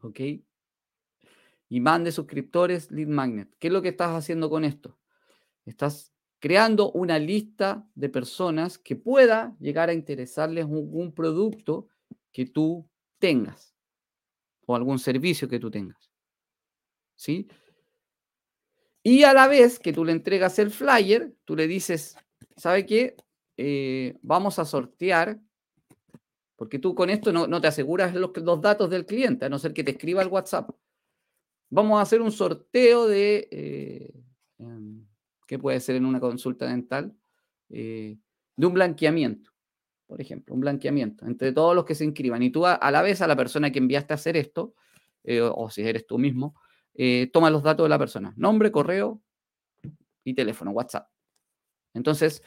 ¿Ok? 0.00 0.20
Imán 1.68 2.04
de 2.04 2.12
suscriptores, 2.12 2.90
lead 2.90 3.08
magnet. 3.08 3.48
¿Qué 3.58 3.68
es 3.68 3.72
lo 3.72 3.82
que 3.82 3.88
estás 3.88 4.10
haciendo 4.10 4.48
con 4.50 4.64
esto? 4.64 4.98
Estás 5.64 6.12
creando 6.38 6.92
una 6.92 7.18
lista 7.18 7.88
de 7.94 8.08
personas 8.08 8.78
que 8.78 8.94
pueda 8.94 9.56
llegar 9.58 9.88
a 9.88 9.94
interesarles 9.94 10.66
un 10.66 11.12
producto 11.12 11.88
que 12.32 12.46
tú 12.46 12.88
tengas 13.18 13.74
o 14.66 14.76
algún 14.76 14.98
servicio 14.98 15.48
que 15.48 15.58
tú 15.58 15.70
tengas. 15.70 16.10
¿sí? 17.16 17.48
Y 19.02 19.24
a 19.24 19.32
la 19.32 19.48
vez 19.48 19.78
que 19.78 19.92
tú 19.92 20.04
le 20.04 20.12
entregas 20.12 20.58
el 20.58 20.70
flyer, 20.70 21.34
tú 21.44 21.56
le 21.56 21.66
dices, 21.66 22.16
¿sabe 22.56 22.86
qué? 22.86 23.16
Eh, 23.56 24.18
vamos 24.22 24.58
a 24.58 24.64
sortear, 24.64 25.40
porque 26.56 26.78
tú 26.78 26.94
con 26.94 27.10
esto 27.10 27.32
no, 27.32 27.60
te 27.60 27.68
aseguras 27.68 28.14
los, 28.14 28.60
datos 28.60 28.90
del 28.90 29.06
cliente, 29.06 29.44
a 29.46 29.48
no 29.48 29.58
ser 29.58 29.72
que 29.72 29.84
te 29.84 29.92
escriba 29.92 30.22
el 30.22 30.28
WhatsApp. 30.28 30.70
Vamos 31.70 31.98
a 31.98 32.02
hacer 32.02 32.22
un 32.22 32.32
sorteo 32.32 33.06
de, 33.06 33.48
eh, 33.50 34.14
em, 34.58 35.06
¿qué 35.46 35.58
puede 35.58 35.80
ser 35.80 35.96
en 35.96 36.04
una 36.04 36.20
consulta 36.20 36.66
dental? 36.66 37.14
Eh, 37.68 38.18
de 38.56 38.66
un 38.66 38.74
blanqueamiento, 38.74 39.50
por 40.06 40.20
ejemplo, 40.20 40.54
un 40.54 40.60
blanqueamiento 40.60 41.26
entre 41.26 41.52
todos 41.52 41.74
los 41.74 41.84
que 41.84 41.94
se 41.94 42.04
inscriban. 42.04 42.42
Y 42.42 42.50
tú 42.50 42.64
a, 42.66 42.78
la 42.90 43.02
vez 43.02 43.20
a 43.20 43.26
la 43.26 43.36
persona 43.36 43.70
que 43.70 43.78
enviaste 43.78 44.14
a 44.14 44.16
hacer 44.16 44.36
esto, 44.36 44.74
o 45.54 45.68
si 45.70 45.82
eres 45.82 46.06
tú 46.06 46.18
mismo, 46.18 46.54
eh, 46.98 47.28
toma 47.30 47.50
los 47.50 47.62
datos 47.62 47.84
de 47.84 47.90
la 47.90 47.98
persona, 47.98 48.32
nombre, 48.36 48.72
correo 48.72 49.20
y 50.24 50.34
teléfono, 50.34 50.70
WhatsApp. 50.70 51.10
Entonces, 51.92 52.42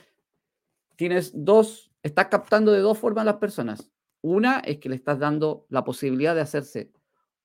tienes 0.95 1.31
dos, 1.35 1.91
estás 2.01 2.27
captando 2.27 2.71
de 2.71 2.79
dos 2.79 2.97
formas 2.97 3.21
a 3.21 3.25
las 3.25 3.35
personas. 3.35 3.91
Una 4.21 4.59
es 4.59 4.79
que 4.79 4.89
le 4.89 4.95
estás 4.95 5.19
dando 5.19 5.67
la 5.69 5.83
posibilidad 5.83 6.33
de 6.33 6.41
hacerse 6.41 6.91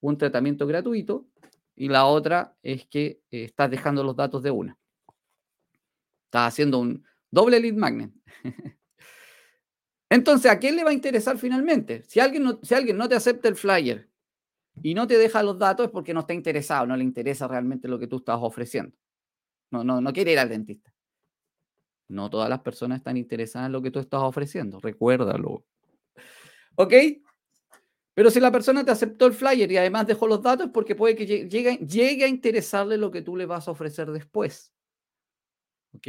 un 0.00 0.16
tratamiento 0.16 0.66
gratuito 0.66 1.26
y 1.76 1.88
la 1.88 2.06
otra 2.06 2.56
es 2.62 2.86
que 2.86 3.20
eh, 3.30 3.44
estás 3.44 3.70
dejando 3.70 4.04
los 4.04 4.16
datos 4.16 4.42
de 4.42 4.50
una. 4.50 4.78
Estás 6.26 6.48
haciendo 6.48 6.78
un 6.78 7.04
doble 7.30 7.60
lead 7.60 7.74
magnet. 7.74 8.12
Entonces, 10.08 10.50
¿a 10.50 10.58
quién 10.58 10.76
le 10.76 10.84
va 10.84 10.90
a 10.90 10.94
interesar 10.94 11.38
finalmente? 11.38 12.02
Si 12.04 12.20
alguien 12.20 12.44
no, 12.44 12.60
si 12.62 12.74
alguien 12.74 12.96
no 12.96 13.08
te 13.08 13.16
acepta 13.16 13.48
el 13.48 13.56
flyer 13.56 14.08
y 14.82 14.94
no 14.94 15.06
te 15.06 15.18
deja 15.18 15.42
los 15.42 15.58
datos 15.58 15.86
es 15.86 15.92
porque 15.92 16.14
no 16.14 16.20
está 16.20 16.34
interesado, 16.34 16.86
no 16.86 16.96
le 16.96 17.04
interesa 17.04 17.48
realmente 17.48 17.88
lo 17.88 17.98
que 17.98 18.06
tú 18.06 18.18
estás 18.18 18.38
ofreciendo. 18.40 18.96
No, 19.70 19.82
no, 19.82 20.00
no 20.00 20.12
quiere 20.12 20.32
ir 20.32 20.38
al 20.38 20.48
dentista. 20.48 20.92
No 22.08 22.30
todas 22.30 22.48
las 22.48 22.60
personas 22.60 22.98
están 22.98 23.16
interesadas 23.16 23.66
en 23.66 23.72
lo 23.72 23.82
que 23.82 23.90
tú 23.90 23.98
estás 23.98 24.20
ofreciendo, 24.20 24.78
recuérdalo. 24.78 25.64
¿Ok? 26.76 26.92
Pero 28.14 28.30
si 28.30 28.38
la 28.38 28.52
persona 28.52 28.84
te 28.84 28.92
aceptó 28.92 29.26
el 29.26 29.34
flyer 29.34 29.70
y 29.70 29.76
además 29.76 30.06
dejó 30.06 30.28
los 30.28 30.40
datos, 30.40 30.70
porque 30.72 30.94
puede 30.94 31.16
que 31.16 31.26
llegue, 31.26 32.24
a 32.24 32.28
interesarle 32.28 32.96
lo 32.96 33.10
que 33.10 33.22
tú 33.22 33.36
le 33.36 33.44
vas 33.44 33.66
a 33.66 33.72
ofrecer 33.72 34.10
después. 34.12 34.72
¿Ok? 35.92 36.08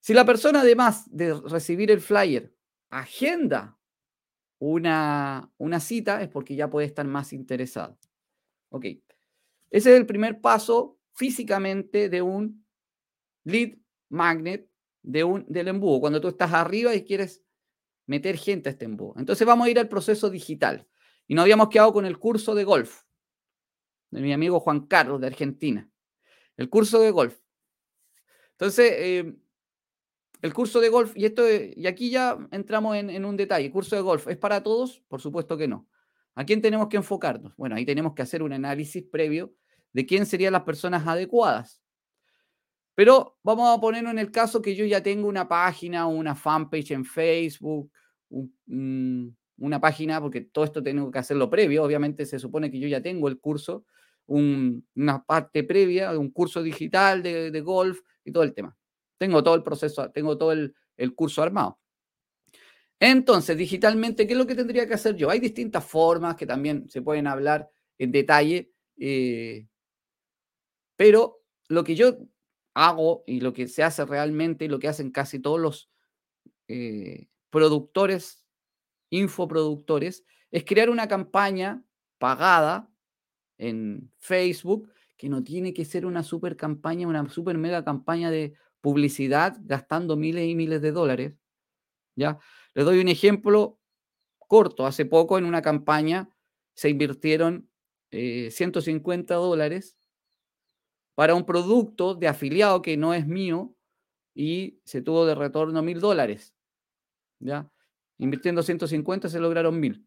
Si 0.00 0.12
la 0.12 0.26
persona 0.26 0.60
además 0.60 1.04
de 1.10 1.32
recibir 1.32 1.90
el 1.90 2.00
flyer 2.00 2.54
agenda 2.90 3.78
una, 4.58 5.50
cita 5.80 6.22
es 6.22 6.28
porque 6.28 6.54
ya 6.54 6.68
puede 6.68 6.86
estar 6.86 7.06
más 7.06 7.32
interesado. 7.32 7.98
Ok. 8.68 8.84
Ese 8.84 9.00
es 9.70 9.86
el 9.86 10.06
primer 10.06 10.40
paso 10.40 10.98
físicamente 11.14 12.08
de 12.08 12.22
un 12.22 12.66
lead 13.44 13.78
magnet 14.10 14.68
de 15.02 15.22
un, 15.24 15.44
del 15.48 15.68
embudo, 15.68 16.00
cuando 16.00 16.20
tú 16.20 16.28
estás 16.28 16.52
arriba 16.52 16.94
y 16.94 17.04
quieres 17.04 17.43
meter 18.06 18.36
gente 18.36 18.68
a 18.68 18.72
este 18.72 18.84
embudo. 18.84 19.14
Entonces 19.16 19.46
vamos 19.46 19.66
a 19.66 19.70
ir 19.70 19.78
al 19.78 19.88
proceso 19.88 20.30
digital. 20.30 20.86
Y 21.26 21.34
nos 21.34 21.42
habíamos 21.42 21.68
quedado 21.68 21.92
con 21.92 22.04
el 22.04 22.18
curso 22.18 22.54
de 22.54 22.64
golf 22.64 23.02
de 24.10 24.20
mi 24.20 24.32
amigo 24.32 24.60
Juan 24.60 24.86
Carlos 24.86 25.20
de 25.20 25.26
Argentina. 25.26 25.90
El 26.56 26.68
curso 26.68 27.00
de 27.00 27.10
golf. 27.10 27.36
Entonces, 28.52 28.92
eh, 28.96 29.34
el 30.40 30.54
curso 30.54 30.80
de 30.80 30.88
golf, 30.88 31.12
y, 31.16 31.24
esto, 31.24 31.42
y 31.50 31.86
aquí 31.86 32.10
ya 32.10 32.38
entramos 32.52 32.96
en, 32.96 33.24
un 33.24 33.36
detalle, 33.36 33.66
¿el 33.66 33.72
curso 33.72 33.96
de 33.96 34.02
golf 34.02 34.28
es 34.28 34.36
para 34.36 34.62
todos? 34.62 35.02
Por 35.08 35.20
supuesto 35.20 35.56
que 35.56 35.66
no. 35.66 35.88
¿A 36.36 36.44
quién 36.44 36.60
tenemos 36.60 36.88
que 36.88 36.96
enfocarnos? 36.96 37.56
Bueno, 37.56 37.74
ahí 37.74 37.84
tenemos 37.84 38.14
que 38.14 38.22
hacer 38.22 38.42
un 38.42 38.52
análisis 38.52 39.02
previo 39.02 39.54
de 39.92 40.06
quién 40.06 40.26
serían 40.26 40.52
las 40.52 40.62
personas 40.62 41.06
adecuadas. 41.06 41.80
Pero 42.94 43.38
vamos 43.42 43.76
a 43.76 43.80
ponernos 43.80 44.12
en 44.12 44.18
el 44.18 44.30
caso 44.30 44.62
que 44.62 44.74
yo 44.76 44.84
ya 44.84 45.02
tengo 45.02 45.28
una 45.28 45.48
página, 45.48 46.06
una 46.06 46.34
fanpage 46.34 46.92
en 46.92 47.04
Facebook, 47.04 47.90
una 48.28 49.80
página, 49.80 50.20
porque 50.20 50.42
todo 50.42 50.64
esto 50.64 50.82
tengo 50.82 51.10
que 51.10 51.18
hacerlo 51.18 51.50
previo. 51.50 51.82
Obviamente 51.82 52.24
se 52.26 52.38
supone 52.38 52.70
que 52.70 52.78
yo 52.78 52.88
ya 52.88 53.02
tengo 53.02 53.28
el 53.28 53.40
curso, 53.40 53.84
una 54.26 55.24
parte 55.24 55.64
previa, 55.64 56.16
un 56.18 56.30
curso 56.30 56.62
digital 56.62 57.22
de 57.22 57.60
golf 57.60 58.00
y 58.24 58.32
todo 58.32 58.44
el 58.44 58.54
tema. 58.54 58.76
Tengo 59.18 59.42
todo 59.42 59.54
el 59.54 59.62
proceso, 59.62 60.10
tengo 60.10 60.36
todo 60.36 60.52
el, 60.52 60.74
curso 61.14 61.42
armado. 61.42 61.78
Entonces, 63.00 63.56
digitalmente, 63.56 64.26
¿qué 64.26 64.32
es 64.32 64.38
lo 64.38 64.46
que 64.46 64.54
tendría 64.54 64.86
que 64.86 64.94
hacer 64.94 65.16
yo? 65.16 65.30
Hay 65.30 65.40
distintas 65.40 65.84
formas 65.84 66.36
que 66.36 66.46
también 66.46 66.88
se 66.88 67.02
pueden 67.02 67.26
hablar 67.26 67.68
en 67.98 68.12
detalle. 68.12 68.72
Eh, 68.96 69.66
Pero 70.96 71.42
lo 71.68 71.84
que 71.84 71.94
yo 71.94 72.18
hago 72.74 73.24
y 73.26 73.40
lo 73.40 73.52
que 73.52 73.68
se 73.68 73.82
hace 73.82 74.04
realmente 74.04 74.64
y 74.64 74.68
lo 74.68 74.78
que 74.78 74.88
hacen 74.88 75.10
casi 75.10 75.38
todos 75.38 75.60
los 75.60 75.90
eh, 76.68 77.28
productores, 77.50 78.44
infoproductores, 79.10 80.24
es 80.50 80.64
crear 80.64 80.90
una 80.90 81.08
campaña 81.08 81.84
pagada 82.18 82.90
en 83.58 84.12
Facebook 84.18 84.92
que 85.16 85.28
no 85.28 85.42
tiene 85.44 85.72
que 85.72 85.84
ser 85.84 86.04
una 86.06 86.22
super 86.22 86.56
campaña, 86.56 87.06
una 87.06 87.28
super 87.28 87.56
mega 87.56 87.84
campaña 87.84 88.30
de 88.30 88.54
publicidad 88.80 89.56
gastando 89.62 90.16
miles 90.16 90.48
y 90.48 90.54
miles 90.54 90.82
de 90.82 90.92
dólares. 90.92 91.34
¿ya? 92.16 92.38
Les 92.74 92.84
doy 92.84 93.00
un 93.00 93.08
ejemplo 93.08 93.80
corto. 94.38 94.86
Hace 94.86 95.06
poco 95.06 95.38
en 95.38 95.44
una 95.44 95.62
campaña 95.62 96.28
se 96.74 96.90
invirtieron 96.90 97.70
150 98.10 99.34
eh, 99.34 99.36
dólares 99.36 99.96
para 101.14 101.34
un 101.34 101.44
producto 101.44 102.14
de 102.14 102.28
afiliado 102.28 102.82
que 102.82 102.96
no 102.96 103.14
es 103.14 103.26
mío 103.26 103.74
y 104.34 104.80
se 104.84 105.02
tuvo 105.02 105.26
de 105.26 105.34
retorno 105.34 105.82
mil 105.82 106.00
dólares. 106.00 106.54
¿Ya? 107.38 107.70
Invirtiendo 108.18 108.62
150 108.62 109.28
se 109.28 109.40
lograron 109.40 109.78
mil. 109.78 110.06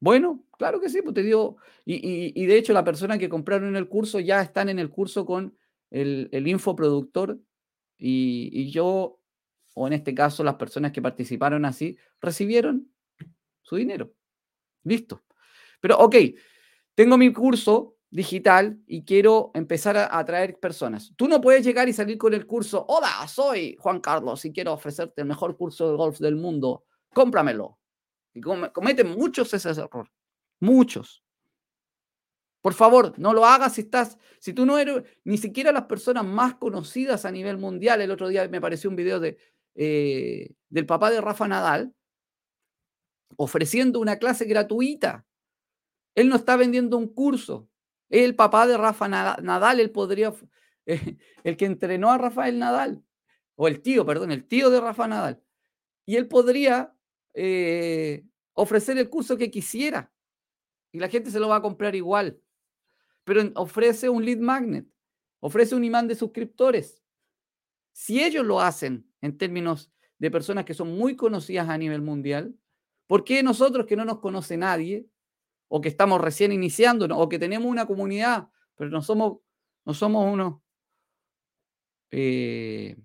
Bueno, 0.00 0.44
claro 0.56 0.80
que 0.80 0.88
sí, 0.88 1.02
pues 1.02 1.14
te 1.14 1.22
digo, 1.22 1.56
y, 1.84 2.46
de 2.46 2.56
hecho 2.56 2.72
la 2.72 2.84
persona 2.84 3.18
que 3.18 3.28
compraron 3.28 3.74
el 3.74 3.88
curso 3.88 4.20
ya 4.20 4.40
están 4.40 4.68
en 4.68 4.78
el 4.78 4.90
curso 4.90 5.26
con 5.26 5.56
el, 5.90 6.28
el 6.30 6.46
infoproductor 6.46 7.40
y, 7.96 8.50
y 8.52 8.70
yo, 8.70 9.20
o 9.74 9.86
en 9.88 9.92
este 9.94 10.14
caso 10.14 10.44
las 10.44 10.54
personas 10.54 10.92
que 10.92 11.02
participaron 11.02 11.64
así, 11.64 11.98
recibieron 12.20 12.92
su 13.62 13.74
dinero. 13.76 14.12
Listo. 14.84 15.24
Pero, 15.80 15.98
ok, 15.98 16.16
tengo 16.94 17.18
mi 17.18 17.32
curso 17.32 17.97
digital 18.10 18.78
y 18.86 19.04
quiero 19.04 19.50
empezar 19.54 19.96
a 19.96 20.18
atraer 20.18 20.58
personas. 20.58 21.12
Tú 21.16 21.28
no 21.28 21.40
puedes 21.40 21.64
llegar 21.64 21.88
y 21.88 21.92
salir 21.92 22.16
con 22.18 22.34
el 22.34 22.46
curso, 22.46 22.84
hola, 22.88 23.26
soy 23.28 23.76
Juan 23.78 24.00
Carlos 24.00 24.44
y 24.44 24.52
quiero 24.52 24.72
ofrecerte 24.72 25.22
el 25.22 25.28
mejor 25.28 25.56
curso 25.56 25.90
de 25.90 25.96
golf 25.96 26.18
del 26.18 26.36
mundo, 26.36 26.84
cómpramelo. 27.12 27.78
Y 28.34 28.40
cometen 28.40 29.10
muchos 29.10 29.52
ese 29.52 29.70
error, 29.70 30.10
muchos. 30.60 31.22
Por 32.60 32.74
favor, 32.74 33.18
no 33.18 33.32
lo 33.32 33.44
hagas 33.44 33.74
si 33.74 33.82
estás, 33.82 34.18
si 34.40 34.52
tú 34.52 34.66
no 34.66 34.78
eres 34.78 35.04
ni 35.24 35.38
siquiera 35.38 35.72
las 35.72 35.84
personas 35.84 36.24
más 36.24 36.54
conocidas 36.56 37.24
a 37.24 37.30
nivel 37.30 37.56
mundial. 37.56 38.00
El 38.00 38.10
otro 38.10 38.28
día 38.28 38.48
me 38.48 38.58
apareció 38.58 38.90
un 38.90 38.96
video 38.96 39.20
de, 39.20 39.38
eh, 39.74 40.54
del 40.68 40.86
papá 40.86 41.10
de 41.10 41.20
Rafa 41.20 41.46
Nadal 41.46 41.94
ofreciendo 43.36 44.00
una 44.00 44.18
clase 44.18 44.44
gratuita. 44.44 45.24
Él 46.14 46.28
no 46.28 46.36
está 46.36 46.56
vendiendo 46.56 46.96
un 46.96 47.08
curso. 47.08 47.68
El 48.08 48.34
papá 48.34 48.66
de 48.66 48.76
Rafa 48.76 49.08
Nadal, 49.08 49.80
él 49.80 49.90
podría, 49.90 50.32
el 51.44 51.56
que 51.56 51.64
entrenó 51.66 52.10
a 52.10 52.18
Rafael 52.18 52.58
Nadal, 52.58 53.02
o 53.54 53.68
el 53.68 53.82
tío, 53.82 54.06
perdón, 54.06 54.32
el 54.32 54.46
tío 54.46 54.70
de 54.70 54.80
Rafa 54.80 55.08
Nadal. 55.08 55.42
Y 56.06 56.16
él 56.16 56.28
podría 56.28 56.94
eh, 57.34 58.24
ofrecer 58.54 58.96
el 58.98 59.10
curso 59.10 59.36
que 59.36 59.50
quisiera. 59.50 60.12
Y 60.92 60.98
la 60.98 61.08
gente 61.08 61.30
se 61.30 61.40
lo 61.40 61.48
va 61.48 61.56
a 61.56 61.62
comprar 61.62 61.94
igual. 61.94 62.40
Pero 63.24 63.42
ofrece 63.56 64.08
un 64.08 64.24
lead 64.24 64.38
magnet, 64.38 64.86
ofrece 65.40 65.74
un 65.74 65.84
imán 65.84 66.08
de 66.08 66.14
suscriptores. 66.14 67.02
Si 67.92 68.22
ellos 68.22 68.46
lo 68.46 68.60
hacen 68.60 69.10
en 69.20 69.36
términos 69.36 69.92
de 70.18 70.30
personas 70.30 70.64
que 70.64 70.72
son 70.72 70.96
muy 70.96 71.14
conocidas 71.14 71.68
a 71.68 71.76
nivel 71.76 72.00
mundial, 72.00 72.54
¿por 73.06 73.24
qué 73.24 73.42
nosotros 73.42 73.86
que 73.86 73.96
no 73.96 74.04
nos 74.04 74.20
conoce 74.20 74.56
nadie, 74.56 75.06
o 75.68 75.80
que 75.80 75.88
estamos 75.88 76.20
recién 76.20 76.52
iniciando, 76.52 77.06
o 77.16 77.28
que 77.28 77.38
tenemos 77.38 77.70
una 77.70 77.86
comunidad, 77.86 78.48
pero 78.74 78.90
no 78.90 79.02
somos, 79.02 79.38
no 79.84 79.94
somos 79.94 80.32
unos, 80.32 80.60
eh, 82.10 82.96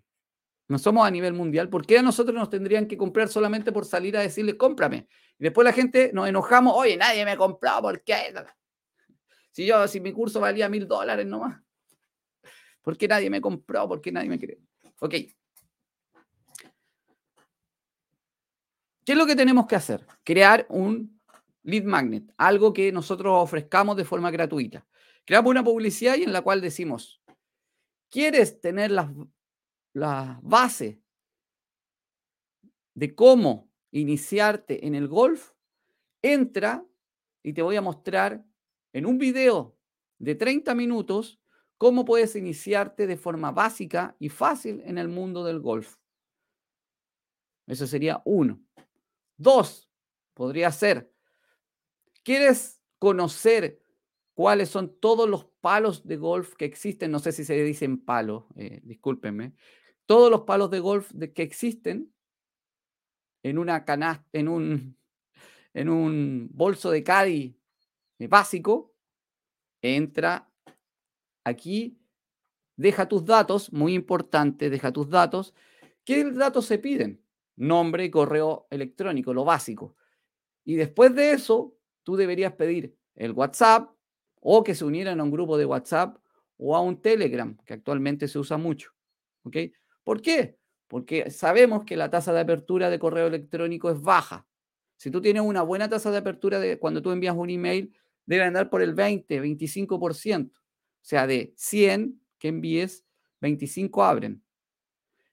no 0.67 0.79
somos 0.79 1.05
a 1.05 1.11
nivel 1.11 1.33
mundial, 1.33 1.69
¿por 1.69 1.85
qué 1.85 1.99
a 1.99 2.01
nosotros 2.01 2.35
nos 2.35 2.49
tendrían 2.49 2.87
que 2.87 2.97
comprar 2.97 3.27
solamente 3.27 3.71
por 3.71 3.85
salir 3.85 4.17
a 4.17 4.21
decirles 4.21 4.55
cómprame? 4.55 5.07
Y 5.37 5.43
después 5.43 5.65
la 5.65 5.73
gente 5.73 6.11
nos 6.13 6.27
enojamos, 6.27 6.73
oye, 6.75 6.95
nadie 6.97 7.25
me 7.25 7.37
comprado, 7.37 7.81
¿por 7.81 8.03
qué? 8.03 8.33
Si 9.51 9.65
yo, 9.65 9.87
si 9.87 9.99
mi 9.99 10.11
curso 10.11 10.39
valía 10.39 10.69
mil 10.69 10.87
dólares 10.87 11.25
nomás, 11.27 11.61
¿por 12.81 12.97
qué 12.97 13.07
nadie 13.07 13.29
me 13.29 13.41
compró? 13.41 13.87
¿Por 13.87 14.01
qué 14.01 14.11
nadie 14.11 14.29
me 14.29 14.39
cree? 14.39 14.59
Ok. 14.99 15.15
¿Qué 19.05 19.11
es 19.11 19.17
lo 19.17 19.25
que 19.25 19.35
tenemos 19.35 19.67
que 19.67 19.75
hacer? 19.75 20.07
Crear 20.23 20.65
un 20.69 21.12
lead 21.63 21.83
magnet, 21.83 22.31
algo 22.37 22.73
que 22.73 22.91
nosotros 22.91 23.33
ofrezcamos 23.35 23.97
de 23.97 24.05
forma 24.05 24.31
gratuita. 24.31 24.85
Creamos 25.25 25.51
una 25.51 25.63
publicidad 25.63 26.15
en 26.15 26.33
la 26.33 26.41
cual 26.41 26.61
decimos, 26.61 27.21
¿quieres 28.09 28.59
tener 28.59 28.91
la, 28.91 29.13
la 29.93 30.39
base 30.43 31.01
de 32.93 33.15
cómo 33.15 33.71
iniciarte 33.91 34.85
en 34.85 34.95
el 34.95 35.07
golf? 35.07 35.51
Entra 36.21 36.85
y 37.41 37.53
te 37.53 37.61
voy 37.61 37.75
a 37.75 37.81
mostrar 37.81 38.45
en 38.93 39.05
un 39.05 39.17
video 39.17 39.77
de 40.19 40.35
30 40.35 40.75
minutos 40.75 41.41
cómo 41.77 42.05
puedes 42.05 42.35
iniciarte 42.35 43.07
de 43.07 43.17
forma 43.17 43.51
básica 43.51 44.15
y 44.19 44.29
fácil 44.29 44.81
en 44.85 44.97
el 44.97 45.09
mundo 45.09 45.43
del 45.43 45.59
golf. 45.59 45.97
Eso 47.67 47.87
sería 47.87 48.21
uno. 48.25 48.61
Dos, 49.37 49.89
podría 50.33 50.71
ser 50.71 51.12
¿Quieres 52.23 52.81
conocer 52.99 53.81
cuáles 54.33 54.69
son 54.69 54.97
todos 54.99 55.29
los 55.29 55.45
palos 55.61 56.07
de 56.07 56.17
golf 56.17 56.55
que 56.55 56.65
existen? 56.65 57.11
No 57.11 57.19
sé 57.19 57.33
si 57.33 57.43
se 57.43 57.61
dicen 57.63 58.03
palos, 58.03 58.45
eh, 58.55 58.79
discúlpenme. 58.83 59.53
Todos 60.05 60.31
los 60.31 60.41
palos 60.41 60.69
de 60.71 60.79
golf 60.79 61.11
que 61.35 61.43
existen 61.43 62.13
en 63.43 63.57
una 63.57 63.83
canasta, 63.83 64.25
en 64.31 64.47
un, 64.47 64.97
en 65.73 65.89
un 65.89 66.49
bolso 66.53 66.91
de 66.91 67.03
caddy 67.03 67.57
eh, 68.19 68.27
básico, 68.27 68.95
entra 69.81 70.49
aquí, 71.43 71.99
deja 72.77 73.07
tus 73.07 73.25
datos, 73.25 73.71
muy 73.73 73.93
importante, 73.93 74.69
deja 74.69 74.93
tus 74.93 75.09
datos. 75.09 75.53
¿Qué 76.05 76.23
datos 76.31 76.65
se 76.65 76.79
piden? 76.79 77.21
Nombre 77.57 78.09
correo 78.09 78.67
electrónico, 78.69 79.33
lo 79.33 79.43
básico. 79.43 79.95
Y 80.63 80.75
después 80.75 81.13
de 81.13 81.31
eso, 81.31 81.72
tú 82.03 82.15
deberías 82.15 82.53
pedir 82.53 82.95
el 83.15 83.31
WhatsApp 83.31 83.89
o 84.39 84.63
que 84.63 84.75
se 84.75 84.85
unieran 84.85 85.19
a 85.19 85.23
un 85.23 85.31
grupo 85.31 85.57
de 85.57 85.65
WhatsApp 85.65 86.17
o 86.57 86.75
a 86.75 86.81
un 86.81 87.01
Telegram, 87.01 87.57
que 87.65 87.73
actualmente 87.73 88.27
se 88.27 88.39
usa 88.39 88.57
mucho. 88.57 88.91
¿Ok? 89.43 89.57
¿Por 90.03 90.21
qué? 90.21 90.57
Porque 90.87 91.31
sabemos 91.31 91.83
que 91.85 91.97
la 91.97 92.09
tasa 92.09 92.33
de 92.33 92.41
apertura 92.41 92.89
de 92.89 92.99
correo 92.99 93.27
electrónico 93.27 93.89
es 93.89 94.01
baja. 94.01 94.45
Si 94.97 95.11
tú 95.11 95.21
tienes 95.21 95.43
una 95.43 95.61
buena 95.61 95.89
tasa 95.89 96.11
de 96.11 96.17
apertura 96.17 96.59
de 96.59 96.77
cuando 96.77 97.01
tú 97.01 97.11
envías 97.11 97.35
un 97.35 97.49
email, 97.49 97.93
debe 98.25 98.43
andar 98.43 98.69
por 98.69 98.81
el 98.81 98.93
20, 98.93 99.41
25%. 99.41 100.51
O 100.51 100.59
sea, 101.01 101.27
de 101.27 101.53
100 101.57 102.21
que 102.37 102.47
envíes, 102.49 103.05
25 103.41 104.03
abren. 104.03 104.43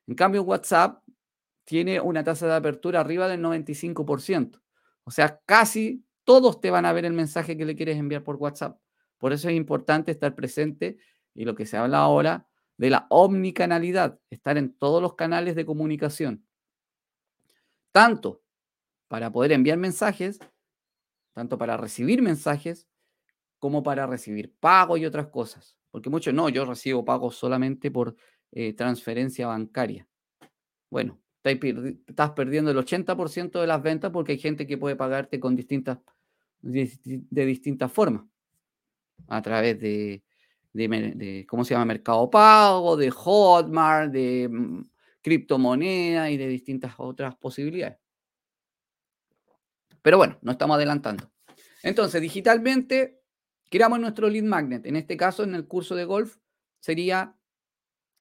En 0.06 0.14
cambio, 0.14 0.42
WhatsApp 0.42 1.04
tiene 1.64 2.00
una 2.00 2.24
tasa 2.24 2.46
de 2.46 2.54
apertura 2.54 3.00
arriba 3.00 3.28
del 3.28 3.40
95%. 3.40 4.60
O 5.04 5.10
sea, 5.10 5.40
casi 5.46 6.04
todos 6.24 6.60
te 6.60 6.70
van 6.70 6.86
a 6.86 6.92
ver 6.92 7.04
el 7.04 7.12
mensaje 7.12 7.56
que 7.56 7.64
le 7.64 7.76
quieres 7.76 7.98
enviar 7.98 8.22
por 8.22 8.36
WhatsApp. 8.36 8.80
Por 9.18 9.32
eso 9.32 9.48
es 9.48 9.54
importante 9.54 10.10
estar 10.10 10.34
presente 10.34 10.98
y 11.34 11.44
lo 11.44 11.54
que 11.54 11.66
se 11.66 11.76
habla 11.76 11.98
ahora 11.98 12.46
de 12.76 12.90
la 12.90 13.06
omnicanalidad, 13.10 14.18
estar 14.30 14.56
en 14.56 14.72
todos 14.72 15.02
los 15.02 15.14
canales 15.14 15.54
de 15.54 15.66
comunicación. 15.66 16.46
Tanto 17.92 18.42
para 19.08 19.30
poder 19.30 19.52
enviar 19.52 19.76
mensajes, 19.76 20.38
tanto 21.32 21.58
para 21.58 21.76
recibir 21.76 22.22
mensajes, 22.22 22.88
como 23.58 23.82
para 23.82 24.06
recibir 24.06 24.54
pagos 24.58 24.98
y 24.98 25.06
otras 25.06 25.26
cosas. 25.26 25.76
Porque 25.90 26.08
muchos 26.08 26.32
no, 26.32 26.48
yo 26.48 26.64
recibo 26.64 27.04
pagos 27.04 27.36
solamente 27.36 27.90
por 27.90 28.16
eh, 28.52 28.72
transferencia 28.72 29.46
bancaria. 29.46 30.08
Bueno, 30.88 31.20
estás 31.42 32.30
perdiendo 32.32 32.70
el 32.70 32.76
80% 32.76 33.60
de 33.60 33.66
las 33.66 33.82
ventas 33.82 34.10
porque 34.10 34.32
hay 34.32 34.38
gente 34.38 34.66
que 34.66 34.78
puede 34.78 34.96
pagarte 34.96 35.40
con 35.40 35.56
distintas 35.56 35.98
de, 36.62 36.90
distintas 37.30 37.90
formas. 37.92 38.24
A 39.28 39.42
través 39.42 39.78
de, 39.80 40.22
¿cómo 41.48 41.64
se 41.64 41.74
llama? 41.74 41.84
Mercado 41.86 42.28
Pago, 42.30 42.96
de 42.96 43.10
Hotmart, 43.10 44.12
de 44.12 44.48
mm, 44.50 44.90
criptomoneda 45.22 46.30
y 46.30 46.36
de 46.36 46.48
distintas 46.48 46.94
otras 46.98 47.36
posibilidades. 47.36 47.98
Pero 50.02 50.16
bueno, 50.16 50.38
no 50.42 50.52
estamos 50.52 50.76
adelantando. 50.76 51.30
Entonces, 51.82 52.20
digitalmente, 52.20 53.20
creamos 53.68 54.00
nuestro 54.00 54.28
lead 54.28 54.44
magnet. 54.44 54.86
En 54.86 54.96
este 54.96 55.16
caso, 55.16 55.44
en 55.44 55.54
el 55.54 55.66
curso 55.66 55.94
de 55.94 56.04
golf, 56.04 56.36
sería 56.80 57.36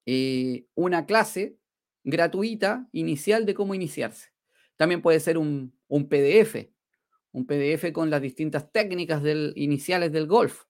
eh, 0.05 0.65
una 0.75 1.05
clase 1.05 1.58
gratuita 2.09 2.87
inicial 2.91 3.45
de 3.45 3.53
cómo 3.53 3.73
iniciarse. 3.73 4.29
También 4.77 5.01
puede 5.01 5.19
ser 5.19 5.37
un, 5.37 5.73
PDF 5.87 6.71
un 7.31 7.45
PDF 7.45 7.91
con 7.91 8.09
las 8.09 8.21
distintas 8.21 8.71
técnicas 8.71 9.21
del, 9.21 9.53
iniciales 9.55 10.11
del 10.11 10.27
golf. 10.27 10.63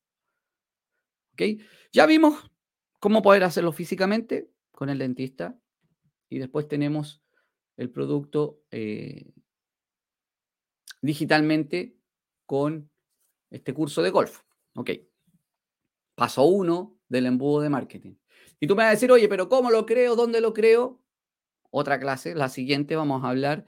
¿Ok? 1.34 1.62
Ya 1.92 2.06
vimos 2.06 2.50
¿Cómo 3.00 3.22
poder 3.22 3.46
hacerlo 3.46 3.72
físicamente? 3.72 4.52
Con 4.72 4.90
el 4.90 5.00
dentista. 5.00 5.58
Y 6.30 6.38
después 6.38 6.68
tenemos 6.68 7.24
el 7.78 7.90
producto 7.90 8.62
eh, 8.72 9.32
digitalmente 11.02 11.96
con 12.46 12.92
este 13.50 13.74
curso 13.74 14.04
de 14.04 14.10
golf. 14.10 14.42
Ok. 14.76 14.92
Paso 16.16 16.44
uno 16.44 17.00
del 17.08 17.26
embudo 17.26 17.62
de 17.62 17.70
marketing. 17.70 18.16
Y 18.60 18.68
tú 18.68 18.76
me 18.76 18.84
vas 18.84 18.90
a 18.90 18.96
decir, 18.96 19.12
oye, 19.12 19.30
pero 19.30 19.48
¿cómo 19.48 19.72
lo 19.72 19.86
creo? 19.86 20.18
¿Dónde 20.18 20.42
lo 20.42 20.54
creo? 20.54 20.99
Otra 21.70 22.00
clase, 22.00 22.36
la 22.36 22.50
siguiente 22.50 22.96
vamos 22.96 23.24
a 23.24 23.30
hablar 23.30 23.66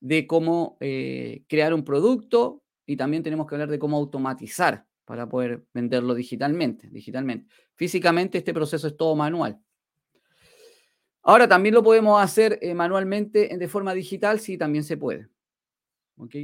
de 0.00 0.26
cómo 0.26 0.76
eh, 0.80 1.44
crear 1.48 1.74
un 1.74 1.84
producto 1.84 2.62
y 2.86 2.96
también 2.96 3.22
tenemos 3.22 3.46
que 3.46 3.54
hablar 3.54 3.70
de 3.70 3.78
cómo 3.78 3.96
automatizar 3.96 4.86
para 5.04 5.28
poder 5.28 5.64
venderlo 5.72 6.14
digitalmente. 6.14 6.88
digitalmente. 6.90 7.46
Físicamente 7.74 8.38
este 8.38 8.52
proceso 8.52 8.86
es 8.88 8.96
todo 8.96 9.14
manual. 9.14 9.60
Ahora 11.22 11.48
también 11.48 11.74
lo 11.74 11.82
podemos 11.82 12.22
hacer 12.22 12.58
eh, 12.62 12.74
manualmente 12.74 13.48
de 13.56 13.68
forma 13.68 13.94
digital, 13.94 14.38
sí, 14.38 14.56
también 14.56 14.84
se 14.84 14.96
puede. 14.96 15.28
¿Ok? 16.16 16.36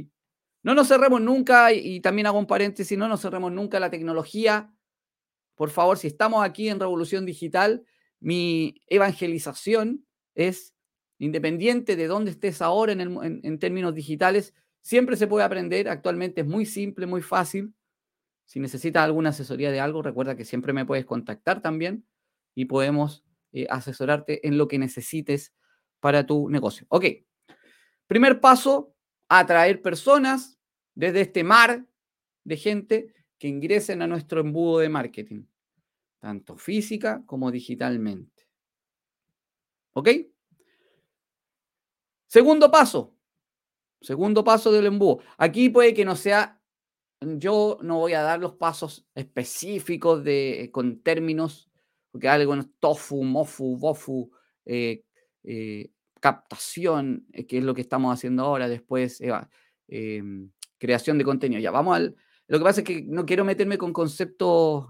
No 0.61 0.75
nos 0.75 0.87
cerremos 0.87 1.21
nunca, 1.21 1.71
y, 1.73 1.99
también 2.01 2.27
hago 2.27 2.39
un 2.39 2.47
paréntesis, 2.47 2.97
no 2.97 3.07
nos 3.07 3.21
cerremos 3.21 3.51
nunca 3.51 3.79
la 3.79 3.89
tecnología. 3.89 4.73
Por 5.55 5.69
favor, 5.69 5.97
si 5.97 6.07
estamos 6.07 6.43
aquí 6.43 6.69
en 6.69 6.79
Revolución 6.79 7.25
Digital, 7.25 7.85
mi 8.19 8.75
evangelización 8.87 10.05
es 10.35 10.72
independiente 11.23 11.95
de 11.95 12.07
dónde 12.07 12.31
estés 12.31 12.61
ahora 12.61 12.91
en, 12.91 13.59
términos 13.59 13.95
digitales, 13.95 14.53
siempre 14.81 15.15
se 15.15 15.27
puede 15.27 15.45
aprender. 15.45 15.87
Actualmente 15.87 16.41
es 16.41 16.47
muy 16.47 16.65
simple, 16.65 17.05
muy 17.05 17.21
fácil. 17.21 17.73
Si 18.45 18.59
necesitas 18.59 19.03
alguna 19.03 19.29
asesoría 19.29 19.71
de 19.71 19.79
algo, 19.79 20.01
recuerda 20.01 20.35
que 20.35 20.43
siempre 20.43 20.73
me 20.73 20.85
puedes 20.85 21.05
contactar 21.05 21.61
también 21.61 22.05
y 22.53 22.65
podemos 22.65 23.23
eh, 23.53 23.67
asesorarte 23.69 24.45
en 24.45 24.57
lo 24.57 24.67
que 24.67 24.77
necesites 24.77 25.53
para 26.01 26.25
tu 26.25 26.49
negocio. 26.49 26.85
Ok, 26.89 27.05
primer 28.05 28.41
paso, 28.41 28.93
atraer 29.29 29.81
personas 29.81 30.59
desde 30.93 31.21
este 31.21 31.43
mar 31.43 31.85
de 32.43 32.57
gente 32.57 33.13
que 33.39 33.47
ingresen 33.47 34.01
a 34.01 34.07
nuestro 34.07 34.41
embudo 34.41 34.79
de 34.79 34.89
marketing, 34.89 35.45
tanto 36.19 36.57
física 36.57 37.23
como 37.25 37.49
digitalmente. 37.49 38.33
¿Ok? 39.93 40.09
Segundo 42.33 42.71
paso, 42.71 43.15
segundo 44.01 44.43
paso 44.43 44.71
del 44.71 44.87
embudo. 44.87 45.19
Aquí 45.37 45.69
puede 45.69 45.93
que 45.93 46.03
no 46.03 46.15
sea 46.15 46.59
yo 47.21 47.77
no 47.83 47.99
voy 47.99 48.13
a 48.13 48.23
dar 48.23 48.39
los 48.39 48.55
pasos 48.55 49.05
específicos 49.13 50.23
de, 50.23 50.71
con 50.73 51.03
términos, 51.03 51.69
porque 52.11 52.27
algo 52.27 52.57
tofu, 52.79 53.23
mofu, 53.23 53.77
bofu, 53.77 54.31
eh, 54.65 55.03
eh, 55.43 55.91
captación, 56.19 57.27
eh, 57.33 57.45
que 57.45 57.59
es 57.59 57.63
lo 57.63 57.75
que 57.75 57.81
estamos 57.81 58.11
haciendo 58.11 58.45
ahora, 58.45 58.67
después 58.67 59.21
em, 59.87 60.49
creación 60.79 61.19
de 61.19 61.25
contenido. 61.25 61.61
Ya, 61.61 61.69
vamos 61.69 61.95
al... 61.95 62.15
Lo 62.47 62.57
que 62.57 62.63
pasa 62.63 62.81
es 62.81 62.87
que 62.87 63.03
no 63.03 63.27
quiero 63.27 63.45
meterme 63.45 63.77
con 63.77 63.93
conceptos 63.93 64.87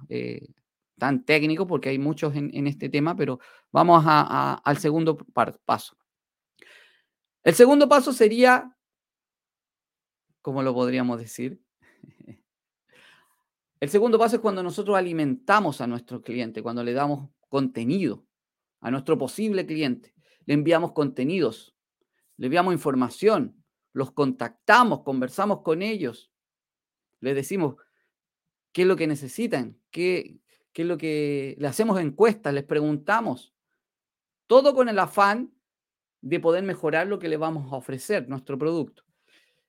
tan 0.97 1.25
técnicos, 1.25 1.67
porque 1.67 1.89
hay 1.89 1.99
muchos 1.99 2.33
en, 2.37 2.67
este 2.67 2.87
tema, 2.87 3.17
pero 3.17 3.41
vamos 3.69 4.01
al 4.07 4.77
segundo 4.77 5.17
paso. 5.65 5.97
El 7.43 7.55
segundo 7.55 7.89
paso 7.89 8.13
sería, 8.13 8.75
¿cómo 10.41 10.63
lo 10.63 10.73
podríamos 10.73 11.19
decir? 11.19 11.61
El 13.81 13.89
segundo 13.89 14.17
paso 14.17 14.37
es 14.37 14.41
cuando 14.41 14.63
nosotros 14.63 14.95
alimentamos 14.95 15.81
a 15.81 15.87
nuestro 15.87 16.21
cliente, 16.21 16.63
cuando 16.63 16.85
le 16.85 16.93
damos 16.93 17.29
contenido 17.49 18.25
a 18.79 18.89
nuestro 18.91 19.17
posible 19.17 19.65
cliente. 19.65 20.13
Le 20.45 20.53
enviamos 20.53 20.93
contenidos, 20.93 21.75
le 22.37 22.47
enviamos 22.47 22.73
información, 22.73 23.61
los 23.91 24.11
contactamos, 24.11 25.03
conversamos 25.03 25.61
con 25.63 25.81
ellos, 25.81 26.31
les 27.19 27.35
decimos 27.35 27.75
qué 28.71 28.83
es 28.83 28.87
lo 28.87 28.95
que 28.95 29.07
necesitan, 29.07 29.77
qué, 29.91 30.39
qué 30.71 30.81
es 30.81 30.87
lo 30.87 30.97
que 30.97 31.55
le 31.59 31.67
hacemos 31.67 31.99
encuestas, 31.99 32.53
les 32.53 32.63
preguntamos. 32.63 33.53
Todo 34.47 34.73
con 34.73 34.87
el 34.87 34.99
afán 34.99 35.52
de 36.23 36.39
poder 36.39 36.63
mejorar 36.63 37.05
lo 37.07 37.19
que 37.19 37.27
le 37.27 37.35
vamos 37.35 37.71
a 37.71 37.75
ofrecer, 37.75 38.29
nuestro 38.29 38.57
producto. 38.57 39.03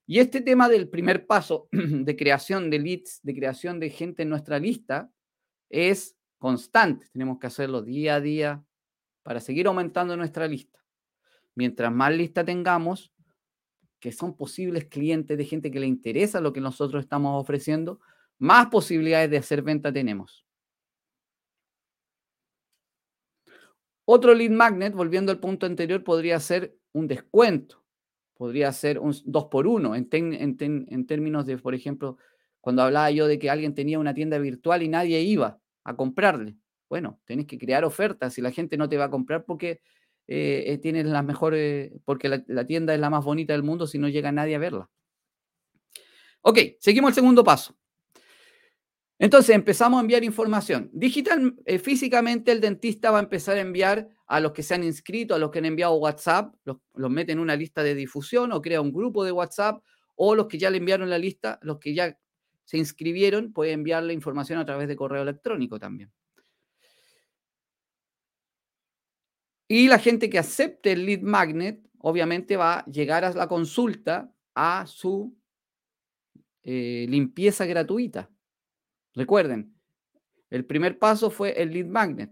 Y 0.06 0.20
este 0.20 0.40
tema 0.40 0.68
del 0.68 0.88
primer 0.88 1.26
paso 1.26 1.68
de 1.72 2.16
creación 2.16 2.70
de 2.70 2.78
leads, 2.78 3.20
de 3.22 3.34
creación 3.34 3.80
de 3.80 3.90
gente 3.90 4.22
en 4.22 4.28
nuestra 4.28 4.60
lista, 4.60 5.10
es 5.68 6.16
constante. 6.38 7.06
Tenemos 7.12 7.40
que 7.40 7.48
hacerlo 7.48 7.82
día 7.82 8.16
a 8.16 8.20
día 8.20 8.64
para 9.24 9.40
seguir 9.40 9.66
aumentando 9.66 10.16
nuestra 10.16 10.46
lista. 10.46 10.78
Mientras 11.56 11.90
más 11.90 12.14
lista 12.14 12.44
tengamos, 12.44 13.12
que 13.98 14.12
son 14.12 14.36
posibles 14.36 14.84
clientes 14.84 15.36
de 15.36 15.44
gente 15.44 15.72
que 15.72 15.80
le 15.80 15.86
interesa 15.86 16.40
lo 16.40 16.52
que 16.52 16.60
nosotros 16.60 17.02
estamos 17.02 17.42
ofreciendo, 17.42 18.00
más 18.38 18.66
posibilidades 18.66 19.30
de 19.30 19.38
hacer 19.38 19.62
venta 19.62 19.92
tenemos. 19.92 20.43
Otro 24.04 24.34
lead 24.34 24.50
magnet, 24.50 24.94
volviendo 24.94 25.32
al 25.32 25.40
punto 25.40 25.66
anterior, 25.66 26.04
podría 26.04 26.38
ser 26.40 26.76
un 26.92 27.06
descuento 27.06 27.84
podría 28.36 28.72
ser 28.72 28.98
un 28.98 29.14
2 29.24 29.44
por 29.46 29.66
1 29.66 29.94
en, 29.94 31.06
términos 31.06 31.46
de, 31.46 31.58
por 31.58 31.74
ejemplo, 31.74 32.18
cuando 32.60 32.82
hablaba 32.82 33.10
yo 33.10 33.26
de 33.26 33.38
que 33.38 33.50
alguien 33.50 33.74
tenía 33.74 33.98
una 33.98 34.14
tienda 34.14 34.38
virtual 34.38 34.82
y 34.82 34.88
nadie 34.88 35.20
iba 35.22 35.60
a 35.84 35.96
comprarle. 35.96 36.56
Bueno, 36.88 37.20
tienes 37.24 37.46
que 37.46 37.58
crear 37.58 37.84
ofertas 37.84 38.36
y 38.38 38.42
la 38.42 38.50
gente 38.50 38.76
no 38.76 38.88
te 38.88 38.96
va 38.96 39.04
a 39.04 39.10
comprar 39.10 39.44
porque 39.44 39.80
eh, 40.26 40.64
eh, 40.66 40.78
tienes 40.78 41.06
las 41.06 41.24
mejores, 41.24 41.92
porque 42.04 42.28
la, 42.28 42.42
la, 42.46 42.66
tienda 42.66 42.94
es 42.94 43.00
la 43.00 43.10
más 43.10 43.24
bonita 43.24 43.52
del 43.52 43.62
mundo 43.62 43.86
si 43.86 43.98
no 43.98 44.08
llega 44.08 44.32
nadie 44.32 44.56
a 44.56 44.58
verla. 44.58 44.90
Ok, 46.42 46.58
seguimos 46.78 47.10
el 47.10 47.14
segundo 47.14 47.42
paso. 47.44 47.76
Entonces 49.18 49.54
empezamos 49.54 49.98
a 49.98 50.00
enviar 50.00 50.24
información. 50.24 50.90
Digital, 50.92 51.54
eh, 51.66 51.78
físicamente 51.78 52.50
el 52.50 52.60
dentista 52.60 53.10
va 53.10 53.18
a 53.18 53.22
empezar 53.22 53.56
a 53.56 53.60
enviar 53.60 54.08
a 54.26 54.40
los 54.40 54.52
que 54.52 54.62
se 54.62 54.74
han 54.74 54.82
inscrito, 54.82 55.34
a 55.34 55.38
los 55.38 55.50
que 55.50 55.60
han 55.60 55.66
enviado 55.66 55.94
WhatsApp, 55.94 56.54
los, 56.64 56.78
mete 57.10 57.32
en 57.32 57.38
una 57.38 57.54
lista 57.54 57.82
de 57.82 57.94
difusión 57.94 58.52
o 58.52 58.60
crea 58.60 58.80
un 58.80 58.92
grupo 58.92 59.24
de 59.24 59.32
WhatsApp, 59.32 59.82
o 60.16 60.34
los 60.34 60.46
que 60.46 60.58
ya 60.58 60.70
le 60.70 60.78
enviaron 60.78 61.10
la 61.10 61.18
lista, 61.18 61.58
los 61.62 61.78
que 61.78 61.94
ya 61.94 62.18
se 62.64 62.78
inscribieron, 62.78 63.52
puede 63.52 63.72
enviarle 63.72 64.14
información 64.14 64.58
a 64.58 64.64
través 64.64 64.88
de 64.88 64.96
correo 64.96 65.22
electrónico 65.22 65.78
también. 65.78 66.10
Y 69.68 69.88
la 69.88 69.98
gente 69.98 70.28
que 70.28 70.38
acepte 70.38 70.92
el 70.92 71.06
lead 71.06 71.20
magnet, 71.20 71.80
obviamente 71.98 72.56
va 72.56 72.80
a 72.80 72.86
llegar 72.86 73.24
a 73.24 73.32
la 73.32 73.48
consulta 73.48 74.32
a 74.54 74.86
su 74.86 75.36
eh, 76.62 77.06
limpieza 77.08 77.64
gratuita. 77.66 78.30
Recuerden, 79.14 79.74
el 80.50 80.64
primer 80.64 80.98
paso 80.98 81.30
fue 81.30 81.60
el 81.60 81.72
lead 81.72 81.86
magnet. 81.86 82.30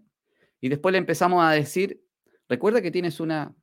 Y 0.60 0.68
después 0.68 0.92
le 0.92 0.98
empezamos 0.98 1.42
a 1.42 1.50
decir, 1.50 2.04
recuerda 2.48 2.82
que 2.82 2.90
tienes 2.90 3.20
una 3.20 3.54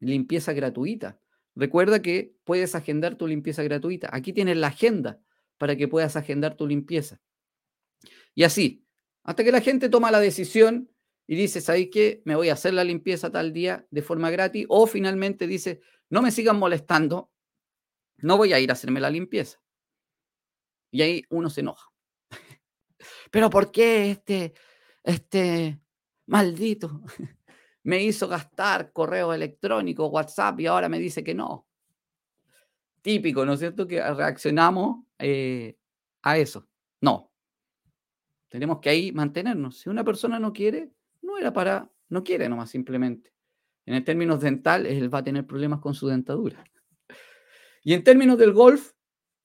limpieza 0.00 0.52
gratuita. 0.52 1.20
Recuerda 1.54 2.02
que 2.02 2.34
puedes 2.44 2.74
agendar 2.74 3.16
tu 3.16 3.26
limpieza 3.26 3.62
gratuita. 3.62 4.08
Aquí 4.12 4.32
tienes 4.32 4.56
la 4.56 4.68
agenda 4.68 5.20
para 5.58 5.76
que 5.76 5.88
puedas 5.88 6.16
agendar 6.16 6.56
tu 6.56 6.66
limpieza. 6.66 7.20
Y 8.34 8.42
así, 8.42 8.84
hasta 9.22 9.44
que 9.44 9.52
la 9.52 9.60
gente 9.60 9.88
toma 9.88 10.10
la 10.10 10.20
decisión 10.20 10.90
y 11.26 11.36
dice, 11.36 11.60
¿sabes 11.60 11.88
qué? 11.92 12.22
Me 12.24 12.34
voy 12.34 12.48
a 12.48 12.54
hacer 12.54 12.74
la 12.74 12.84
limpieza 12.84 13.30
tal 13.30 13.52
día 13.52 13.86
de 13.90 14.02
forma 14.02 14.30
gratis. 14.30 14.66
O 14.68 14.86
finalmente 14.86 15.46
dice, 15.46 15.80
no 16.10 16.20
me 16.20 16.32
sigan 16.32 16.58
molestando, 16.58 17.30
no 18.18 18.36
voy 18.36 18.52
a 18.52 18.60
ir 18.60 18.70
a 18.70 18.74
hacerme 18.74 19.00
la 19.00 19.10
limpieza. 19.10 19.60
Y 20.90 21.02
ahí 21.02 21.24
uno 21.30 21.48
se 21.48 21.60
enoja. 21.60 21.93
Pero 23.34 23.50
¿por 23.50 23.72
qué 23.72 24.12
este, 24.12 24.54
este 25.02 25.80
maldito 26.26 27.02
me 27.82 28.00
hizo 28.00 28.28
gastar 28.28 28.92
correo 28.92 29.34
electrónico, 29.34 30.06
WhatsApp 30.06 30.60
y 30.60 30.66
ahora 30.66 30.88
me 30.88 31.00
dice 31.00 31.24
que 31.24 31.34
no? 31.34 31.66
Típico, 33.02 33.44
¿no 33.44 33.54
es 33.54 33.58
cierto? 33.58 33.88
Que 33.88 34.00
reaccionamos 34.00 35.04
eh, 35.18 35.76
a 36.22 36.38
eso. 36.38 36.68
No. 37.00 37.32
Tenemos 38.50 38.78
que 38.78 38.90
ahí 38.90 39.10
mantenernos. 39.10 39.80
Si 39.80 39.88
una 39.88 40.04
persona 40.04 40.38
no 40.38 40.52
quiere, 40.52 40.92
no 41.20 41.36
era 41.36 41.52
para, 41.52 41.90
no 42.10 42.22
quiere 42.22 42.48
nomás 42.48 42.70
simplemente. 42.70 43.34
En 43.84 44.04
términos 44.04 44.42
dental, 44.42 44.86
él 44.86 45.12
va 45.12 45.18
a 45.18 45.24
tener 45.24 45.44
problemas 45.44 45.80
con 45.80 45.92
su 45.94 46.06
dentadura. 46.06 46.62
Y 47.82 47.94
en 47.94 48.04
términos 48.04 48.38
del 48.38 48.52
golf, 48.52 48.92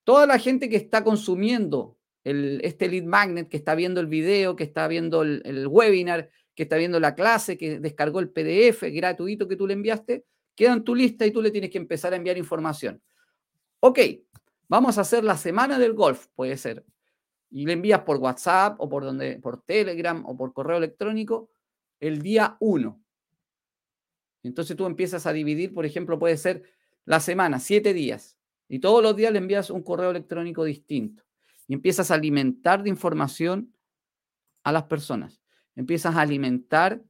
toda 0.03 0.27
la 0.27 0.37
gente 0.37 0.69
que 0.69 0.77
está 0.77 1.03
consumiendo 1.03 1.98
este 2.23 2.87
lead 2.89 3.05
magnet 3.05 3.49
que 3.49 3.57
está 3.57 3.75
viendo 3.75 4.01
el 4.01 4.07
video, 4.07 4.55
que 4.55 4.63
está 4.63 4.87
viendo 4.87 5.21
el, 5.21 5.67
webinar, 5.67 6.29
que 6.53 6.63
está 6.63 6.77
viendo 6.77 6.99
la 6.99 7.15
clase, 7.15 7.57
que 7.57 7.79
descargó 7.79 8.19
el 8.19 8.29
PDF 8.29 8.83
gratuito 8.91 9.47
que 9.47 9.55
tú 9.55 9.65
le 9.65 9.73
enviaste, 9.73 10.25
queda 10.55 10.73
en 10.73 10.83
tu 10.83 10.95
lista 10.95 11.25
y 11.25 11.31
tú 11.31 11.41
le 11.41 11.51
tienes 11.51 11.69
que 11.69 11.77
empezar 11.77 12.13
a 12.13 12.17
enviar 12.17 12.37
información. 12.37 13.01
Ok, 13.79 13.99
vamos 14.67 14.97
a 14.97 15.01
hacer 15.01 15.23
la 15.23 15.37
semana 15.37 15.79
del 15.79 15.93
golf, 15.93 16.27
puede 16.35 16.57
ser. 16.57 16.85
Y 17.51 17.65
le 17.65 17.73
envías 17.73 18.01
por 18.01 18.17
WhatsApp 18.17 18.79
o 18.79 18.89
por, 18.89 19.05
donde, 19.05 19.39
por 19.39 19.63
Telegram 19.63 20.23
o 20.25 20.35
por 20.35 20.53
correo 20.53 20.77
electrónico 20.77 21.49
el 21.99 22.21
día 22.21 22.57
1. 22.59 23.01
Entonces 24.43 24.75
tú 24.75 24.85
empiezas 24.85 25.25
a 25.25 25.33
dividir, 25.33 25.73
por 25.73 25.85
ejemplo, 25.85 26.19
puede 26.19 26.37
ser 26.37 26.63
la 27.05 27.19
semana, 27.19 27.59
siete 27.59 27.93
días, 27.93 28.37
y 28.67 28.79
todos 28.79 29.01
los 29.01 29.15
días 29.15 29.31
le 29.31 29.39
envías 29.39 29.69
un 29.69 29.81
correo 29.81 30.11
electrónico 30.11 30.63
distinto 30.63 31.23
y 31.69 31.75
empiezas 31.75 32.09
a 32.09 32.15
alimentar 32.15 32.81
de 32.81 32.89
información 32.89 33.75
a 34.63 34.71
las 34.71 34.83
personas. 34.85 35.39
Empiezas 35.75 36.15
a 36.15 36.21
alimentar 36.21 37.03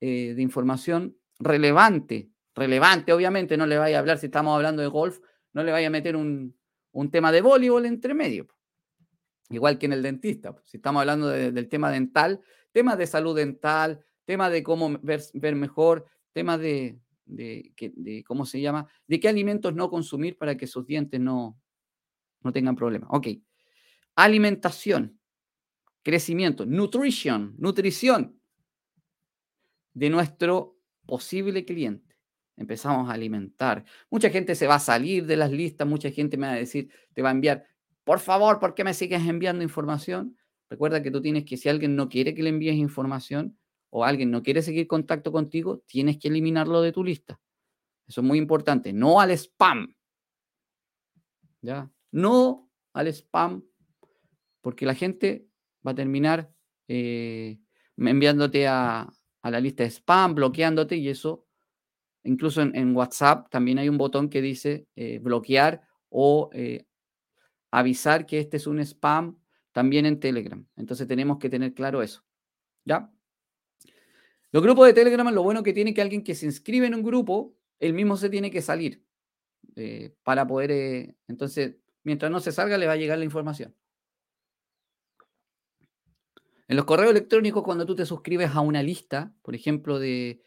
eh, 0.00 0.34
de 0.34 0.42
información 0.42 1.16
relevante, 1.38 2.28
relevante, 2.56 3.12
obviamente, 3.12 3.56
no 3.56 3.66
le 3.66 3.78
vaya 3.78 3.96
a 3.96 4.00
hablar 4.00 4.18
si 4.18 4.26
estamos 4.26 4.56
hablando 4.56 4.82
de 4.82 4.88
golf, 4.88 5.20
no 5.52 5.62
le 5.62 5.70
vaya 5.70 5.86
a 5.86 5.90
meter 5.90 6.16
un, 6.16 6.56
tema 7.12 7.30
de 7.30 7.40
voleibol 7.40 7.86
entre 7.86 8.12
medio. 8.12 8.48
Igual 9.48 9.78
que 9.78 9.86
en 9.86 9.92
el 9.92 10.02
dentista, 10.02 10.56
si 10.64 10.78
estamos 10.78 11.00
hablando 11.00 11.28
del 11.28 11.68
tema 11.68 11.92
dental, 11.92 12.40
temas 12.72 12.98
de 12.98 13.06
salud 13.06 13.36
dental, 13.36 14.04
tema 14.24 14.50
de 14.50 14.64
cómo 14.64 14.98
ver, 15.02 15.54
mejor, 15.54 16.04
tema 16.32 16.58
de, 16.58 16.98
de, 17.26 18.24
¿cómo 18.26 18.44
se 18.44 18.60
llama? 18.60 18.88
De 19.06 19.20
qué 19.20 19.28
alimentos 19.28 19.72
no 19.72 19.88
consumir 19.88 20.36
para 20.36 20.56
que 20.56 20.66
sus 20.66 20.84
dientes 20.84 21.20
no, 21.20 21.56
no 22.42 22.52
tengan 22.52 22.74
problemas. 22.74 23.08
Ok. 23.12 23.28
Alimentación, 24.16 25.18
crecimiento, 26.02 26.66
nutrition, 26.66 27.54
nutrición 27.58 28.40
de 29.94 30.10
nuestro 30.10 30.78
posible 31.06 31.64
cliente. 31.64 32.16
Empezamos 32.56 33.08
a 33.08 33.14
alimentar. 33.14 33.84
Mucha 34.10 34.28
gente 34.30 34.54
se 34.54 34.66
va 34.66 34.74
a 34.76 34.80
salir 34.80 35.26
de 35.26 35.36
las 35.36 35.50
listas, 35.50 35.88
mucha 35.88 36.10
gente 36.10 36.36
me 36.36 36.46
va 36.46 36.52
a 36.52 36.56
decir, 36.56 36.90
te 37.14 37.22
va 37.22 37.30
a 37.30 37.32
enviar, 37.32 37.66
por 38.04 38.18
favor, 38.18 38.58
¿por 38.58 38.74
qué 38.74 38.84
me 38.84 38.94
sigues 38.94 39.26
enviando 39.26 39.62
información? 39.62 40.36
Recuerda 40.68 41.02
que 41.02 41.10
tú 41.10 41.20
tienes 41.20 41.44
que, 41.44 41.56
si 41.56 41.68
alguien 41.68 41.96
no 41.96 42.08
quiere 42.08 42.34
que 42.34 42.42
le 42.42 42.50
envíes 42.50 42.76
información 42.76 43.58
o 43.90 44.04
alguien 44.04 44.30
no 44.30 44.42
quiere 44.42 44.62
seguir 44.62 44.86
contacto 44.86 45.32
contigo, 45.32 45.82
tienes 45.86 46.18
que 46.18 46.28
eliminarlo 46.28 46.80
de 46.82 46.92
tu 46.92 47.02
lista. 47.02 47.40
Eso 48.06 48.20
es 48.20 48.26
muy 48.26 48.38
importante. 48.38 48.92
No 48.92 49.20
al 49.20 49.30
spam. 49.30 49.94
¿Ya? 51.62 51.90
No 52.12 52.70
al 52.92 53.08
spam, 53.08 53.64
porque 54.60 54.86
la 54.86 54.94
gente 54.94 55.46
va 55.86 55.92
a 55.92 55.94
terminar 55.94 56.52
eh, 56.88 57.58
enviándote 57.96 58.66
a, 58.66 59.08
la 59.42 59.60
lista 59.60 59.84
de 59.84 59.90
spam, 59.90 60.34
bloqueándote 60.34 60.96
y 60.96 61.08
eso, 61.08 61.46
incluso 62.24 62.60
en, 62.60 62.94
WhatsApp 62.94 63.48
también 63.48 63.78
hay 63.78 63.88
un 63.88 63.96
botón 63.96 64.28
que 64.28 64.42
dice 64.42 64.86
eh, 64.96 65.18
bloquear 65.18 65.82
o 66.10 66.50
eh, 66.52 66.86
avisar 67.70 68.26
que 68.26 68.40
este 68.40 68.58
es 68.58 68.66
un 68.66 68.80
spam, 68.80 69.38
también 69.72 70.04
en 70.04 70.18
Telegram. 70.20 70.66
Entonces 70.76 71.06
tenemos 71.06 71.38
que 71.38 71.48
tener 71.48 71.72
claro 71.72 72.02
eso. 72.02 72.24
¿Ya? 72.84 73.10
Los 74.50 74.62
grupos 74.62 74.86
de 74.86 74.94
Telegram, 74.94 75.32
lo 75.32 75.44
bueno 75.44 75.62
que 75.62 75.72
tiene 75.72 75.94
que 75.94 76.02
alguien 76.02 76.24
que 76.24 76.34
se 76.34 76.46
inscribe 76.46 76.86
en 76.86 76.96
un 76.96 77.04
grupo, 77.04 77.56
él 77.78 77.94
mismo 77.94 78.16
se 78.16 78.28
tiene 78.28 78.50
que 78.50 78.62
salir 78.62 79.04
para 80.24 80.46
poder, 80.46 81.14
entonces, 81.28 81.76
mientras 82.02 82.30
no 82.30 82.40
se 82.40 82.52
salga, 82.52 82.76
le 82.76 82.86
va 82.86 82.94
a 82.94 82.96
llegar 82.96 83.16
la 83.16 83.24
información. 83.24 83.74
En 86.70 86.76
los 86.76 86.84
correos 86.84 87.10
electrónicos, 87.10 87.64
cuando 87.64 87.84
tú 87.84 87.96
te 87.96 88.06
suscribes 88.06 88.50
a 88.54 88.60
una 88.60 88.80
lista, 88.80 89.34
por 89.42 89.56
ejemplo, 89.56 89.98
de, 89.98 90.40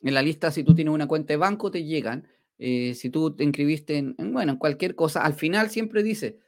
en 0.00 0.14
la 0.14 0.22
lista, 0.22 0.52
si 0.52 0.62
tú 0.62 0.76
tienes 0.76 0.94
una 0.94 1.08
cuenta 1.08 1.32
de 1.32 1.38
banco, 1.38 1.72
te 1.72 1.82
llegan. 1.82 2.28
Eh, 2.56 2.94
si 2.94 3.10
tú 3.10 3.34
te 3.34 3.42
inscribiste 3.42 3.96
en, 3.96 4.14
bueno, 4.32 4.52
en 4.52 4.58
cualquier 4.58 4.94
cosa, 4.94 5.24
al 5.24 5.34
final 5.34 5.68
siempre 5.68 6.04
dice, 6.04 6.38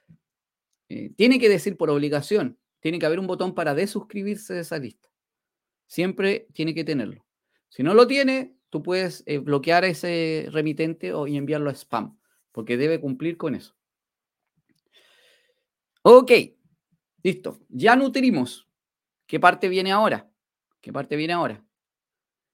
eh, 0.88 1.10
tiene 1.16 1.40
que 1.40 1.48
decir 1.48 1.76
por 1.76 1.90
obligación, 1.90 2.60
tiene 2.78 3.00
que 3.00 3.06
haber 3.06 3.18
un 3.18 3.26
botón 3.26 3.56
para 3.56 3.74
desuscribirse 3.74 4.54
de 4.54 4.60
esa 4.60 4.78
lista. 4.78 5.08
Siempre 5.88 6.46
tiene 6.52 6.72
que 6.72 6.84
tenerlo. 6.84 7.26
Si 7.70 7.82
no 7.82 7.94
lo 7.94 8.06
tiene, 8.06 8.54
tú 8.70 8.84
puedes 8.84 9.24
eh, 9.26 9.38
bloquear 9.38 9.84
ese 9.84 10.46
remitente 10.52 11.12
o, 11.12 11.26
y 11.26 11.36
enviarlo 11.36 11.70
a 11.70 11.74
spam, 11.74 12.16
porque 12.52 12.76
debe 12.76 13.00
cumplir 13.00 13.36
con 13.36 13.56
eso. 13.56 13.74
Ok, 16.02 16.30
listo. 17.24 17.58
Ya 17.68 17.96
nutrimos 17.96 18.67
¿Qué 19.28 19.38
parte 19.38 19.68
viene 19.68 19.92
ahora? 19.92 20.26
¿Qué 20.80 20.90
parte 20.90 21.14
viene 21.14 21.34
ahora? 21.34 21.62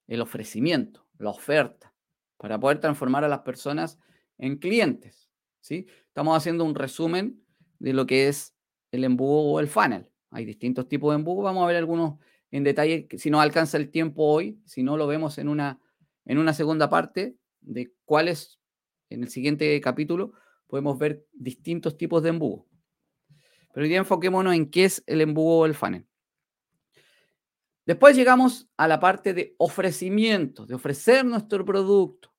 El 0.08 0.20
ofrecimiento, 0.20 1.06
la 1.18 1.30
oferta, 1.30 1.94
para 2.36 2.58
poder 2.58 2.80
transformar 2.80 3.22
a 3.22 3.28
las 3.28 3.38
personas 3.40 4.00
en 4.38 4.58
clientes. 4.58 5.30
¿sí? 5.60 5.86
Estamos 6.08 6.36
haciendo 6.36 6.64
un 6.64 6.74
resumen 6.74 7.40
de 7.78 7.92
lo 7.92 8.06
que 8.06 8.26
es 8.26 8.56
el 8.90 9.04
embudo 9.04 9.52
o 9.52 9.60
el 9.60 9.68
funnel. 9.68 10.10
Hay 10.30 10.44
distintos 10.44 10.88
tipos 10.88 11.12
de 11.12 11.20
embudo. 11.20 11.42
Vamos 11.42 11.62
a 11.62 11.68
ver 11.68 11.76
algunos 11.76 12.18
en 12.50 12.64
detalle, 12.64 13.06
si 13.18 13.30
no 13.30 13.40
alcanza 13.40 13.76
el 13.76 13.92
tiempo 13.92 14.24
hoy, 14.24 14.60
si 14.64 14.82
no 14.82 14.96
lo 14.96 15.06
vemos 15.06 15.38
en 15.38 15.48
una, 15.48 15.80
en 16.24 16.38
una 16.38 16.54
segunda 16.54 16.90
parte 16.90 17.36
de 17.60 17.92
cuáles, 18.04 18.58
en 19.10 19.22
el 19.22 19.28
siguiente 19.28 19.80
capítulo, 19.80 20.32
podemos 20.66 20.98
ver 20.98 21.24
distintos 21.32 21.96
tipos 21.96 22.20
de 22.24 22.30
embudo. 22.30 22.66
Pero 23.72 23.84
hoy 23.84 23.88
día 23.88 23.98
enfoquémonos 23.98 24.54
en 24.54 24.68
qué 24.72 24.86
es 24.86 25.04
el 25.06 25.20
embudo 25.20 25.58
o 25.58 25.66
el 25.66 25.74
funnel. 25.74 26.08
Después 27.86 28.16
llegamos 28.16 28.68
a 28.76 28.88
la 28.88 28.98
parte 28.98 29.34
de 29.34 29.54
ofrecimiento, 29.58 30.66
de 30.66 30.74
ofrecer 30.74 31.24
nuestro 31.24 31.64
producto. 31.64 32.32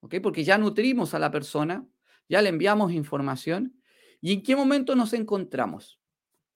¿Ok? 0.00 0.16
Porque 0.22 0.44
ya 0.44 0.56
nutrimos 0.56 1.12
a 1.12 1.18
la 1.18 1.30
persona, 1.30 1.86
ya 2.28 2.40
le 2.40 2.48
enviamos 2.48 2.92
información. 2.92 3.80
¿Y 4.20 4.32
en 4.32 4.42
qué 4.42 4.56
momento 4.56 4.94
nos 4.94 5.12
encontramos? 5.12 6.00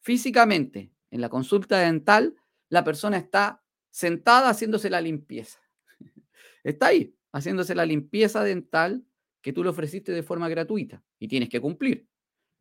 Físicamente, 0.01 0.90
en 1.11 1.20
la 1.20 1.28
consulta 1.28 1.78
dental, 1.78 2.34
la 2.68 2.82
persona 2.82 3.18
está 3.18 3.62
sentada 3.90 4.49
haciéndose 4.49 4.88
la 4.88 5.01
limpieza. 5.01 5.61
Está 6.64 6.86
ahí, 6.86 7.14
haciéndose 7.32 7.74
la 7.74 7.84
limpieza 7.84 8.43
dental 8.43 9.05
que 9.43 9.53
tú 9.53 9.62
le 9.62 9.70
ofreciste 9.70 10.12
de 10.12 10.22
forma 10.22 10.49
gratuita 10.49 11.03
y 11.18 11.28
tienes 11.28 11.49
que 11.49 11.61
cumplir. 11.61 12.09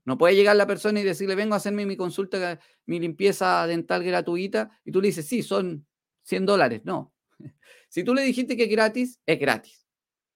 No 0.04 0.18
puede 0.18 0.36
llegar 0.36 0.56
la 0.56 0.68
persona 0.68 0.99
y 0.99 1.04
decirle, 1.04 1.36
vengo 1.36 1.54
a 1.54 1.58
hacerme 1.58 1.86
mi 1.86 1.95
consulta, 1.95 2.60
mi 2.86 2.99
limpieza 2.99 3.68
dental 3.68 4.04
gratuita, 4.04 4.72
y 4.84 4.91
tú 4.91 5.02
le 5.02 5.10
dices, 5.10 5.28
sí, 5.28 5.43
son 5.43 5.86
100 6.24 6.45
dólares. 6.45 6.82
No. 6.84 7.14
Si 7.89 8.06
tú 8.06 8.14
le 8.14 8.22
dijiste 8.22 8.56
que 8.56 8.64
es 8.64 8.70
gratis, 8.70 9.20
es 9.26 9.38
gratis. 9.38 9.86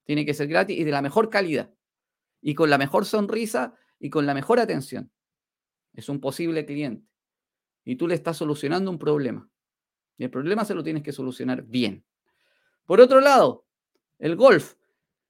Tiene 0.04 0.26
que 0.26 0.34
ser 0.34 0.46
gratis 0.46 0.78
y 0.78 0.84
de 0.84 0.90
la 0.90 1.00
mejor 1.00 1.30
calidad. 1.30 1.72
Y 2.42 2.54
con 2.54 2.68
la 2.68 2.76
mejor 2.76 3.06
sonrisa 3.06 3.74
y 3.98 4.10
con 4.10 4.26
la 4.26 4.34
mejor 4.34 4.60
atención. 4.60 5.10
Es 5.94 6.10
un 6.10 6.20
posible 6.20 6.66
cliente. 6.66 7.08
Y 7.82 7.96
tú 7.96 8.08
le 8.08 8.14
estás 8.14 8.36
solucionando 8.36 8.90
un 8.90 8.98
problema. 8.98 9.48
Y 10.18 10.24
el 10.24 10.30
problema 10.30 10.66
se 10.66 10.74
lo 10.74 10.82
tienes 10.82 11.02
que 11.02 11.12
solucionar 11.12 11.62
bien. 11.62 12.04
Por 12.84 13.00
otro 13.00 13.22
lado, 13.22 13.66
el 14.18 14.36
golf. 14.36 14.74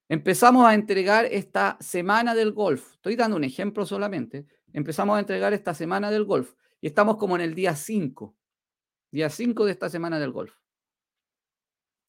Empezamos 0.09 0.65
a 0.65 0.75
entregar 0.75 1.25
esta 1.25 1.77
semana 1.81 2.35
del 2.35 2.53
golf. 2.53 2.93
Estoy 2.93 3.17
dando 3.17 3.37
un 3.37 3.45
ejemplo 3.45 3.85
solamente. 3.85 4.47
Empezamos 4.73 5.17
a 5.17 5.21
entregar 5.21 5.53
esta 5.53 5.75
semana 5.75 6.11
del 6.11 6.25
golf 6.25 6.55
y 6.81 6.87
estamos 6.87 7.17
como 7.17 7.35
en 7.35 7.43
el 7.43 7.55
día 7.55 7.75
5. 7.75 8.37
Día 9.11 9.31
5 9.31 9.65
de 9.65 9.73
esta 9.73 9.89
semana 9.89 10.21
del 10.21 10.31
golf. 10.31 10.55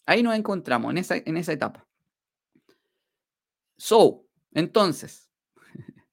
Ahí 0.06 0.22
nos 0.22 0.36
encontramos 0.36 0.92
en 0.92 1.00
esa, 1.00 1.18
en 1.18 1.38
esa 1.38 1.54
etapa. 1.54 1.88
So, 3.78 4.26
entonces, 4.54 5.30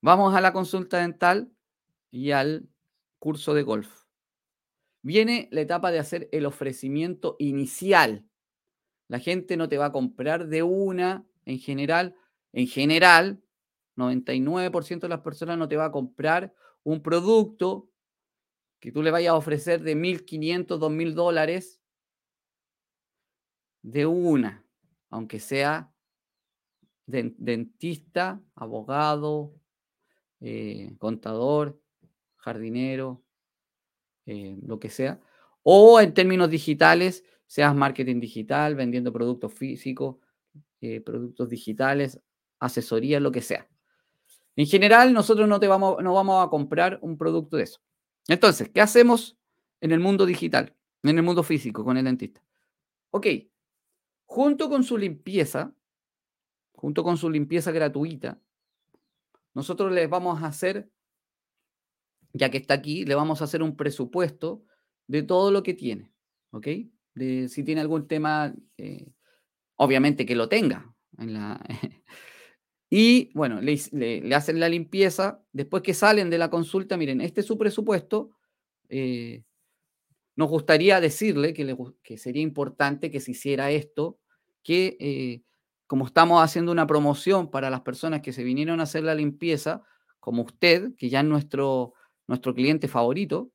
vamos 0.00 0.34
a 0.34 0.40
la 0.40 0.52
consulta 0.52 0.98
dental 0.98 1.52
y 2.10 2.32
al 2.32 2.68
curso 3.18 3.54
de 3.54 3.62
golf. 3.62 4.04
Viene 5.02 5.48
la 5.52 5.60
etapa 5.60 5.90
de 5.90 5.98
hacer 5.98 6.28
el 6.32 6.46
ofrecimiento 6.46 7.36
inicial 7.38 8.26
la 9.08 9.18
gente 9.18 9.56
no 9.56 9.68
te 9.68 9.78
va 9.78 9.86
a 9.86 9.92
comprar 9.92 10.48
de 10.48 10.62
una, 10.62 11.26
en 11.44 11.58
general, 11.58 12.14
en 12.52 12.66
general, 12.66 13.42
99% 13.96 15.00
de 15.00 15.08
las 15.08 15.20
personas 15.20 15.58
no 15.58 15.68
te 15.68 15.76
va 15.76 15.86
a 15.86 15.92
comprar 15.92 16.54
un 16.82 17.02
producto 17.02 17.90
que 18.80 18.92
tú 18.92 19.02
le 19.02 19.10
vayas 19.10 19.30
a 19.30 19.36
ofrecer 19.36 19.82
de 19.82 19.96
1.500, 19.96 20.78
2.000 20.78 21.14
dólares 21.14 21.80
de 23.82 24.06
una, 24.06 24.66
aunque 25.10 25.40
sea 25.40 25.92
dentista, 27.06 28.42
abogado, 28.54 29.54
eh, 30.40 30.94
contador, 30.98 31.80
jardinero, 32.36 33.22
eh, 34.26 34.58
lo 34.62 34.78
que 34.78 34.88
sea, 34.90 35.20
o 35.62 36.00
en 36.00 36.14
términos 36.14 36.50
digitales, 36.50 37.24
seas 37.54 37.72
marketing 37.72 38.18
digital, 38.18 38.74
vendiendo 38.74 39.12
productos 39.12 39.54
físicos, 39.54 40.16
eh, 40.80 41.00
productos 41.00 41.48
digitales, 41.48 42.20
asesoría, 42.58 43.20
lo 43.20 43.30
que 43.30 43.42
sea. 43.42 43.68
En 44.56 44.66
general, 44.66 45.12
nosotros 45.12 45.48
no, 45.48 45.60
te 45.60 45.68
vamos, 45.68 46.02
no 46.02 46.14
vamos 46.14 46.44
a 46.44 46.50
comprar 46.50 46.98
un 47.00 47.16
producto 47.16 47.56
de 47.56 47.62
eso. 47.62 47.80
Entonces, 48.26 48.70
¿qué 48.70 48.80
hacemos 48.80 49.38
en 49.80 49.92
el 49.92 50.00
mundo 50.00 50.26
digital, 50.26 50.74
en 51.04 51.16
el 51.16 51.22
mundo 51.22 51.44
físico 51.44 51.84
con 51.84 51.96
el 51.96 52.06
dentista? 52.06 52.42
Ok, 53.10 53.28
junto 54.26 54.68
con 54.68 54.82
su 54.82 54.98
limpieza, 54.98 55.72
junto 56.72 57.04
con 57.04 57.16
su 57.16 57.30
limpieza 57.30 57.70
gratuita, 57.70 58.40
nosotros 59.54 59.92
les 59.92 60.10
vamos 60.10 60.42
a 60.42 60.46
hacer, 60.46 60.90
ya 62.32 62.50
que 62.50 62.58
está 62.58 62.74
aquí, 62.74 63.04
le 63.04 63.14
vamos 63.14 63.42
a 63.42 63.44
hacer 63.44 63.62
un 63.62 63.76
presupuesto 63.76 64.64
de 65.06 65.22
todo 65.22 65.52
lo 65.52 65.62
que 65.62 65.74
tiene, 65.74 66.10
¿ok? 66.50 66.66
Si 67.14 67.62
tiene 67.62 67.80
algún 67.80 68.08
tema, 68.08 68.54
eh, 68.76 69.06
obviamente 69.76 70.26
que 70.26 70.36
lo 70.36 70.48
tenga. 70.48 70.94
Y 72.96 73.32
bueno, 73.34 73.60
le, 73.60 74.32
hacen 74.36 74.60
la 74.60 74.68
limpieza. 74.68 75.42
Después 75.52 75.82
que 75.82 75.94
salen 75.94 76.30
de 76.30 76.38
la 76.38 76.48
consulta, 76.48 76.96
miren, 76.96 77.20
este 77.20 77.40
es 77.40 77.46
su 77.46 77.58
presupuesto. 77.58 78.30
Eh, 78.88 79.42
nos 80.36 80.48
gustaría 80.48 81.00
decirle 81.00 81.54
que, 81.54 81.76
que, 82.04 82.18
sería 82.18 82.42
importante 82.42 83.10
que 83.10 83.18
se 83.18 83.32
hiciera 83.32 83.72
esto, 83.72 84.20
que 84.62 84.96
eh, 85.00 85.42
como 85.88 86.06
estamos 86.06 86.40
haciendo 86.40 86.70
una 86.70 86.86
promoción 86.86 87.50
para 87.50 87.68
las 87.68 87.80
personas 87.80 88.20
que 88.20 88.32
se 88.32 88.44
vinieron 88.44 88.78
a 88.78 88.84
hacer 88.84 89.02
la 89.02 89.16
limpieza, 89.16 89.82
como 90.20 90.42
usted, 90.42 90.94
que 90.96 91.08
ya 91.08 91.18
es 91.18 91.26
nuestro, 91.26 91.94
nuestro 92.28 92.54
cliente 92.54 92.86
favorito, 92.86 93.50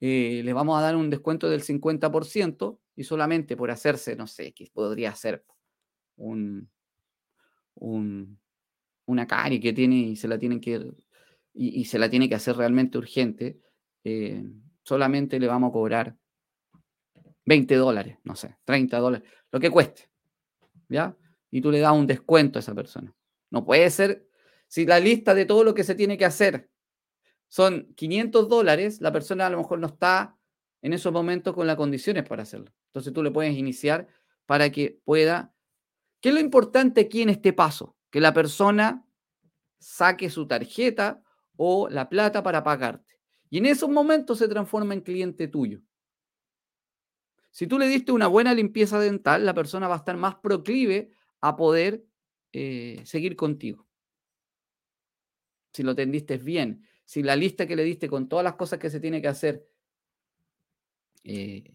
eh, 0.00 0.42
le 0.44 0.52
vamos 0.52 0.78
a 0.78 0.82
dar 0.82 0.96
un 0.96 1.10
descuento 1.10 1.48
del 1.48 1.62
50% 1.62 2.78
y 2.96 3.04
solamente 3.04 3.56
por 3.56 3.70
hacerse, 3.70 4.16
no 4.16 4.26
sé, 4.26 4.52
que 4.52 4.70
podría 4.72 5.14
ser 5.14 5.44
un, 6.16 6.70
un, 7.74 8.38
una 9.06 9.26
cari 9.26 9.60
que 9.60 9.72
tiene 9.72 9.96
y 9.96 10.16
se 10.16 10.28
la 10.28 10.38
tienen 10.38 10.60
que 10.60 10.92
y, 11.58 11.86
se 11.86 11.98
la 11.98 12.10
tiene 12.10 12.28
que 12.28 12.34
hacer 12.34 12.56
realmente 12.56 12.98
urgente, 12.98 13.58
eh, 14.04 14.44
solamente 14.82 15.40
le 15.40 15.46
vamos 15.46 15.70
a 15.70 15.72
cobrar 15.72 16.14
20 17.46 17.74
dólares, 17.76 18.18
no 18.24 18.36
sé, 18.36 18.56
30 18.64 18.98
dólares, 18.98 19.28
lo 19.50 19.58
que 19.58 19.70
cueste, 19.70 20.10
¿ya? 20.88 21.16
Y 21.50 21.62
tú 21.62 21.70
le 21.70 21.80
das 21.80 21.92
un 21.92 22.06
descuento 22.06 22.58
a 22.58 22.60
esa 22.60 22.74
persona. 22.74 23.14
No 23.50 23.64
puede 23.64 23.88
ser, 23.88 24.28
si 24.68 24.84
la 24.84 25.00
lista 25.00 25.34
de 25.34 25.46
todo 25.46 25.64
lo 25.64 25.72
que 25.72 25.84
se 25.84 25.94
tiene 25.94 26.18
que 26.18 26.26
hacer 26.26 26.68
son 27.48 27.92
500 27.94 28.48
dólares, 28.48 29.00
la 29.00 29.12
persona 29.12 29.46
a 29.46 29.50
lo 29.50 29.58
mejor 29.58 29.78
no 29.78 29.86
está 29.86 30.36
en 30.82 30.92
esos 30.92 31.12
momentos 31.12 31.54
con 31.54 31.66
las 31.66 31.76
condiciones 31.76 32.24
para 32.24 32.42
hacerlo. 32.42 32.72
Entonces 32.88 33.12
tú 33.12 33.22
le 33.22 33.30
puedes 33.30 33.56
iniciar 33.56 34.08
para 34.46 34.70
que 34.70 35.00
pueda... 35.04 35.52
¿Qué 36.20 36.30
es 36.30 36.34
lo 36.34 36.40
importante 36.40 37.02
aquí 37.02 37.22
en 37.22 37.30
este 37.30 37.52
paso? 37.52 37.96
Que 38.10 38.20
la 38.20 38.32
persona 38.32 39.06
saque 39.78 40.30
su 40.30 40.46
tarjeta 40.46 41.22
o 41.56 41.88
la 41.88 42.08
plata 42.08 42.42
para 42.42 42.62
pagarte. 42.62 43.18
Y 43.50 43.58
en 43.58 43.66
esos 43.66 43.88
momentos 43.88 44.38
se 44.38 44.48
transforma 44.48 44.94
en 44.94 45.00
cliente 45.00 45.48
tuyo. 45.48 45.82
Si 47.50 47.66
tú 47.66 47.78
le 47.78 47.88
diste 47.88 48.12
una 48.12 48.26
buena 48.26 48.52
limpieza 48.52 48.98
dental, 48.98 49.46
la 49.46 49.54
persona 49.54 49.88
va 49.88 49.94
a 49.94 49.98
estar 49.98 50.16
más 50.16 50.36
proclive 50.36 51.10
a 51.40 51.56
poder 51.56 52.04
eh, 52.52 53.00
seguir 53.04 53.36
contigo. 53.36 53.86
Si 55.72 55.82
lo 55.82 55.94
tendiste 55.94 56.38
bien 56.38 56.86
si 57.06 57.22
la 57.22 57.36
lista 57.36 57.66
que 57.66 57.76
le 57.76 57.84
diste 57.84 58.08
con 58.08 58.28
todas 58.28 58.44
las 58.44 58.56
cosas 58.56 58.78
que 58.78 58.90
se 58.90 59.00
tiene 59.00 59.22
que 59.22 59.28
hacer 59.28 59.66
eh, 61.24 61.72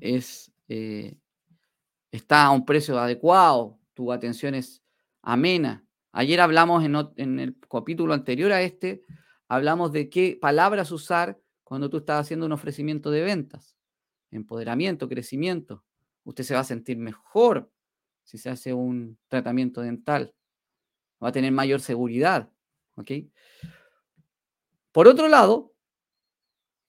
es, 0.00 0.52
eh, 0.68 1.16
está 2.10 2.44
a 2.44 2.50
un 2.50 2.66
precio 2.66 2.98
adecuado, 2.98 3.78
tu 3.94 4.12
atención 4.12 4.54
es 4.54 4.82
amena. 5.22 5.86
Ayer 6.12 6.40
hablamos 6.40 6.84
en, 6.84 7.38
el 7.38 7.56
capítulo 7.70 8.12
anterior 8.12 8.52
a 8.52 8.62
este, 8.62 9.02
hablamos 9.48 9.92
de 9.92 10.10
qué 10.10 10.36
palabras 10.40 10.90
usar 10.90 11.40
cuando 11.62 11.88
tú 11.88 11.98
estás 11.98 12.20
haciendo 12.20 12.46
un 12.46 12.52
ofrecimiento 12.52 13.10
de 13.10 13.22
ventas. 13.22 13.76
Empoderamiento, 14.32 15.08
crecimiento. 15.08 15.84
Usted 16.24 16.42
se 16.42 16.54
va 16.54 16.60
a 16.60 16.64
sentir 16.64 16.96
mejor 16.96 17.70
si 18.24 18.36
se 18.36 18.50
hace 18.50 18.74
un 18.74 19.16
tratamiento 19.28 19.80
dental. 19.80 20.34
Va 21.22 21.28
a 21.28 21.32
tener 21.32 21.52
mayor 21.52 21.80
seguridad. 21.80 22.50
¿ok? 22.96 23.10
Por 24.96 25.08
otro 25.08 25.28
lado, 25.28 25.74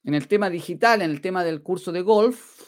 en 0.06 0.14
el 0.14 0.30
tema 0.30 0.50
digital, 0.50 1.02
en 1.02 1.12
el 1.12 1.20
tema 1.20 1.44
del 1.44 1.62
curso 1.62 1.92
de 1.92 2.04
golf, 2.04 2.62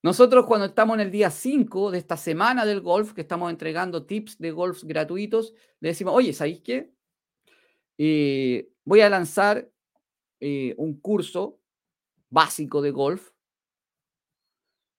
nosotros 0.00 0.46
cuando 0.46 0.66
estamos 0.66 0.94
en 0.94 1.00
el 1.00 1.10
día 1.10 1.32
5 1.32 1.90
de 1.90 1.98
esta 1.98 2.16
semana 2.16 2.64
del 2.64 2.82
golf, 2.82 3.14
que 3.14 3.22
estamos 3.22 3.50
entregando 3.50 4.06
tips 4.06 4.38
de 4.38 4.52
golf 4.52 4.84
gratuitos, 4.84 5.54
le 5.80 5.88
decimos, 5.88 6.14
oye, 6.14 6.32
¿sabéis 6.32 6.60
qué? 6.60 6.92
Eh, 7.98 8.70
voy 8.84 9.00
a 9.00 9.10
lanzar 9.10 9.68
eh, 10.38 10.76
un 10.78 11.00
curso 11.00 11.58
básico 12.28 12.80
de 12.80 12.92
golf 12.92 13.32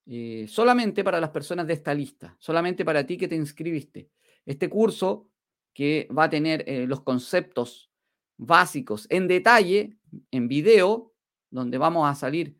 eh, 0.07 0.47
solamente 0.49 1.01
para 1.05 1.21
las 1.21 1.29
personas 1.29 1.65
de 1.65 1.75
esta 1.75 1.93
lista, 1.93 2.35
solamente 2.39 2.83
para 2.83 3.05
ti 3.05 3.17
que 3.17 3.29
te 3.29 3.37
inscribiste. 3.37 4.11
Este 4.45 4.69
curso 4.69 5.30
que 5.73 6.07
va 6.15 6.25
a 6.25 6.29
tener 6.29 6.63
eh, 6.67 6.85
los 6.87 7.01
conceptos 7.01 7.91
básicos 8.37 9.07
en 9.09 9.27
detalle, 9.27 9.97
en 10.31 10.47
video, 10.47 11.13
donde 11.49 11.77
vamos 11.77 12.09
a 12.09 12.15
salir, 12.15 12.57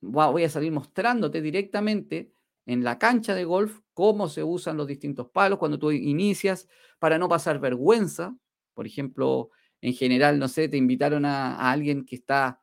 voy 0.00 0.44
a 0.44 0.50
salir 0.50 0.72
mostrándote 0.72 1.40
directamente 1.40 2.32
en 2.66 2.84
la 2.84 2.98
cancha 2.98 3.34
de 3.34 3.44
golf 3.44 3.80
cómo 3.94 4.28
se 4.28 4.44
usan 4.44 4.76
los 4.76 4.86
distintos 4.86 5.28
palos 5.30 5.58
cuando 5.58 5.78
tú 5.78 5.90
inicias, 5.90 6.68
para 6.98 7.18
no 7.18 7.28
pasar 7.28 7.58
vergüenza. 7.58 8.36
Por 8.74 8.86
ejemplo, 8.86 9.50
en 9.80 9.94
general, 9.94 10.38
no 10.38 10.48
sé, 10.48 10.68
te 10.68 10.76
invitaron 10.76 11.24
a, 11.24 11.70
alguien 11.70 12.04
que 12.04 12.16
está, 12.16 12.60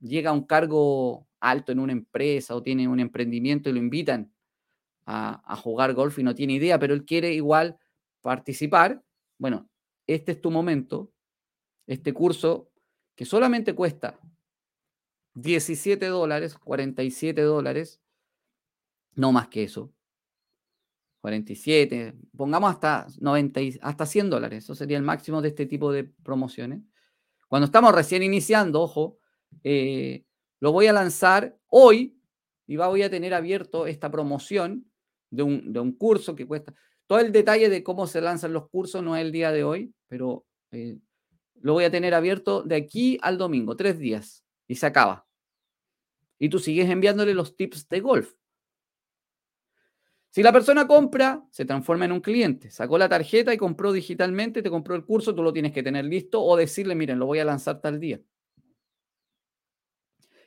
llega 0.00 0.30
a 0.30 0.34
un 0.34 0.44
cargo 0.44 1.26
alto 1.40 1.72
en 1.72 1.78
una 1.78 1.92
empresa 1.92 2.54
o 2.54 2.62
tiene 2.62 2.86
un 2.86 3.00
emprendimiento 3.00 3.70
y 3.70 3.72
lo 3.72 3.78
invitan 3.78 4.32
a, 5.06 5.42
a 5.50 5.56
jugar 5.56 5.94
golf 5.94 6.18
y 6.18 6.22
no 6.22 6.34
tiene 6.34 6.52
idea, 6.54 6.78
pero 6.78 6.92
él 6.92 7.04
quiere 7.04 7.32
igual 7.32 7.78
participar, 8.20 9.02
bueno, 9.38 9.68
este 10.06 10.32
es 10.32 10.40
tu 10.40 10.50
momento, 10.50 11.12
este 11.86 12.12
curso 12.12 12.70
que 13.14 13.24
solamente 13.24 13.74
cuesta 13.74 14.18
17 15.34 16.06
dólares, 16.06 16.56
47 16.56 17.42
dólares, 17.42 18.00
no 19.14 19.32
más 19.32 19.48
que 19.48 19.64
eso. 19.64 19.92
47, 21.20 22.14
pongamos 22.34 22.70
hasta 22.70 23.06
90, 23.18 23.60
hasta 23.82 24.06
100 24.06 24.30
dólares, 24.30 24.64
eso 24.64 24.74
sería 24.74 24.96
el 24.96 25.02
máximo 25.02 25.42
de 25.42 25.48
este 25.48 25.66
tipo 25.66 25.92
de 25.92 26.04
promociones. 26.04 26.80
Cuando 27.46 27.66
estamos 27.66 27.94
recién 27.94 28.22
iniciando, 28.22 28.80
ojo, 28.80 29.18
eh, 29.62 30.24
lo 30.60 30.72
voy 30.72 30.86
a 30.86 30.92
lanzar 30.92 31.58
hoy 31.66 32.18
y 32.66 32.76
voy 32.76 33.02
a 33.02 33.10
tener 33.10 33.34
abierto 33.34 33.86
esta 33.86 34.10
promoción 34.10 34.90
de 35.30 35.42
un, 35.42 35.72
de 35.72 35.80
un 35.80 35.92
curso 35.92 36.34
que 36.34 36.46
cuesta, 36.46 36.72
todo 37.10 37.18
el 37.18 37.32
detalle 37.32 37.68
de 37.68 37.82
cómo 37.82 38.06
se 38.06 38.20
lanzan 38.20 38.52
los 38.52 38.68
cursos 38.68 39.02
no 39.02 39.16
es 39.16 39.22
el 39.22 39.32
día 39.32 39.50
de 39.50 39.64
hoy, 39.64 39.92
pero 40.06 40.46
eh, 40.70 40.96
lo 41.60 41.72
voy 41.72 41.82
a 41.82 41.90
tener 41.90 42.14
abierto 42.14 42.62
de 42.62 42.76
aquí 42.76 43.18
al 43.20 43.36
domingo, 43.36 43.74
tres 43.74 43.98
días, 43.98 44.44
y 44.68 44.76
se 44.76 44.86
acaba. 44.86 45.26
Y 46.38 46.48
tú 46.50 46.60
sigues 46.60 46.88
enviándole 46.88 47.34
los 47.34 47.56
tips 47.56 47.88
de 47.88 47.98
golf. 47.98 48.32
Si 50.30 50.44
la 50.44 50.52
persona 50.52 50.86
compra, 50.86 51.44
se 51.50 51.64
transforma 51.64 52.04
en 52.04 52.12
un 52.12 52.20
cliente. 52.20 52.70
Sacó 52.70 52.96
la 52.96 53.08
tarjeta 53.08 53.52
y 53.52 53.58
compró 53.58 53.90
digitalmente, 53.90 54.62
te 54.62 54.70
compró 54.70 54.94
el 54.94 55.04
curso, 55.04 55.34
tú 55.34 55.42
lo 55.42 55.52
tienes 55.52 55.72
que 55.72 55.82
tener 55.82 56.04
listo 56.04 56.40
o 56.40 56.56
decirle, 56.56 56.94
miren, 56.94 57.18
lo 57.18 57.26
voy 57.26 57.40
a 57.40 57.44
lanzar 57.44 57.80
tal 57.80 57.98
día. 57.98 58.20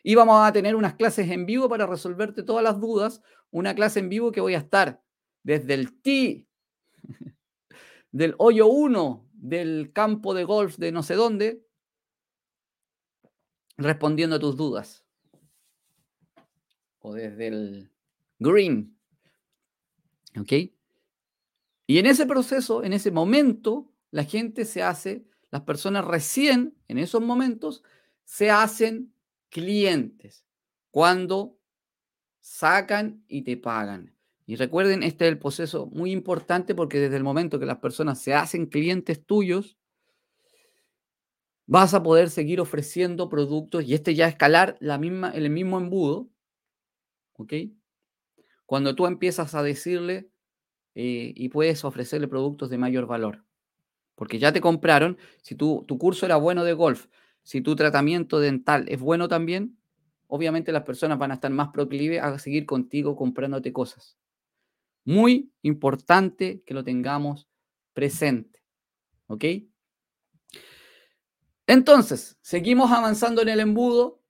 Y 0.02 0.16
vamos 0.16 0.48
a 0.48 0.54
tener 0.54 0.78
unas 0.78 0.94
clases 0.94 1.30
en 1.30 1.46
vivo 1.46 1.68
para 1.68 1.88
resolverte 1.88 2.42
todas 2.42 2.64
las 2.64 2.80
dudas. 2.80 3.22
Una 3.52 3.76
clase 3.76 4.00
en 4.00 4.08
vivo 4.08 4.32
que 4.32 4.40
voy 4.40 4.54
a 4.56 4.60
estar 4.60 5.02
desde 5.44 5.74
el 5.74 6.02
T 6.02 6.48
del 8.12 8.36
hoyo 8.38 8.68
1 8.68 9.30
del 9.34 9.92
campo 9.92 10.34
de 10.34 10.46
golf 10.46 10.78
de 10.78 10.92
no 10.92 11.04
sé 11.04 11.16
dónde, 11.16 11.66
respondiendo 13.78 14.38
a 14.38 14.40
tus 14.40 14.56
dudas. 14.56 15.04
O 17.00 17.14
desde 17.14 17.48
el 17.48 17.92
green. 18.40 18.98
¿Ok? 20.40 20.54
Y 21.86 21.98
en 21.98 22.06
ese 22.06 22.26
proceso, 22.26 22.84
en 22.84 22.94
ese 22.94 23.12
momento, 23.12 23.92
la 24.12 24.24
gente 24.24 24.64
se 24.64 24.82
hace, 24.82 25.26
las 25.52 25.64
personas 25.64 26.06
recién, 26.06 26.78
en 26.88 26.98
esos 26.98 27.22
momentos, 27.22 27.84
se 28.24 28.50
hacen 28.50 29.14
clientes. 29.50 30.46
Cuando 30.92 31.60
sacan 32.40 33.24
y 33.28 33.42
te 33.42 33.58
pagan. 33.58 34.13
Y 34.46 34.56
recuerden, 34.58 35.04
este 35.04 35.26
es 35.26 35.32
el 35.32 35.40
proceso 35.40 35.88
muy 35.88 36.12
importante 36.12 36.76
porque 36.76 37.00
desde 37.00 37.16
el 37.18 37.24
momento 37.24 37.60
que 37.60 37.66
las 37.66 37.78
personas 37.78 38.22
se 38.22 38.34
hacen 38.34 38.66
clientes 38.66 39.26
tuyos, 39.26 39.78
vas 41.66 41.94
a 41.94 42.04
poder 42.04 42.30
seguir 42.30 42.60
ofreciendo 42.60 43.30
productos 43.30 43.86
y 43.86 43.94
este 43.94 44.16
ya 44.16 44.28
escalar 44.28 44.76
la 44.80 44.98
misma, 44.98 45.32
el 45.32 45.50
mismo 45.50 45.78
embudo, 45.78 46.30
¿ok? 47.34 47.54
Cuando 48.66 48.96
tú 48.96 49.06
empiezas 49.06 49.56
a 49.56 49.64
decirle 49.64 50.30
eh, 50.96 51.34
y 51.36 51.50
puedes 51.50 51.86
ofrecerle 51.86 52.28
productos 52.28 52.70
de 52.70 52.78
mayor 52.78 53.08
valor, 53.08 53.46
porque 54.16 54.40
ya 54.40 54.52
te 54.54 54.62
compraron, 54.62 55.18
si 55.42 55.56
tu, 55.56 55.86
tu 55.88 55.98
curso 55.98 56.26
era 56.26 56.38
bueno 56.38 56.64
de 56.64 56.74
golf, 56.74 57.08
si 57.44 57.62
tu 57.62 57.76
tratamiento 57.76 58.40
dental 58.40 58.86
es 58.88 59.00
bueno 59.00 59.28
también, 59.28 59.78
obviamente 60.28 60.72
las 60.72 60.84
personas 60.84 61.18
van 61.18 61.32
a 61.32 61.36
estar 61.36 61.52
más 61.52 61.70
proclives 61.70 62.22
a 62.22 62.38
seguir 62.40 62.66
contigo 62.66 63.16
comprándote 63.16 63.74
cosas. 63.74 64.18
Muy 65.06 65.52
importante 65.62 66.64
que 66.66 66.74
lo 66.74 66.84
tengamos 66.84 67.48
presente. 67.94 68.64
¿Ok? 69.28 69.46
Entonces, 71.68 72.38
seguimos 72.42 72.92
avanzando 72.92 73.42
en 73.42 73.50
el 73.50 73.60
embudo. 73.60 74.22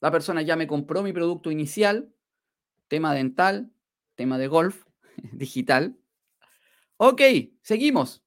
La 0.00 0.10
persona 0.10 0.42
ya 0.42 0.56
me 0.56 0.66
compró 0.66 1.02
mi 1.02 1.12
producto 1.12 1.50
inicial, 1.50 2.12
tema 2.88 3.14
dental, 3.14 3.70
tema 4.14 4.38
de 4.38 4.48
golf, 4.48 4.84
digital. 5.32 5.96
Ok, 6.96 7.22
seguimos. 7.62 8.22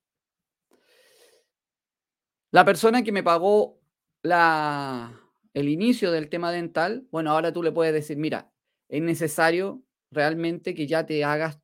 La 2.52 2.66
persona 2.66 3.04
que 3.04 3.12
me 3.12 3.24
pagó 3.24 3.80
la, 4.22 5.20
el 5.54 5.70
inicio 5.70 6.12
del 6.12 6.30
tema 6.30 6.52
dental, 6.52 7.08
bueno, 7.12 7.32
ahora 7.32 7.54
tú 7.54 7.64
le 7.64 7.72
puedes 7.72 7.94
decir, 7.94 8.18
mira, 8.18 8.52
es 8.88 9.02
necesario 9.02 9.84
realmente 10.12 10.74
que 10.74 10.88
ya 10.88 11.06
te 11.06 11.24
hagas, 11.24 11.60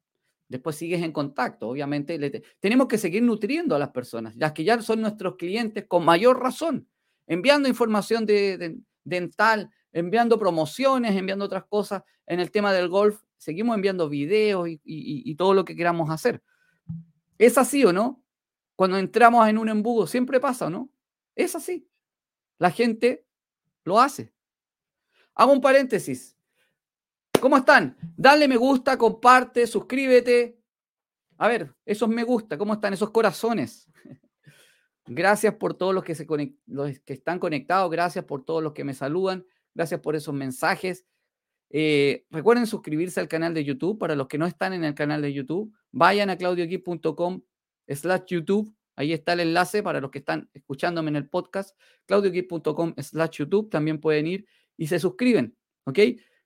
después 0.48 0.76
sigues 0.76 1.02
en 1.02 1.12
contacto, 1.12 1.68
obviamente. 1.70 2.44
tenemos 2.60 2.88
que 2.88 2.98
seguir 2.98 3.24
nutriendo 3.24 3.76
a 3.76 3.80
las 3.80 3.90
personas, 3.90 4.36
las 4.36 4.54
que 4.54 4.64
ya 4.64 4.82
son 4.82 5.02
nuestros 5.02 5.36
clientes 5.36 5.86
con 5.88 6.06
mayor 6.06 6.40
razón, 6.40 6.88
enviando 7.28 7.68
información 7.68 8.26
de, 8.26 8.78
dental, 9.04 9.70
enviando 9.92 10.38
promociones, 10.38 11.16
enviando 11.16 11.46
otras 11.46 11.66
cosas. 11.66 12.04
En 12.28 12.40
el 12.40 12.50
tema 12.50 12.74
del 12.74 12.90
golf, 12.90 13.22
seguimos 13.38 13.76
enviando 13.76 14.10
videos 14.10 14.68
y 14.68 15.36
todo 15.36 15.54
lo 15.54 15.64
que 15.64 15.76
queramos 15.76 16.10
hacer. 16.10 16.42
¿Es 17.38 17.58
así 17.58 17.84
o 17.86 17.94
no? 17.94 18.24
Cuando 18.76 18.98
entramos 18.98 19.48
en 19.48 19.58
un 19.58 19.70
embudo, 19.70 20.08
siempre 20.08 20.40
pasa, 20.40 20.70
¿no? 20.70 20.90
Es 21.36 21.56
así. 21.56 21.88
La 22.58 22.72
gente 22.72 23.26
lo 23.84 24.00
hace. 24.00 24.34
Hago 25.34 25.52
un 25.52 25.62
paréntesis. 25.62 26.35
¿Cómo 27.46 27.58
están? 27.58 27.96
Dale 28.18 28.48
me 28.48 28.58
gusta, 28.58 28.98
comparte, 28.98 29.68
suscríbete. 29.68 30.58
A 31.38 31.48
ver, 31.48 31.76
esos 31.86 32.10
me 32.10 32.24
gusta, 32.24 32.58
¿cómo 32.58 32.74
están 32.74 32.94
esos 32.94 33.12
corazones? 33.12 33.88
Gracias 35.06 35.54
por 35.54 35.76
todos 35.76 35.94
los 35.94 36.04
que, 36.04 36.16
se 36.16 36.26
los 36.66 37.00
que 37.02 37.14
están 37.14 37.38
conectados, 37.38 37.92
gracias 37.92 38.26
por 38.26 38.44
todos 38.44 38.64
los 38.64 38.74
que 38.74 38.84
me 38.84 38.96
saludan, 38.96 39.46
gracias 39.76 40.00
por 40.00 40.16
esos 40.16 40.34
mensajes. 40.34 41.06
Eh, 41.70 42.26
recuerden 42.32 42.66
suscribirse 42.66 43.20
al 43.20 43.28
canal 43.28 43.54
de 43.54 43.64
YouTube. 43.64 44.00
Para 44.00 44.16
los 44.16 44.28
que 44.28 44.40
no 44.40 44.48
están 44.48 44.74
en 44.74 44.84
el 44.84 44.96
canal 44.96 45.22
de 45.22 45.32
YouTube, 45.32 45.72
vayan 45.92 46.32
a 46.32 46.40
claudioquip.com 46.40 47.44
slash 47.88 48.24
YouTube. 48.26 48.76
Ahí 48.96 49.14
está 49.14 49.34
el 49.34 49.42
enlace 49.42 49.84
para 49.84 50.02
los 50.02 50.10
que 50.10 50.18
están 50.18 50.50
escuchándome 50.52 51.10
en 51.10 51.18
el 51.18 51.30
podcast. 51.30 51.78
claudioquip.com 52.08 52.96
slash 52.98 53.38
YouTube. 53.38 53.70
También 53.70 54.02
pueden 54.02 54.26
ir 54.26 54.48
y 54.78 54.88
se 54.88 54.98
suscriben. 54.98 55.56
¿Ok? 55.84 56.00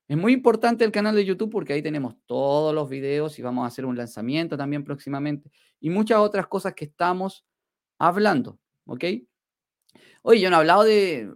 Es 0.09 0.17
muy 0.17 0.33
importante 0.33 0.83
el 0.83 0.91
canal 0.91 1.15
de 1.15 1.23
YouTube 1.23 1.51
porque 1.51 1.71
ahí 1.71 1.83
tenemos 1.83 2.15
todos 2.25 2.73
los 2.73 2.89
videos 2.89 3.37
y 3.37 3.43
vamos 3.43 3.63
a 3.63 3.67
hacer 3.67 3.85
un 3.85 3.95
lanzamiento 3.95 4.57
también 4.57 4.83
próximamente 4.83 5.51
y 5.79 5.91
muchas 5.91 6.17
otras 6.17 6.47
cosas 6.47 6.73
que 6.73 6.85
estamos 6.85 7.45
hablando. 7.99 8.57
¿Ok? 8.85 9.05
Oye, 10.23 10.41
yo 10.41 10.49
no 10.49 10.55
he 10.55 10.59
hablado 10.59 10.83
de, 10.83 11.31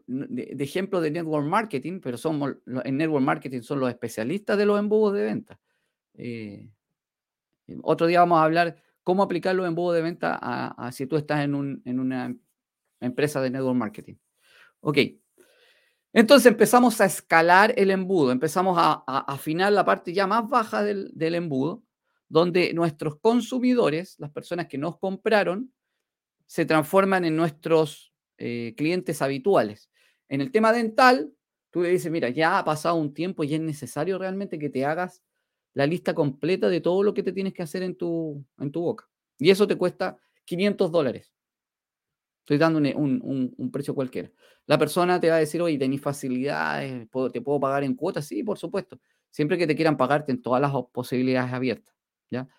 ejemplos 0.57 1.03
de 1.03 1.11
network 1.11 1.45
marketing, 1.45 1.99
pero 2.01 2.17
somos, 2.17 2.55
en 2.83 2.97
network 2.97 3.23
marketing 3.23 3.61
son 3.61 3.79
los 3.79 3.89
especialistas 3.89 4.57
de 4.57 4.65
los 4.65 4.79
embudos 4.79 5.13
de 5.13 5.23
venta. 5.23 5.59
Eh, 6.15 6.67
otro 7.83 8.07
día 8.07 8.21
vamos 8.21 8.39
a 8.39 8.43
hablar 8.43 8.81
cómo 9.03 9.21
aplicar 9.21 9.53
los 9.53 9.67
embudos 9.67 9.95
de 9.97 10.01
venta 10.01 10.39
a, 10.41 10.91
si 10.91 11.05
tú 11.05 11.15
estás 11.15 11.43
en, 11.43 11.53
una 11.53 12.35
empresa 12.99 13.39
de 13.39 13.51
network 13.51 13.77
marketing. 13.77 14.15
Ok. 14.79 14.97
Entonces 16.13 16.45
empezamos 16.45 17.01
a 17.01 17.05
escalar 17.05 17.73
el 17.75 17.89
embudo, 17.89 18.31
empezamos 18.31 18.77
a, 18.79 19.03
afinar 19.27 19.73
la 19.73 19.83
parte 19.83 20.13
ya 20.13 20.27
más 20.27 20.47
baja 20.47 20.83
del, 20.83 21.11
embudo, 21.35 21.83
donde 22.29 22.71
nuestros 22.73 23.19
consumidores, 23.19 24.15
las 24.19 24.29
personas 24.29 24.67
que 24.67 24.77
nos 24.77 24.99
compraron, 24.99 25.73
se 26.45 26.65
transforman 26.65 27.25
en 27.25 27.35
nuestros 27.35 28.13
eh, 28.37 28.75
clientes 28.77 29.23
habituales. 29.23 29.89
En 30.29 30.41
el 30.41 30.51
tema 30.51 30.71
dental, 30.71 31.33
tú 31.71 31.81
le 31.81 31.89
dices, 31.89 32.11
mira, 32.11 32.29
ya 32.29 32.59
ha 32.59 32.63
pasado 32.63 32.95
un 32.95 33.13
tiempo 33.15 33.43
y 33.43 33.55
es 33.55 33.61
necesario 33.61 34.19
realmente 34.19 34.59
que 34.59 34.69
te 34.69 34.85
hagas 34.85 35.23
la 35.73 35.87
lista 35.87 36.13
completa 36.13 36.69
de 36.69 36.79
todo 36.79 37.01
lo 37.01 37.15
que 37.15 37.23
te 37.23 37.31
tienes 37.31 37.53
que 37.53 37.63
hacer 37.63 37.81
en 37.81 37.95
tu, 37.95 38.45
en 38.59 38.71
tu 38.71 38.81
boca. 38.81 39.09
Y 39.39 39.49
eso 39.49 39.65
te 39.65 39.75
cuesta 39.75 40.19
500 40.45 40.91
dólares. 40.91 41.32
Estoy 42.43 42.57
dando 42.57 42.79
un, 42.79 43.69
precio 43.71 43.95
cualquiera. 43.95 44.29
La 44.65 44.77
persona 44.77 45.17
te 45.17 45.29
va 45.29 45.37
a 45.37 45.39
decir, 45.39 45.61
oye, 45.61 45.77
¿tenés 45.77 46.01
facilidades? 46.01 47.07
¿Te 47.31 47.41
puedo 47.41 47.59
pagar 47.59 47.85
en 47.85 47.95
cuotas? 47.95 48.25
Sí, 48.25 48.43
por 48.43 48.57
supuesto. 48.57 48.99
Siempre 49.31 49.57
que 49.57 49.65
te 49.65 49.77
quieran 49.77 49.95
pagarte 49.95 50.33
en 50.33 50.41
todas 50.41 50.61
las 50.61 50.73
posibilidades 50.91 51.53
abiertas. 51.53 51.95
¿ya? 52.29 52.49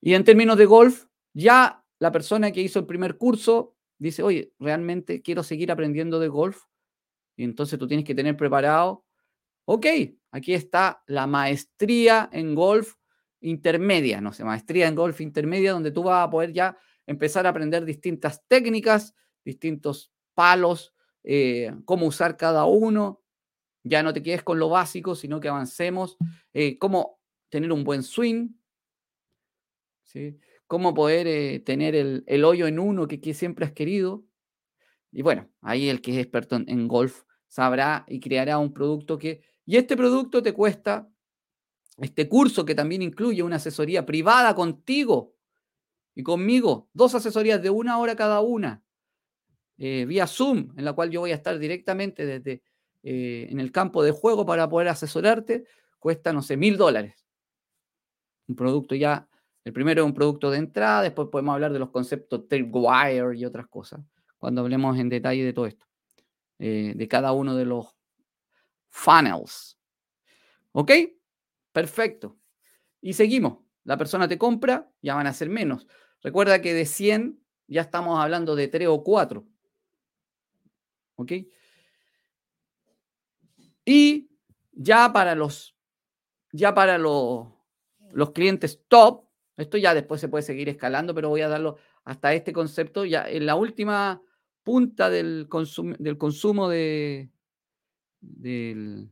Y 0.00 0.14
en 0.14 0.24
términos 0.24 0.56
de 0.56 0.64
golf, 0.64 1.04
ya 1.34 1.84
la 1.98 2.10
persona 2.10 2.52
que 2.52 2.62
hizo 2.62 2.78
el 2.78 2.86
primer 2.86 3.18
curso 3.18 3.76
dice, 3.98 4.22
oye, 4.22 4.54
realmente 4.58 5.20
quiero 5.20 5.42
seguir 5.42 5.70
aprendiendo 5.70 6.18
de 6.18 6.28
golf. 6.28 6.64
Y 7.36 7.44
entonces 7.44 7.78
tú 7.78 7.86
tienes 7.86 8.06
que 8.06 8.14
tener 8.14 8.34
preparado, 8.34 9.04
ok, 9.66 9.86
aquí 10.30 10.54
está 10.54 11.02
la 11.06 11.26
maestría 11.26 12.30
en 12.32 12.54
golf 12.54 12.94
intermedia, 13.40 14.22
no 14.22 14.32
sé, 14.32 14.42
maestría 14.42 14.88
en 14.88 14.94
golf 14.94 15.20
intermedia, 15.20 15.72
donde 15.72 15.90
tú 15.90 16.02
vas 16.02 16.26
a 16.26 16.30
poder 16.30 16.52
ya 16.52 16.78
empezar 17.06 17.46
a 17.46 17.50
aprender 17.50 17.84
distintas 17.84 18.42
técnicas, 18.46 19.14
distintos 19.44 20.12
palos, 20.34 20.94
eh, 21.24 21.72
cómo 21.84 22.06
usar 22.06 22.36
cada 22.36 22.64
uno. 22.64 23.22
Ya 23.84 24.02
no 24.02 24.12
te 24.12 24.22
quedes 24.22 24.42
con 24.42 24.58
lo 24.58 24.68
básico, 24.68 25.14
sino 25.14 25.40
que 25.40 25.48
avancemos, 25.48 26.16
eh, 26.52 26.78
cómo 26.78 27.18
tener 27.48 27.72
un 27.72 27.84
buen 27.84 28.02
swing, 28.02 28.50
¿sí? 30.04 30.38
cómo 30.66 30.94
poder 30.94 31.26
eh, 31.26 31.58
tener 31.60 31.94
el, 31.94 32.44
hoyo 32.44 32.66
en 32.66 32.78
uno 32.78 33.06
que, 33.08 33.34
siempre 33.34 33.66
has 33.66 33.72
querido. 33.72 34.24
Y 35.10 35.22
bueno, 35.22 35.50
ahí 35.60 35.88
el 35.88 36.00
que 36.00 36.12
es 36.12 36.18
experto 36.18 36.56
en, 36.56 36.88
golf 36.88 37.24
sabrá 37.48 38.04
y 38.08 38.20
creará 38.20 38.58
un 38.58 38.72
producto 38.72 39.18
que... 39.18 39.42
Y 39.66 39.76
este 39.76 39.96
producto 39.96 40.42
te 40.42 40.54
cuesta, 40.54 41.10
este 41.98 42.28
curso 42.28 42.64
que 42.64 42.74
también 42.74 43.02
incluye 43.02 43.42
una 43.42 43.56
asesoría 43.56 44.06
privada 44.06 44.54
contigo 44.54 45.34
y 46.14 46.22
conmigo, 46.22 46.88
dos 46.92 47.14
asesorías 47.14 47.62
de 47.62 47.70
una 47.70 47.98
hora 47.98 48.16
cada 48.16 48.40
una, 48.40 48.82
eh, 49.78 50.04
vía 50.06 50.26
Zoom, 50.26 50.72
en 50.76 50.84
la 50.84 50.92
cual 50.92 51.10
yo 51.10 51.20
voy 51.20 51.32
a 51.32 51.36
estar 51.36 51.58
directamente 51.58 52.26
desde 52.26 52.62
eh, 53.02 53.48
en 53.50 53.58
el 53.58 53.72
campo 53.72 54.02
de 54.02 54.12
juego 54.12 54.46
para 54.46 54.68
poder 54.68 54.88
asesorarte, 54.88 55.64
cuesta, 55.98 56.32
no 56.32 56.42
sé, 56.42 56.56
mil 56.56 56.76
dólares. 56.76 57.26
Un 58.46 58.56
producto 58.56 58.94
ya 58.94 59.28
el 59.64 59.72
primero 59.72 60.02
es 60.02 60.06
un 60.06 60.14
producto 60.14 60.50
de 60.50 60.58
entrada, 60.58 61.02
después 61.02 61.28
podemos 61.30 61.54
hablar 61.54 61.72
de 61.72 61.78
los 61.78 61.90
conceptos 61.90 62.48
Tripwire 62.48 63.36
y 63.36 63.44
otras 63.44 63.68
cosas, 63.68 64.00
cuando 64.38 64.60
hablemos 64.60 64.98
en 64.98 65.08
detalle 65.08 65.44
de 65.44 65.52
todo 65.52 65.66
esto, 65.66 65.86
eh, 66.58 66.94
de 66.96 67.08
cada 67.08 67.32
uno 67.32 67.54
de 67.54 67.64
los 67.64 67.94
funnels. 68.88 69.78
¿Ok? 70.72 70.90
Perfecto. 71.70 72.38
Y 73.00 73.12
seguimos. 73.12 73.58
La 73.84 73.96
persona 73.96 74.28
te 74.28 74.38
compra, 74.38 74.90
ya 75.00 75.14
van 75.14 75.26
a 75.26 75.32
ser 75.32 75.48
menos. 75.48 75.86
Recuerda 76.22 76.62
que 76.62 76.72
de 76.72 76.86
100 76.86 77.40
ya 77.66 77.82
estamos 77.82 78.18
hablando 78.18 78.54
de 78.54 78.68
3 78.68 78.88
o 78.88 79.02
4. 79.02 79.44
¿Ok? 81.16 81.32
Y 83.84 84.30
ya 84.72 85.12
para 85.12 85.34
los, 85.34 85.76
ya 86.52 86.74
para 86.74 86.98
los, 86.98 87.48
los 88.12 88.30
clientes 88.30 88.80
top, 88.88 89.24
esto 89.56 89.76
ya 89.76 89.94
después 89.94 90.20
se 90.20 90.28
puede 90.28 90.42
seguir 90.42 90.68
escalando, 90.68 91.14
pero 91.14 91.28
voy 91.28 91.42
a 91.42 91.48
darlo 91.48 91.76
hasta 92.04 92.32
este 92.34 92.52
concepto. 92.52 93.04
Ya 93.04 93.28
en 93.28 93.46
la 93.46 93.56
última 93.56 94.22
punta 94.62 95.10
del, 95.10 95.48
del 95.98 96.18
consumo 96.18 96.68
de, 96.68 97.30
del, 98.20 99.10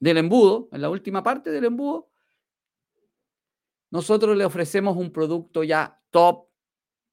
del 0.00 0.16
embudo, 0.18 0.68
en 0.72 0.80
la 0.80 0.90
última 0.90 1.22
parte 1.22 1.50
del 1.50 1.66
embudo, 1.66 2.08
nosotros 3.90 4.36
le 4.36 4.44
ofrecemos 4.44 4.96
un 4.96 5.12
producto 5.12 5.62
ya 5.62 6.02
top, 6.16 6.48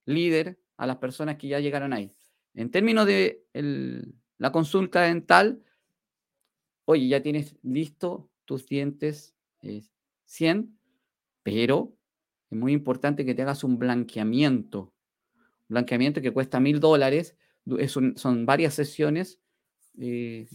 líder, 0.05 0.57
a 0.77 0.87
las 0.87 0.95
personas 0.95 1.35
que 1.35 1.49
ya 1.49 1.59
llegaron 1.59 1.91
ahí. 1.91 2.15
En 2.53 2.71
términos 2.71 3.05
de 3.05 3.43
la 4.37 4.53
consulta 4.53 5.01
dental, 5.01 5.61
oye, 6.85 7.09
ya 7.09 7.21
tienes 7.21 7.57
listo 7.63 8.31
tus 8.45 8.65
dientes 8.65 9.35
100, 10.23 10.79
pero 11.43 11.97
es 12.49 12.57
muy 12.57 12.71
importante 12.71 13.25
que 13.25 13.35
te 13.35 13.41
hagas 13.41 13.65
un 13.65 13.77
blanqueamiento. 13.77 14.93
blanqueamiento 15.67 16.21
que 16.21 16.31
cuesta 16.31 16.61
mil 16.61 16.79
dólares. 16.79 17.35
son 18.15 18.45
varias 18.45 18.73
sesiones. 18.73 19.41
Eh, 19.99 20.47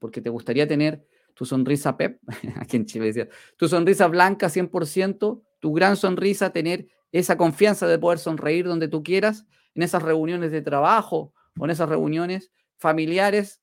porque 0.00 0.20
te 0.20 0.28
gustaría 0.28 0.66
tener 0.66 1.06
tu 1.34 1.44
sonrisa 1.44 1.96
Pep, 1.96 2.20
aquí 2.56 2.78
en 2.78 2.84
Chile 2.84 3.06
decía, 3.06 3.28
tu 3.56 3.68
sonrisa 3.68 4.08
blanca 4.08 4.48
100%, 4.48 5.42
tu 5.60 5.72
gran 5.72 5.96
sonrisa, 5.96 6.52
tener 6.52 6.88
esa 7.12 7.36
confianza 7.36 7.86
de 7.86 7.98
poder 7.98 8.18
sonreír 8.18 8.66
donde 8.66 8.88
tú 8.88 9.02
quieras, 9.02 9.46
en 9.74 9.82
esas 9.82 10.02
reuniones 10.02 10.50
de 10.50 10.62
trabajo 10.62 11.32
o 11.58 11.64
en 11.64 11.70
esas 11.70 11.88
reuniones 11.88 12.50
familiares, 12.78 13.62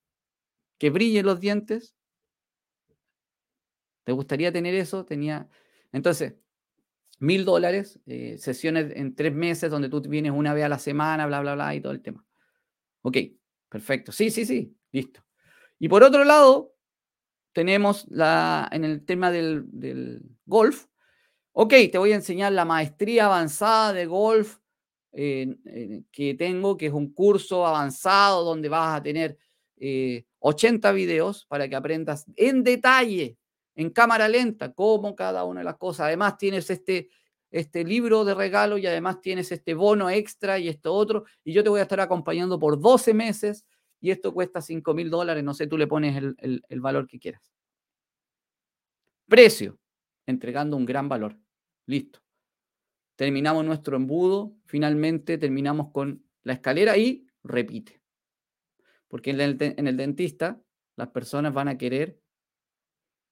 que 0.77 0.89
brillen 0.89 1.25
los 1.25 1.39
dientes. 1.39 1.95
¿Te 4.05 4.11
gustaría 4.11 4.51
tener 4.51 4.73
eso? 4.75 5.05
Tenía. 5.05 5.49
Entonces, 5.91 6.35
mil 7.19 7.45
dólares, 7.45 7.99
eh, 8.05 8.37
sesiones 8.37 8.91
en 8.95 9.13
tres 9.15 9.33
meses 9.33 9.69
donde 9.69 9.89
tú 9.89 10.01
vienes 10.01 10.31
una 10.31 10.53
vez 10.53 10.63
a 10.63 10.69
la 10.69 10.79
semana, 10.79 11.27
bla, 11.27 11.41
bla, 11.41 11.55
bla, 11.55 11.75
y 11.75 11.81
todo 11.81 11.91
el 11.91 12.01
tema. 12.01 12.25
Ok, 13.01 13.17
perfecto. 13.67 14.11
Sí, 14.11 14.31
sí, 14.31 14.45
sí, 14.45 14.75
listo. 14.91 15.23
Y 15.79 15.89
por 15.89 16.03
otro 16.03 16.23
lado, 16.23 16.73
tenemos 17.53 18.07
la, 18.09 18.69
en 18.71 18.85
el 18.85 19.05
tema 19.05 19.31
del, 19.31 19.65
del 19.67 20.21
golf, 20.45 20.85
ok, 21.53 21.73
te 21.91 21.97
voy 21.97 22.11
a 22.11 22.15
enseñar 22.15 22.51
la 22.53 22.65
maestría 22.65 23.25
avanzada 23.25 23.93
de 23.93 24.05
golf 24.05 24.59
que 25.11 26.35
tengo, 26.37 26.77
que 26.77 26.87
es 26.87 26.93
un 26.93 27.13
curso 27.13 27.65
avanzado 27.65 28.43
donde 28.43 28.69
vas 28.69 28.97
a 28.97 29.03
tener 29.03 29.37
80 30.39 30.89
eh, 30.89 30.93
videos 30.93 31.45
para 31.45 31.67
que 31.67 31.75
aprendas 31.75 32.25
en 32.35 32.63
detalle, 32.63 33.37
en 33.75 33.89
cámara 33.89 34.27
lenta, 34.27 34.73
cómo 34.73 35.15
cada 35.15 35.45
una 35.45 35.61
de 35.61 35.65
las 35.65 35.77
cosas. 35.77 36.07
Además 36.07 36.37
tienes 36.37 36.69
este, 36.69 37.09
este 37.49 37.83
libro 37.83 38.23
de 38.23 38.35
regalo 38.35 38.77
y 38.77 38.85
además 38.85 39.21
tienes 39.21 39.51
este 39.51 39.73
bono 39.73 40.09
extra 40.09 40.59
y 40.59 40.67
esto 40.67 40.93
otro. 40.93 41.23
Y 41.43 41.53
yo 41.53 41.63
te 41.63 41.69
voy 41.69 41.79
a 41.79 41.83
estar 41.83 41.99
acompañando 41.99 42.59
por 42.59 42.79
12 42.79 43.13
meses 43.13 43.65
y 43.99 44.11
esto 44.11 44.33
cuesta 44.33 44.61
5 44.61 44.93
mil 44.93 45.09
dólares. 45.09 45.43
No 45.43 45.53
sé, 45.53 45.67
tú 45.67 45.77
le 45.77 45.87
pones 45.87 46.15
el, 46.17 46.61
el 46.67 46.81
valor 46.81 47.07
que 47.07 47.19
quieras. 47.19 47.51
Precio, 49.27 49.79
entregando 50.30 50.77
un 50.77 50.86
gran 50.86 51.09
valor. 51.09 51.38
Listo 51.86 52.21
terminamos 53.19 53.65
nuestro 53.65 53.97
embudo, 53.97 54.55
finalmente 54.63 55.38
terminamos 55.38 55.91
con 55.91 56.23
la 56.43 56.53
escalera 56.53 56.95
y 56.95 57.27
repite. 57.43 58.01
Porque 59.09 59.32
en 59.32 59.41
el, 59.41 59.97
dentista 59.97 60.63
las 60.95 61.09
personas 61.09 61.53
van 61.53 61.67
a 61.67 61.77
querer 61.77 62.17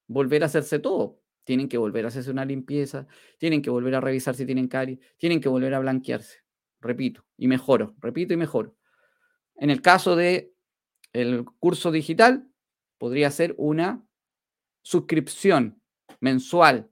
volver 0.07 0.43
a 0.43 0.47
hacerse 0.47 0.79
todo. 0.79 1.21
Tienen 1.45 1.69
que 1.69 1.77
volver 1.77 2.03
a 2.03 2.09
hacerse 2.09 2.31
una 2.31 2.43
limpieza, 2.43 3.07
tienen 3.37 3.61
que 3.61 3.69
volver 3.69 3.95
a 3.95 4.01
revisar 4.01 4.35
si 4.35 4.45
tienen 4.45 4.67
caries, 4.67 4.99
tienen 5.15 5.39
que 5.39 5.47
volver 5.47 5.73
a 5.73 5.79
blanquearse. 5.79 6.39
Repito, 6.81 7.25
y 7.37 7.47
mejoro, 7.47 7.95
repito 8.01 8.33
y 8.33 8.37
mejoro. 8.37 8.75
En 9.55 9.69
el 9.69 9.81
caso 9.81 10.17
de 10.17 10.53
el 11.13 11.45
curso 11.59 11.91
digital, 11.91 12.51
podría 12.97 13.31
ser 13.31 13.55
una 13.57 14.05
suscripción 14.81 15.81
mensual 16.19 16.89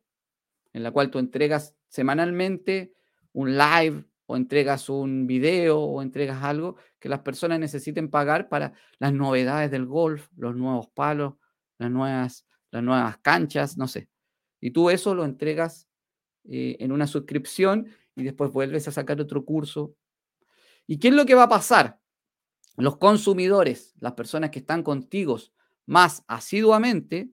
en 0.73 0.83
la 0.83 0.91
cual 0.91 1.09
tú 1.09 1.19
entregas 1.19 1.75
semanalmente 1.87 2.93
un 3.31 3.57
live 3.57 4.05
o 4.25 4.35
entregas 4.35 4.89
un 4.89 5.27
video 5.27 5.79
o 5.79 6.01
entregas 6.01 6.43
algo 6.43 6.75
que 6.99 7.09
las 7.09 7.19
personas 7.19 7.59
necesiten 7.59 8.09
pagar 8.09 8.49
para 8.49 8.73
las 8.99 9.13
novedades 9.13 9.71
del 9.71 9.85
golf, 9.85 10.27
los 10.35 10.55
nuevos 10.55 10.89
palos, 10.89 11.35
las 11.77 11.91
nuevas, 11.91 12.45
las 12.71 12.83
nuevas 12.83 13.17
canchas, 13.19 13.77
no 13.77 13.87
sé. 13.87 14.09
Y 14.59 14.71
tú 14.71 14.89
eso 14.89 15.13
lo 15.13 15.25
entregas 15.25 15.87
eh, 16.45 16.77
en 16.79 16.91
una 16.91 17.07
suscripción 17.07 17.87
y 18.15 18.23
después 18.23 18.51
vuelves 18.51 18.87
a 18.87 18.91
sacar 18.91 19.21
otro 19.21 19.45
curso. 19.45 19.95
¿Y 20.87 20.97
qué 20.97 21.09
es 21.09 21.13
lo 21.13 21.25
que 21.25 21.35
va 21.35 21.43
a 21.43 21.49
pasar? 21.49 21.99
Los 22.77 22.97
consumidores, 22.97 23.93
las 23.99 24.13
personas 24.13 24.49
que 24.49 24.59
están 24.59 24.83
contigo 24.83 25.39
más 25.85 26.23
asiduamente, 26.27 27.29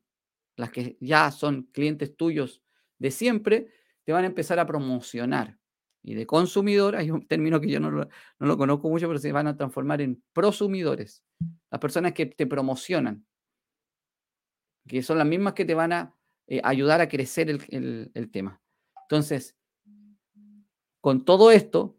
las 0.56 0.70
que 0.70 0.96
ya 1.00 1.30
son 1.30 1.64
clientes 1.72 2.16
tuyos 2.16 2.62
de 2.98 3.10
siempre, 3.10 3.68
te 4.04 4.12
van 4.12 4.24
a 4.24 4.28
empezar 4.28 4.58
a 4.58 4.66
promocionar. 4.66 5.58
Y 6.02 6.14
de 6.14 6.26
consumidor, 6.26 6.96
hay 6.96 7.10
un 7.10 7.26
término 7.26 7.60
que 7.60 7.70
yo 7.70 7.78
no 7.78 7.90
lo, 7.90 8.58
conozco 8.58 8.88
mucho, 8.88 9.06
pero 9.06 9.18
se 9.18 9.30
van 9.32 9.46
a 9.46 9.56
transformar 9.56 10.00
en 10.00 10.22
prosumidores. 10.32 11.24
Las 11.70 11.80
personas 11.80 12.12
que 12.12 12.26
te 12.26 12.46
promocionan, 12.46 13.24
que 14.86 15.02
son 15.02 15.18
las 15.18 15.26
mismas 15.26 15.52
que 15.52 15.64
te 15.64 15.74
van 15.74 15.92
a 15.92 16.16
eh, 16.48 16.60
ayudar 16.64 17.00
a 17.00 17.08
crecer 17.08 17.48
el, 17.50 18.10
el 18.12 18.30
tema. 18.30 18.60
Entonces, 19.02 19.56
con 21.00 21.24
todo 21.24 21.52
esto, 21.52 21.96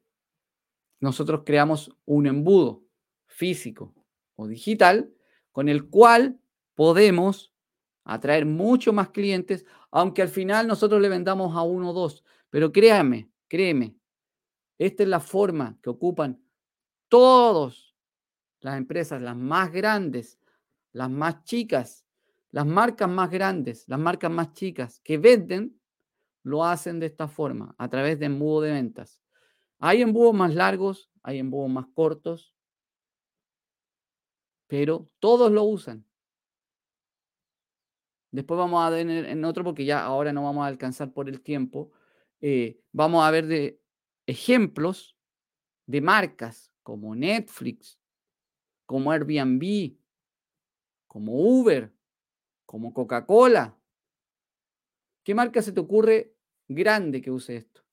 nosotros 1.00 1.44
creamos 1.46 1.96
un 2.06 2.28
embudo 2.28 2.86
físico 3.28 3.94
o 4.36 4.48
digital 4.48 5.14
con 5.52 5.70
el 5.70 5.90
cual 5.90 6.40
podemos 6.76 7.53
atraer 8.04 8.46
mucho 8.46 8.94
más 8.94 9.10
clientes, 9.10 9.66
aunque 9.92 10.22
al 10.22 10.30
final 10.30 10.68
nosotros 10.68 11.02
le 11.02 11.10
vendamos 11.10 11.56
a 11.56 11.62
uno 11.62 11.92
o 11.92 11.94
dos. 11.94 12.24
Pero 12.50 12.72
créame, 12.72 13.30
créeme, 13.48 13.96
esta 14.78 15.04
es 15.04 15.10
la 15.10 15.20
forma 15.20 15.78
que 15.82 15.90
ocupan 15.90 16.44
todas 17.08 17.96
las 18.60 18.78
empresas, 18.78 19.22
las 19.22 19.36
más 19.36 19.72
grandes, 19.72 20.40
las 20.92 21.10
más 21.10 21.44
chicas, 21.44 22.06
las 22.52 22.66
marcas 22.66 23.10
más 23.10 23.30
grandes, 23.30 23.88
las 23.88 24.00
marcas 24.00 24.32
más 24.32 24.54
chicas 24.54 25.00
que 25.04 25.18
venden, 25.18 25.80
lo 26.44 26.66
hacen 26.66 27.00
de 27.00 27.06
esta 27.06 27.28
forma, 27.28 27.74
a 27.78 27.90
través 27.90 28.20
de 28.20 28.26
embudo 28.26 28.62
de 28.62 28.72
ventas. 28.72 29.22
Hay 29.80 30.02
embudos 30.02 30.34
más 30.34 30.54
largos, 30.54 31.10
hay 31.24 31.40
embudos 31.40 31.70
más 31.70 31.86
cortos, 31.94 32.54
pero 34.68 35.10
todos 35.20 35.52
lo 35.52 35.64
usan. 35.64 36.06
Después 38.34 38.58
vamos 38.58 38.84
a 38.84 38.90
ver 38.90 39.08
en 39.08 39.46
otro, 39.46 39.64
porque 39.64 39.86
ya 39.86 40.04
ahora 40.04 40.34
no 40.34 40.44
vamos 40.44 40.64
a 40.64 40.68
alcanzar 40.68 41.14
por 41.14 41.30
el 41.30 41.42
tiempo. 41.42 41.92
Eh, 42.42 42.82
vamos 42.92 43.24
a 43.24 43.30
ver 43.30 43.46
de 43.46 43.80
ejemplos 44.26 45.16
de 45.86 46.02
marcas 46.02 46.74
como 46.82 47.16
Netflix, 47.16 48.00
como 48.88 49.12
Airbnb, 49.12 49.96
como 51.06 51.34
Uber, 51.36 51.94
como 52.66 52.92
Coca-Cola. 52.92 53.78
¿Qué 55.24 55.36
marca 55.36 55.62
se 55.62 55.72
te 55.72 55.80
ocurre 55.80 56.36
grande 56.68 57.22
que 57.22 57.30
use 57.30 57.58
esto? 57.58 57.86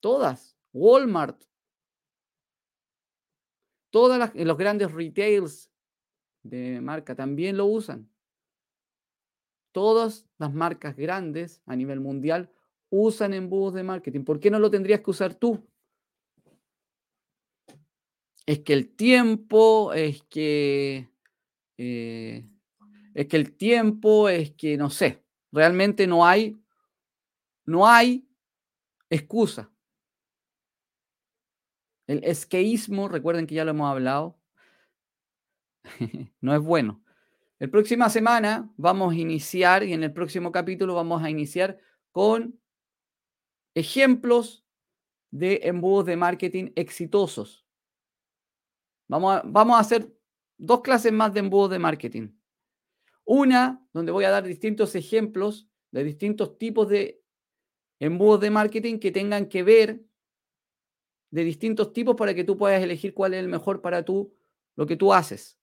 Todas. 0.00 0.58
Walmart. 0.72 1.40
Todas 3.90 4.34
los 4.34 4.58
grandes 4.58 4.90
retails 4.90 5.70
de 6.42 6.80
marca 6.80 7.14
también 7.14 7.56
lo 7.56 7.66
usan 7.66 8.10
todas 9.76 10.26
las 10.38 10.54
marcas 10.54 10.96
grandes 10.96 11.60
a 11.66 11.76
nivel 11.76 12.00
mundial 12.00 12.50
usan 12.88 13.34
embudos 13.34 13.74
de 13.74 13.82
marketing. 13.82 14.24
¿Por 14.24 14.40
qué 14.40 14.50
no 14.50 14.58
lo 14.58 14.70
tendrías 14.70 15.02
que 15.02 15.10
usar 15.10 15.34
tú? 15.34 15.68
Es 18.46 18.60
que 18.60 18.72
el 18.72 18.88
tiempo, 18.88 19.92
es 19.92 20.22
que, 20.30 21.10
eh, 21.76 22.48
es 23.12 23.26
que 23.26 23.36
el 23.36 23.54
tiempo, 23.54 24.30
es 24.30 24.52
que 24.52 24.78
no 24.78 24.88
sé, 24.88 25.22
realmente 25.52 26.06
no 26.06 26.24
hay, 26.24 26.58
no 27.66 27.86
hay 27.86 28.26
excusa. 29.10 29.70
El 32.06 32.24
esqueísmo, 32.24 33.08
recuerden 33.08 33.46
que 33.46 33.56
ya 33.56 33.66
lo 33.66 33.72
hemos 33.72 33.90
hablado, 33.90 34.38
no 36.40 36.54
es 36.54 36.62
bueno. 36.62 37.02
La 37.58 37.68
próxima 37.68 38.10
semana 38.10 38.70
vamos 38.76 39.14
a 39.14 39.16
iniciar 39.16 39.82
y 39.82 39.94
en 39.94 40.02
el 40.02 40.12
próximo 40.12 40.52
capítulo 40.52 40.94
vamos 40.94 41.22
a 41.22 41.30
iniciar 41.30 41.78
con 42.12 42.60
ejemplos 43.74 44.66
de 45.30 45.60
embudos 45.62 46.04
de 46.04 46.16
marketing 46.16 46.72
exitosos. 46.76 47.66
Vamos 49.08 49.36
a, 49.36 49.42
vamos 49.46 49.76
a 49.76 49.80
hacer 49.80 50.14
dos 50.58 50.82
clases 50.82 51.12
más 51.12 51.32
de 51.32 51.40
embudos 51.40 51.70
de 51.70 51.78
marketing. 51.78 52.28
Una 53.24 53.82
donde 53.94 54.12
voy 54.12 54.24
a 54.24 54.30
dar 54.30 54.44
distintos 54.44 54.94
ejemplos 54.94 55.66
de 55.92 56.04
distintos 56.04 56.58
tipos 56.58 56.88
de 56.90 57.22
embudos 57.98 58.40
de 58.40 58.50
marketing 58.50 58.98
que 58.98 59.12
tengan 59.12 59.48
que 59.48 59.62
ver 59.62 60.04
de 61.30 61.42
distintos 61.42 61.94
tipos 61.94 62.16
para 62.16 62.34
que 62.34 62.44
tú 62.44 62.58
puedas 62.58 62.82
elegir 62.82 63.14
cuál 63.14 63.32
es 63.32 63.40
el 63.40 63.48
mejor 63.48 63.80
para 63.80 64.04
tú, 64.04 64.34
lo 64.74 64.86
que 64.86 64.96
tú 64.96 65.14
haces. 65.14 65.58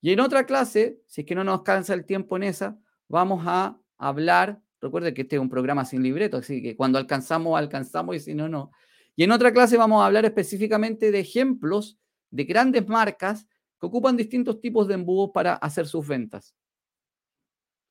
Y 0.00 0.12
en 0.12 0.20
otra 0.20 0.46
clase, 0.46 1.00
si 1.06 1.22
es 1.22 1.26
que 1.26 1.34
no 1.34 1.44
nos 1.44 1.62
cansa 1.62 1.94
el 1.94 2.06
tiempo 2.06 2.36
en 2.36 2.44
esa, 2.44 2.78
vamos 3.08 3.44
a 3.46 3.78
hablar, 3.98 4.60
recuerde 4.80 5.12
que 5.12 5.22
este 5.22 5.36
es 5.36 5.42
un 5.42 5.50
programa 5.50 5.84
sin 5.84 6.02
libreto, 6.02 6.38
así 6.38 6.62
que 6.62 6.76
cuando 6.76 6.98
alcanzamos, 6.98 7.58
alcanzamos 7.58 8.16
y 8.16 8.20
si 8.20 8.34
no, 8.34 8.48
no. 8.48 8.70
Y 9.14 9.24
en 9.24 9.32
otra 9.32 9.52
clase 9.52 9.76
vamos 9.76 10.02
a 10.02 10.06
hablar 10.06 10.24
específicamente 10.24 11.10
de 11.10 11.20
ejemplos 11.20 11.98
de 12.30 12.44
grandes 12.44 12.88
marcas 12.88 13.46
que 13.78 13.86
ocupan 13.86 14.16
distintos 14.16 14.60
tipos 14.60 14.88
de 14.88 14.94
embudos 14.94 15.30
para 15.34 15.54
hacer 15.54 15.86
sus 15.86 16.06
ventas. 16.06 16.54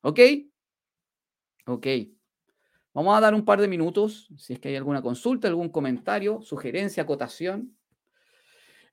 ¿Ok? 0.01 0.19
Ok. 1.65 1.87
Vamos 2.93 3.17
a 3.17 3.21
dar 3.21 3.35
un 3.35 3.45
par 3.45 3.61
de 3.61 3.67
minutos, 3.67 4.27
si 4.37 4.53
es 4.53 4.59
que 4.59 4.69
hay 4.69 4.75
alguna 4.75 5.01
consulta, 5.01 5.47
algún 5.47 5.69
comentario, 5.69 6.41
sugerencia, 6.41 7.03
acotación. 7.03 7.77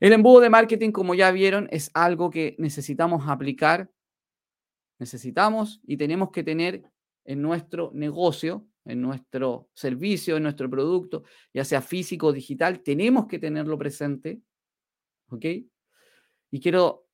El 0.01 0.13
embudo 0.13 0.41
de 0.41 0.51
marketing, 0.51 0.93
como 0.93 1.15
ya 1.15 1.31
vieron, 1.31 1.69
es 1.71 1.91
algo 1.95 2.31
que 2.31 2.55
necesitamos 2.59 3.29
aplicar, 3.29 3.91
necesitamos 4.99 5.81
y 5.87 5.97
tenemos 5.97 6.31
que 6.31 6.43
tener 6.43 6.85
en 7.25 7.43
nuestro 7.43 7.91
negocio, 7.95 8.67
en 8.85 9.01
nuestro 9.01 9.69
servicio, 9.75 10.37
en 10.37 10.45
nuestro 10.45 10.71
producto, 10.71 11.25
ya 11.53 11.65
sea 11.65 11.83
físico 11.83 12.29
o 12.29 12.33
digital, 12.33 12.83
tenemos 12.83 13.27
que 13.27 13.39
tenerlo 13.39 13.79
presente. 13.79 14.41
¿Ok? 15.29 15.45
Y 16.51 16.61
quiero 16.61 17.09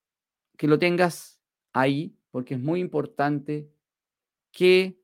que 0.58 0.68
lo 0.68 0.78
tengas 0.78 1.40
ahí 1.72 2.14
porque 2.30 2.54
es 2.54 2.60
muy 2.60 2.80
importante 2.80 3.70
que 4.50 4.98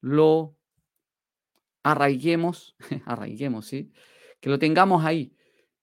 lo 0.00 0.56
arraiguemos, 1.82 2.76
arraiguemos, 3.06 3.66
¿sí? 3.66 3.92
Que 4.40 4.50
lo 4.50 4.58
tengamos 4.58 5.04
ahí. 5.04 5.34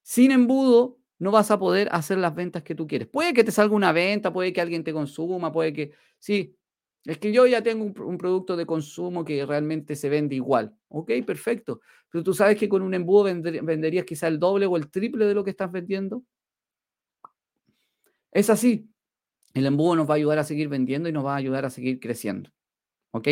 Sin 0.07 0.31
embudo, 0.31 0.99
no 1.19 1.31
vas 1.31 1.51
a 1.51 1.59
poder 1.59 1.89
hacer 1.91 2.17
las 2.17 2.33
ventas 2.33 2.63
que 2.63 2.73
tú 2.75 2.87
quieres. 2.87 3.09
Puede 3.09 3.33
que 3.33 3.43
te 3.43 3.51
salga 3.51 3.75
una 3.75 3.91
venta, 3.91 4.31
puede 4.31 4.53
que 4.53 4.61
alguien 4.61 4.81
te 4.81 4.93
consuma, 4.93 5.51
puede 5.51 5.73
que, 5.73 5.91
sí, 6.17 6.55
es 7.03 7.17
que 7.17 7.33
yo 7.33 7.45
ya 7.45 7.61
tengo 7.61 7.83
un, 7.83 8.17
producto 8.17 8.55
de 8.55 8.65
consumo 8.65 9.25
que 9.25 9.45
realmente 9.45 9.97
se 9.97 10.07
vende 10.07 10.35
igual. 10.35 10.73
Ok, 10.87 11.11
perfecto. 11.25 11.81
Pero 12.09 12.23
tú 12.23 12.33
sabes 12.33 12.57
que 12.57 12.69
con 12.69 12.83
un 12.83 12.93
embudo 12.93 13.23
venderías 13.25 14.05
quizá 14.05 14.29
el 14.29 14.39
doble 14.39 14.65
o 14.65 14.77
el 14.77 14.89
triple 14.89 15.25
de 15.25 15.33
lo 15.33 15.43
que 15.43 15.49
estás 15.49 15.73
vendiendo. 15.73 16.23
Es 18.31 18.49
así. 18.49 18.89
El 19.53 19.65
embudo 19.65 19.97
nos 19.97 20.09
va 20.09 20.13
a 20.13 20.17
ayudar 20.17 20.39
a 20.39 20.45
seguir 20.45 20.69
vendiendo 20.69 21.09
y 21.09 21.11
nos 21.11 21.25
va 21.25 21.33
a 21.33 21.37
ayudar 21.37 21.65
a 21.65 21.69
seguir 21.69 21.99
creciendo. 21.99 22.49
¿Ok? 23.11 23.27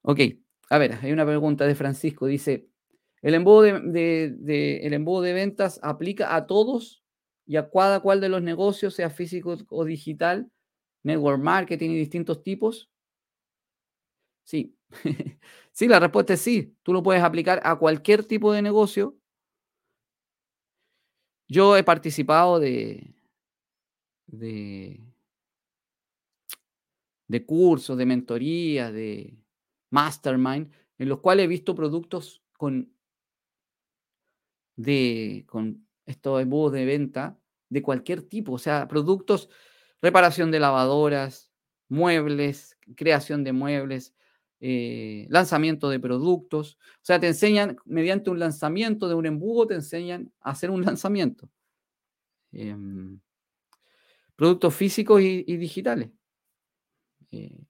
Ok. 0.00 0.20
A 0.70 0.78
ver, 0.78 0.94
hay 1.02 1.12
una 1.12 1.26
pregunta 1.26 1.66
de 1.66 1.74
Francisco. 1.74 2.24
Dice, 2.24 2.70
¿el 3.26 3.34
embudo 3.34 3.62
de, 3.62 4.80
el 4.84 4.92
embudo 4.92 5.22
de 5.22 5.32
ventas 5.32 5.80
aplica 5.82 6.36
a 6.36 6.46
todos 6.46 7.02
y 7.44 7.56
a 7.56 7.68
cada 7.68 7.98
cual 7.98 8.20
de 8.20 8.28
los 8.28 8.40
negocios, 8.40 8.94
sea 8.94 9.10
físico 9.10 9.56
o 9.68 9.84
digital? 9.84 10.48
network 11.02 11.40
marketing 11.40 11.90
y 11.90 11.98
distintos 11.98 12.42
tipos? 12.44 12.88
Sí. 14.44 14.76
sí, 15.72 15.88
la 15.88 15.98
respuesta 15.98 16.34
es 16.34 16.40
sí. 16.40 16.76
Tú 16.84 16.92
lo 16.92 17.02
puedes 17.02 17.22
aplicar 17.22 17.60
a 17.64 17.76
cualquier 17.76 18.24
tipo 18.24 18.52
de 18.52 18.62
negocio. 18.62 19.16
Yo 21.48 21.76
he 21.76 21.82
participado 21.82 22.60
de, 22.60 23.12
de, 24.26 25.00
de 27.26 27.46
cursos, 27.46 27.98
de 27.98 28.06
mentorías, 28.06 28.92
de 28.92 29.36
mastermind, 29.90 30.72
en 30.98 31.08
los 31.08 31.18
cuales 31.18 31.44
he 31.44 31.48
visto 31.48 31.74
productos 31.74 32.44
con, 32.56 32.95
de, 34.76 35.44
con 35.48 35.86
estos 36.04 36.40
embudos 36.40 36.72
de 36.72 36.84
venta 36.84 37.38
de 37.68 37.82
cualquier 37.82 38.22
tipo, 38.22 38.52
o 38.52 38.58
sea, 38.58 38.86
productos 38.86 39.48
reparación 40.02 40.50
de 40.50 40.60
lavadoras, 40.60 41.52
muebles, 41.88 42.78
creación 42.96 43.44
de 43.44 43.52
muebles, 43.52 44.14
eh, 44.60 45.26
lanzamiento 45.30 45.88
de 45.90 46.00
productos. 46.00 46.78
O 46.96 47.04
sea, 47.04 47.20
te 47.20 47.28
enseñan, 47.28 47.76
mediante 47.84 48.30
un 48.30 48.38
lanzamiento 48.38 49.08
de 49.08 49.14
un 49.14 49.26
embudo, 49.26 49.66
te 49.66 49.74
enseñan 49.74 50.32
a 50.40 50.50
hacer 50.50 50.70
un 50.70 50.82
lanzamiento. 50.84 51.50
Em, 52.52 53.20
productos 54.36 54.74
físicos 54.74 55.20
y, 55.20 55.56
digitales. 55.56 56.10
Eh, 57.32 57.64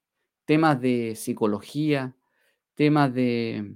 temas 0.45 0.79
de 0.79 1.15
psicología, 1.15 2.15
temas 2.75 3.13
de, 3.13 3.75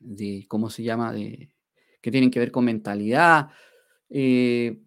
de, 0.00 0.46
¿cómo 0.48 0.70
se 0.70 0.82
llama? 0.82 1.12
De, 1.12 1.51
que 2.02 2.10
tienen 2.10 2.30
que 2.30 2.40
ver 2.40 2.50
con 2.50 2.66
mentalidad, 2.66 3.48
eh, 4.10 4.78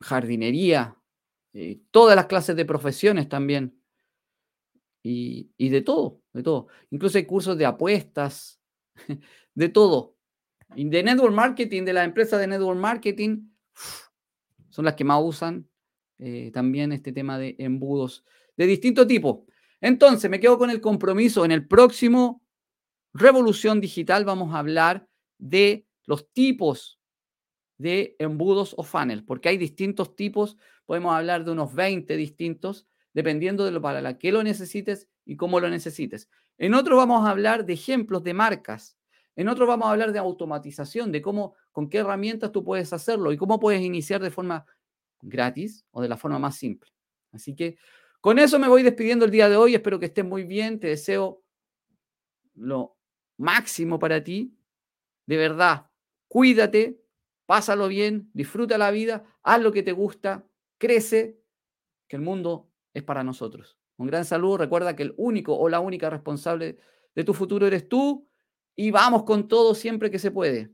jardinería, 0.00 0.96
eh, 1.52 1.80
todas 1.90 2.16
las 2.16 2.26
clases 2.26 2.56
de 2.56 2.64
profesiones 2.64 3.28
también. 3.28 3.76
Y, 5.02 5.50
de 5.58 5.80
todo, 5.80 6.20
de 6.32 6.42
todo. 6.42 6.68
Incluso 6.90 7.18
hay 7.18 7.24
cursos 7.24 7.56
de 7.56 7.66
apuestas, 7.66 8.60
de 9.54 9.68
todo. 9.68 10.16
Y 10.76 10.88
de 10.88 11.02
network 11.02 11.34
marketing, 11.34 11.84
de 11.84 11.92
la 11.92 12.04
empresa 12.04 12.38
de 12.38 12.46
network 12.46 12.78
marketing, 12.78 13.48
son 14.68 14.84
las 14.84 14.94
que 14.94 15.04
más 15.04 15.20
usan 15.22 15.68
eh, 16.18 16.50
también 16.52 16.92
este 16.92 17.12
tema 17.12 17.38
de 17.38 17.56
embudos 17.58 18.24
de 18.56 18.66
distinto 18.66 19.06
tipo. 19.06 19.46
Entonces, 19.80 20.30
me 20.30 20.38
quedo 20.38 20.58
con 20.58 20.70
el 20.70 20.82
compromiso. 20.82 21.44
En 21.46 21.50
el 21.50 21.66
próximo 21.66 22.44
Revolución 23.14 23.80
Digital 23.80 24.24
vamos 24.24 24.54
a 24.54 24.58
hablar 24.58 25.08
de 25.40 25.86
los 26.04 26.30
tipos 26.32 27.00
de 27.78 28.14
embudos 28.18 28.74
o 28.76 28.82
funnel, 28.82 29.24
porque 29.24 29.48
hay 29.48 29.56
distintos 29.56 30.14
tipos, 30.14 30.56
podemos 30.84 31.14
hablar 31.14 31.44
de 31.44 31.52
unos 31.52 31.74
20 31.74 32.14
distintos, 32.16 32.86
dependiendo 33.14 33.64
de 33.64 33.70
lo 33.72 33.80
para 33.80 34.02
la 34.02 34.18
que 34.18 34.32
lo 34.32 34.42
necesites 34.42 35.08
y 35.24 35.36
cómo 35.36 35.60
lo 35.60 35.70
necesites. 35.70 36.28
En 36.58 36.74
otro 36.74 36.96
vamos 36.96 37.26
a 37.26 37.30
hablar 37.30 37.64
de 37.64 37.72
ejemplos 37.72 38.22
de 38.22 38.34
marcas. 38.34 38.98
En 39.34 39.48
otro 39.48 39.66
vamos 39.66 39.88
a 39.88 39.92
hablar 39.92 40.12
de 40.12 40.18
automatización, 40.18 41.10
de 41.10 41.22
cómo, 41.22 41.54
con 41.72 41.88
qué 41.88 41.98
herramientas 41.98 42.52
tú 42.52 42.62
puedes 42.62 42.92
hacerlo 42.92 43.32
y 43.32 43.38
cómo 43.38 43.58
puedes 43.58 43.80
iniciar 43.80 44.20
de 44.20 44.30
forma 44.30 44.66
gratis 45.22 45.86
o 45.90 46.02
de 46.02 46.08
la 46.08 46.18
forma 46.18 46.38
más 46.38 46.56
simple. 46.56 46.92
Así 47.32 47.54
que 47.54 47.78
con 48.20 48.38
eso 48.38 48.58
me 48.58 48.68
voy 48.68 48.82
despidiendo 48.82 49.24
el 49.24 49.30
día 49.30 49.48
de 49.48 49.56
hoy. 49.56 49.74
Espero 49.74 49.98
que 49.98 50.06
estés 50.06 50.24
muy 50.24 50.44
bien. 50.44 50.78
Te 50.78 50.88
deseo 50.88 51.42
lo 52.54 52.98
máximo 53.38 53.98
para 53.98 54.22
ti. 54.22 54.54
De 55.30 55.36
verdad, 55.36 55.86
cuídate, 56.26 57.00
pásalo 57.46 57.86
bien, 57.86 58.32
disfruta 58.34 58.76
la 58.78 58.90
vida, 58.90 59.24
haz 59.44 59.62
lo 59.62 59.70
que 59.70 59.84
te 59.84 59.92
gusta, 59.92 60.44
crece, 60.76 61.40
que 62.08 62.16
el 62.16 62.22
mundo 62.22 62.68
es 62.94 63.04
para 63.04 63.22
nosotros. 63.22 63.78
Un 63.96 64.08
gran 64.08 64.24
saludo, 64.24 64.56
recuerda 64.56 64.96
que 64.96 65.04
el 65.04 65.14
único 65.16 65.56
o 65.56 65.68
la 65.68 65.78
única 65.78 66.10
responsable 66.10 66.78
de 67.14 67.22
tu 67.22 67.32
futuro 67.32 67.68
eres 67.68 67.88
tú 67.88 68.28
y 68.74 68.90
vamos 68.90 69.22
con 69.22 69.46
todo 69.46 69.76
siempre 69.76 70.10
que 70.10 70.18
se 70.18 70.32
puede. 70.32 70.72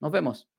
Nos 0.00 0.12
vemos. 0.12 0.50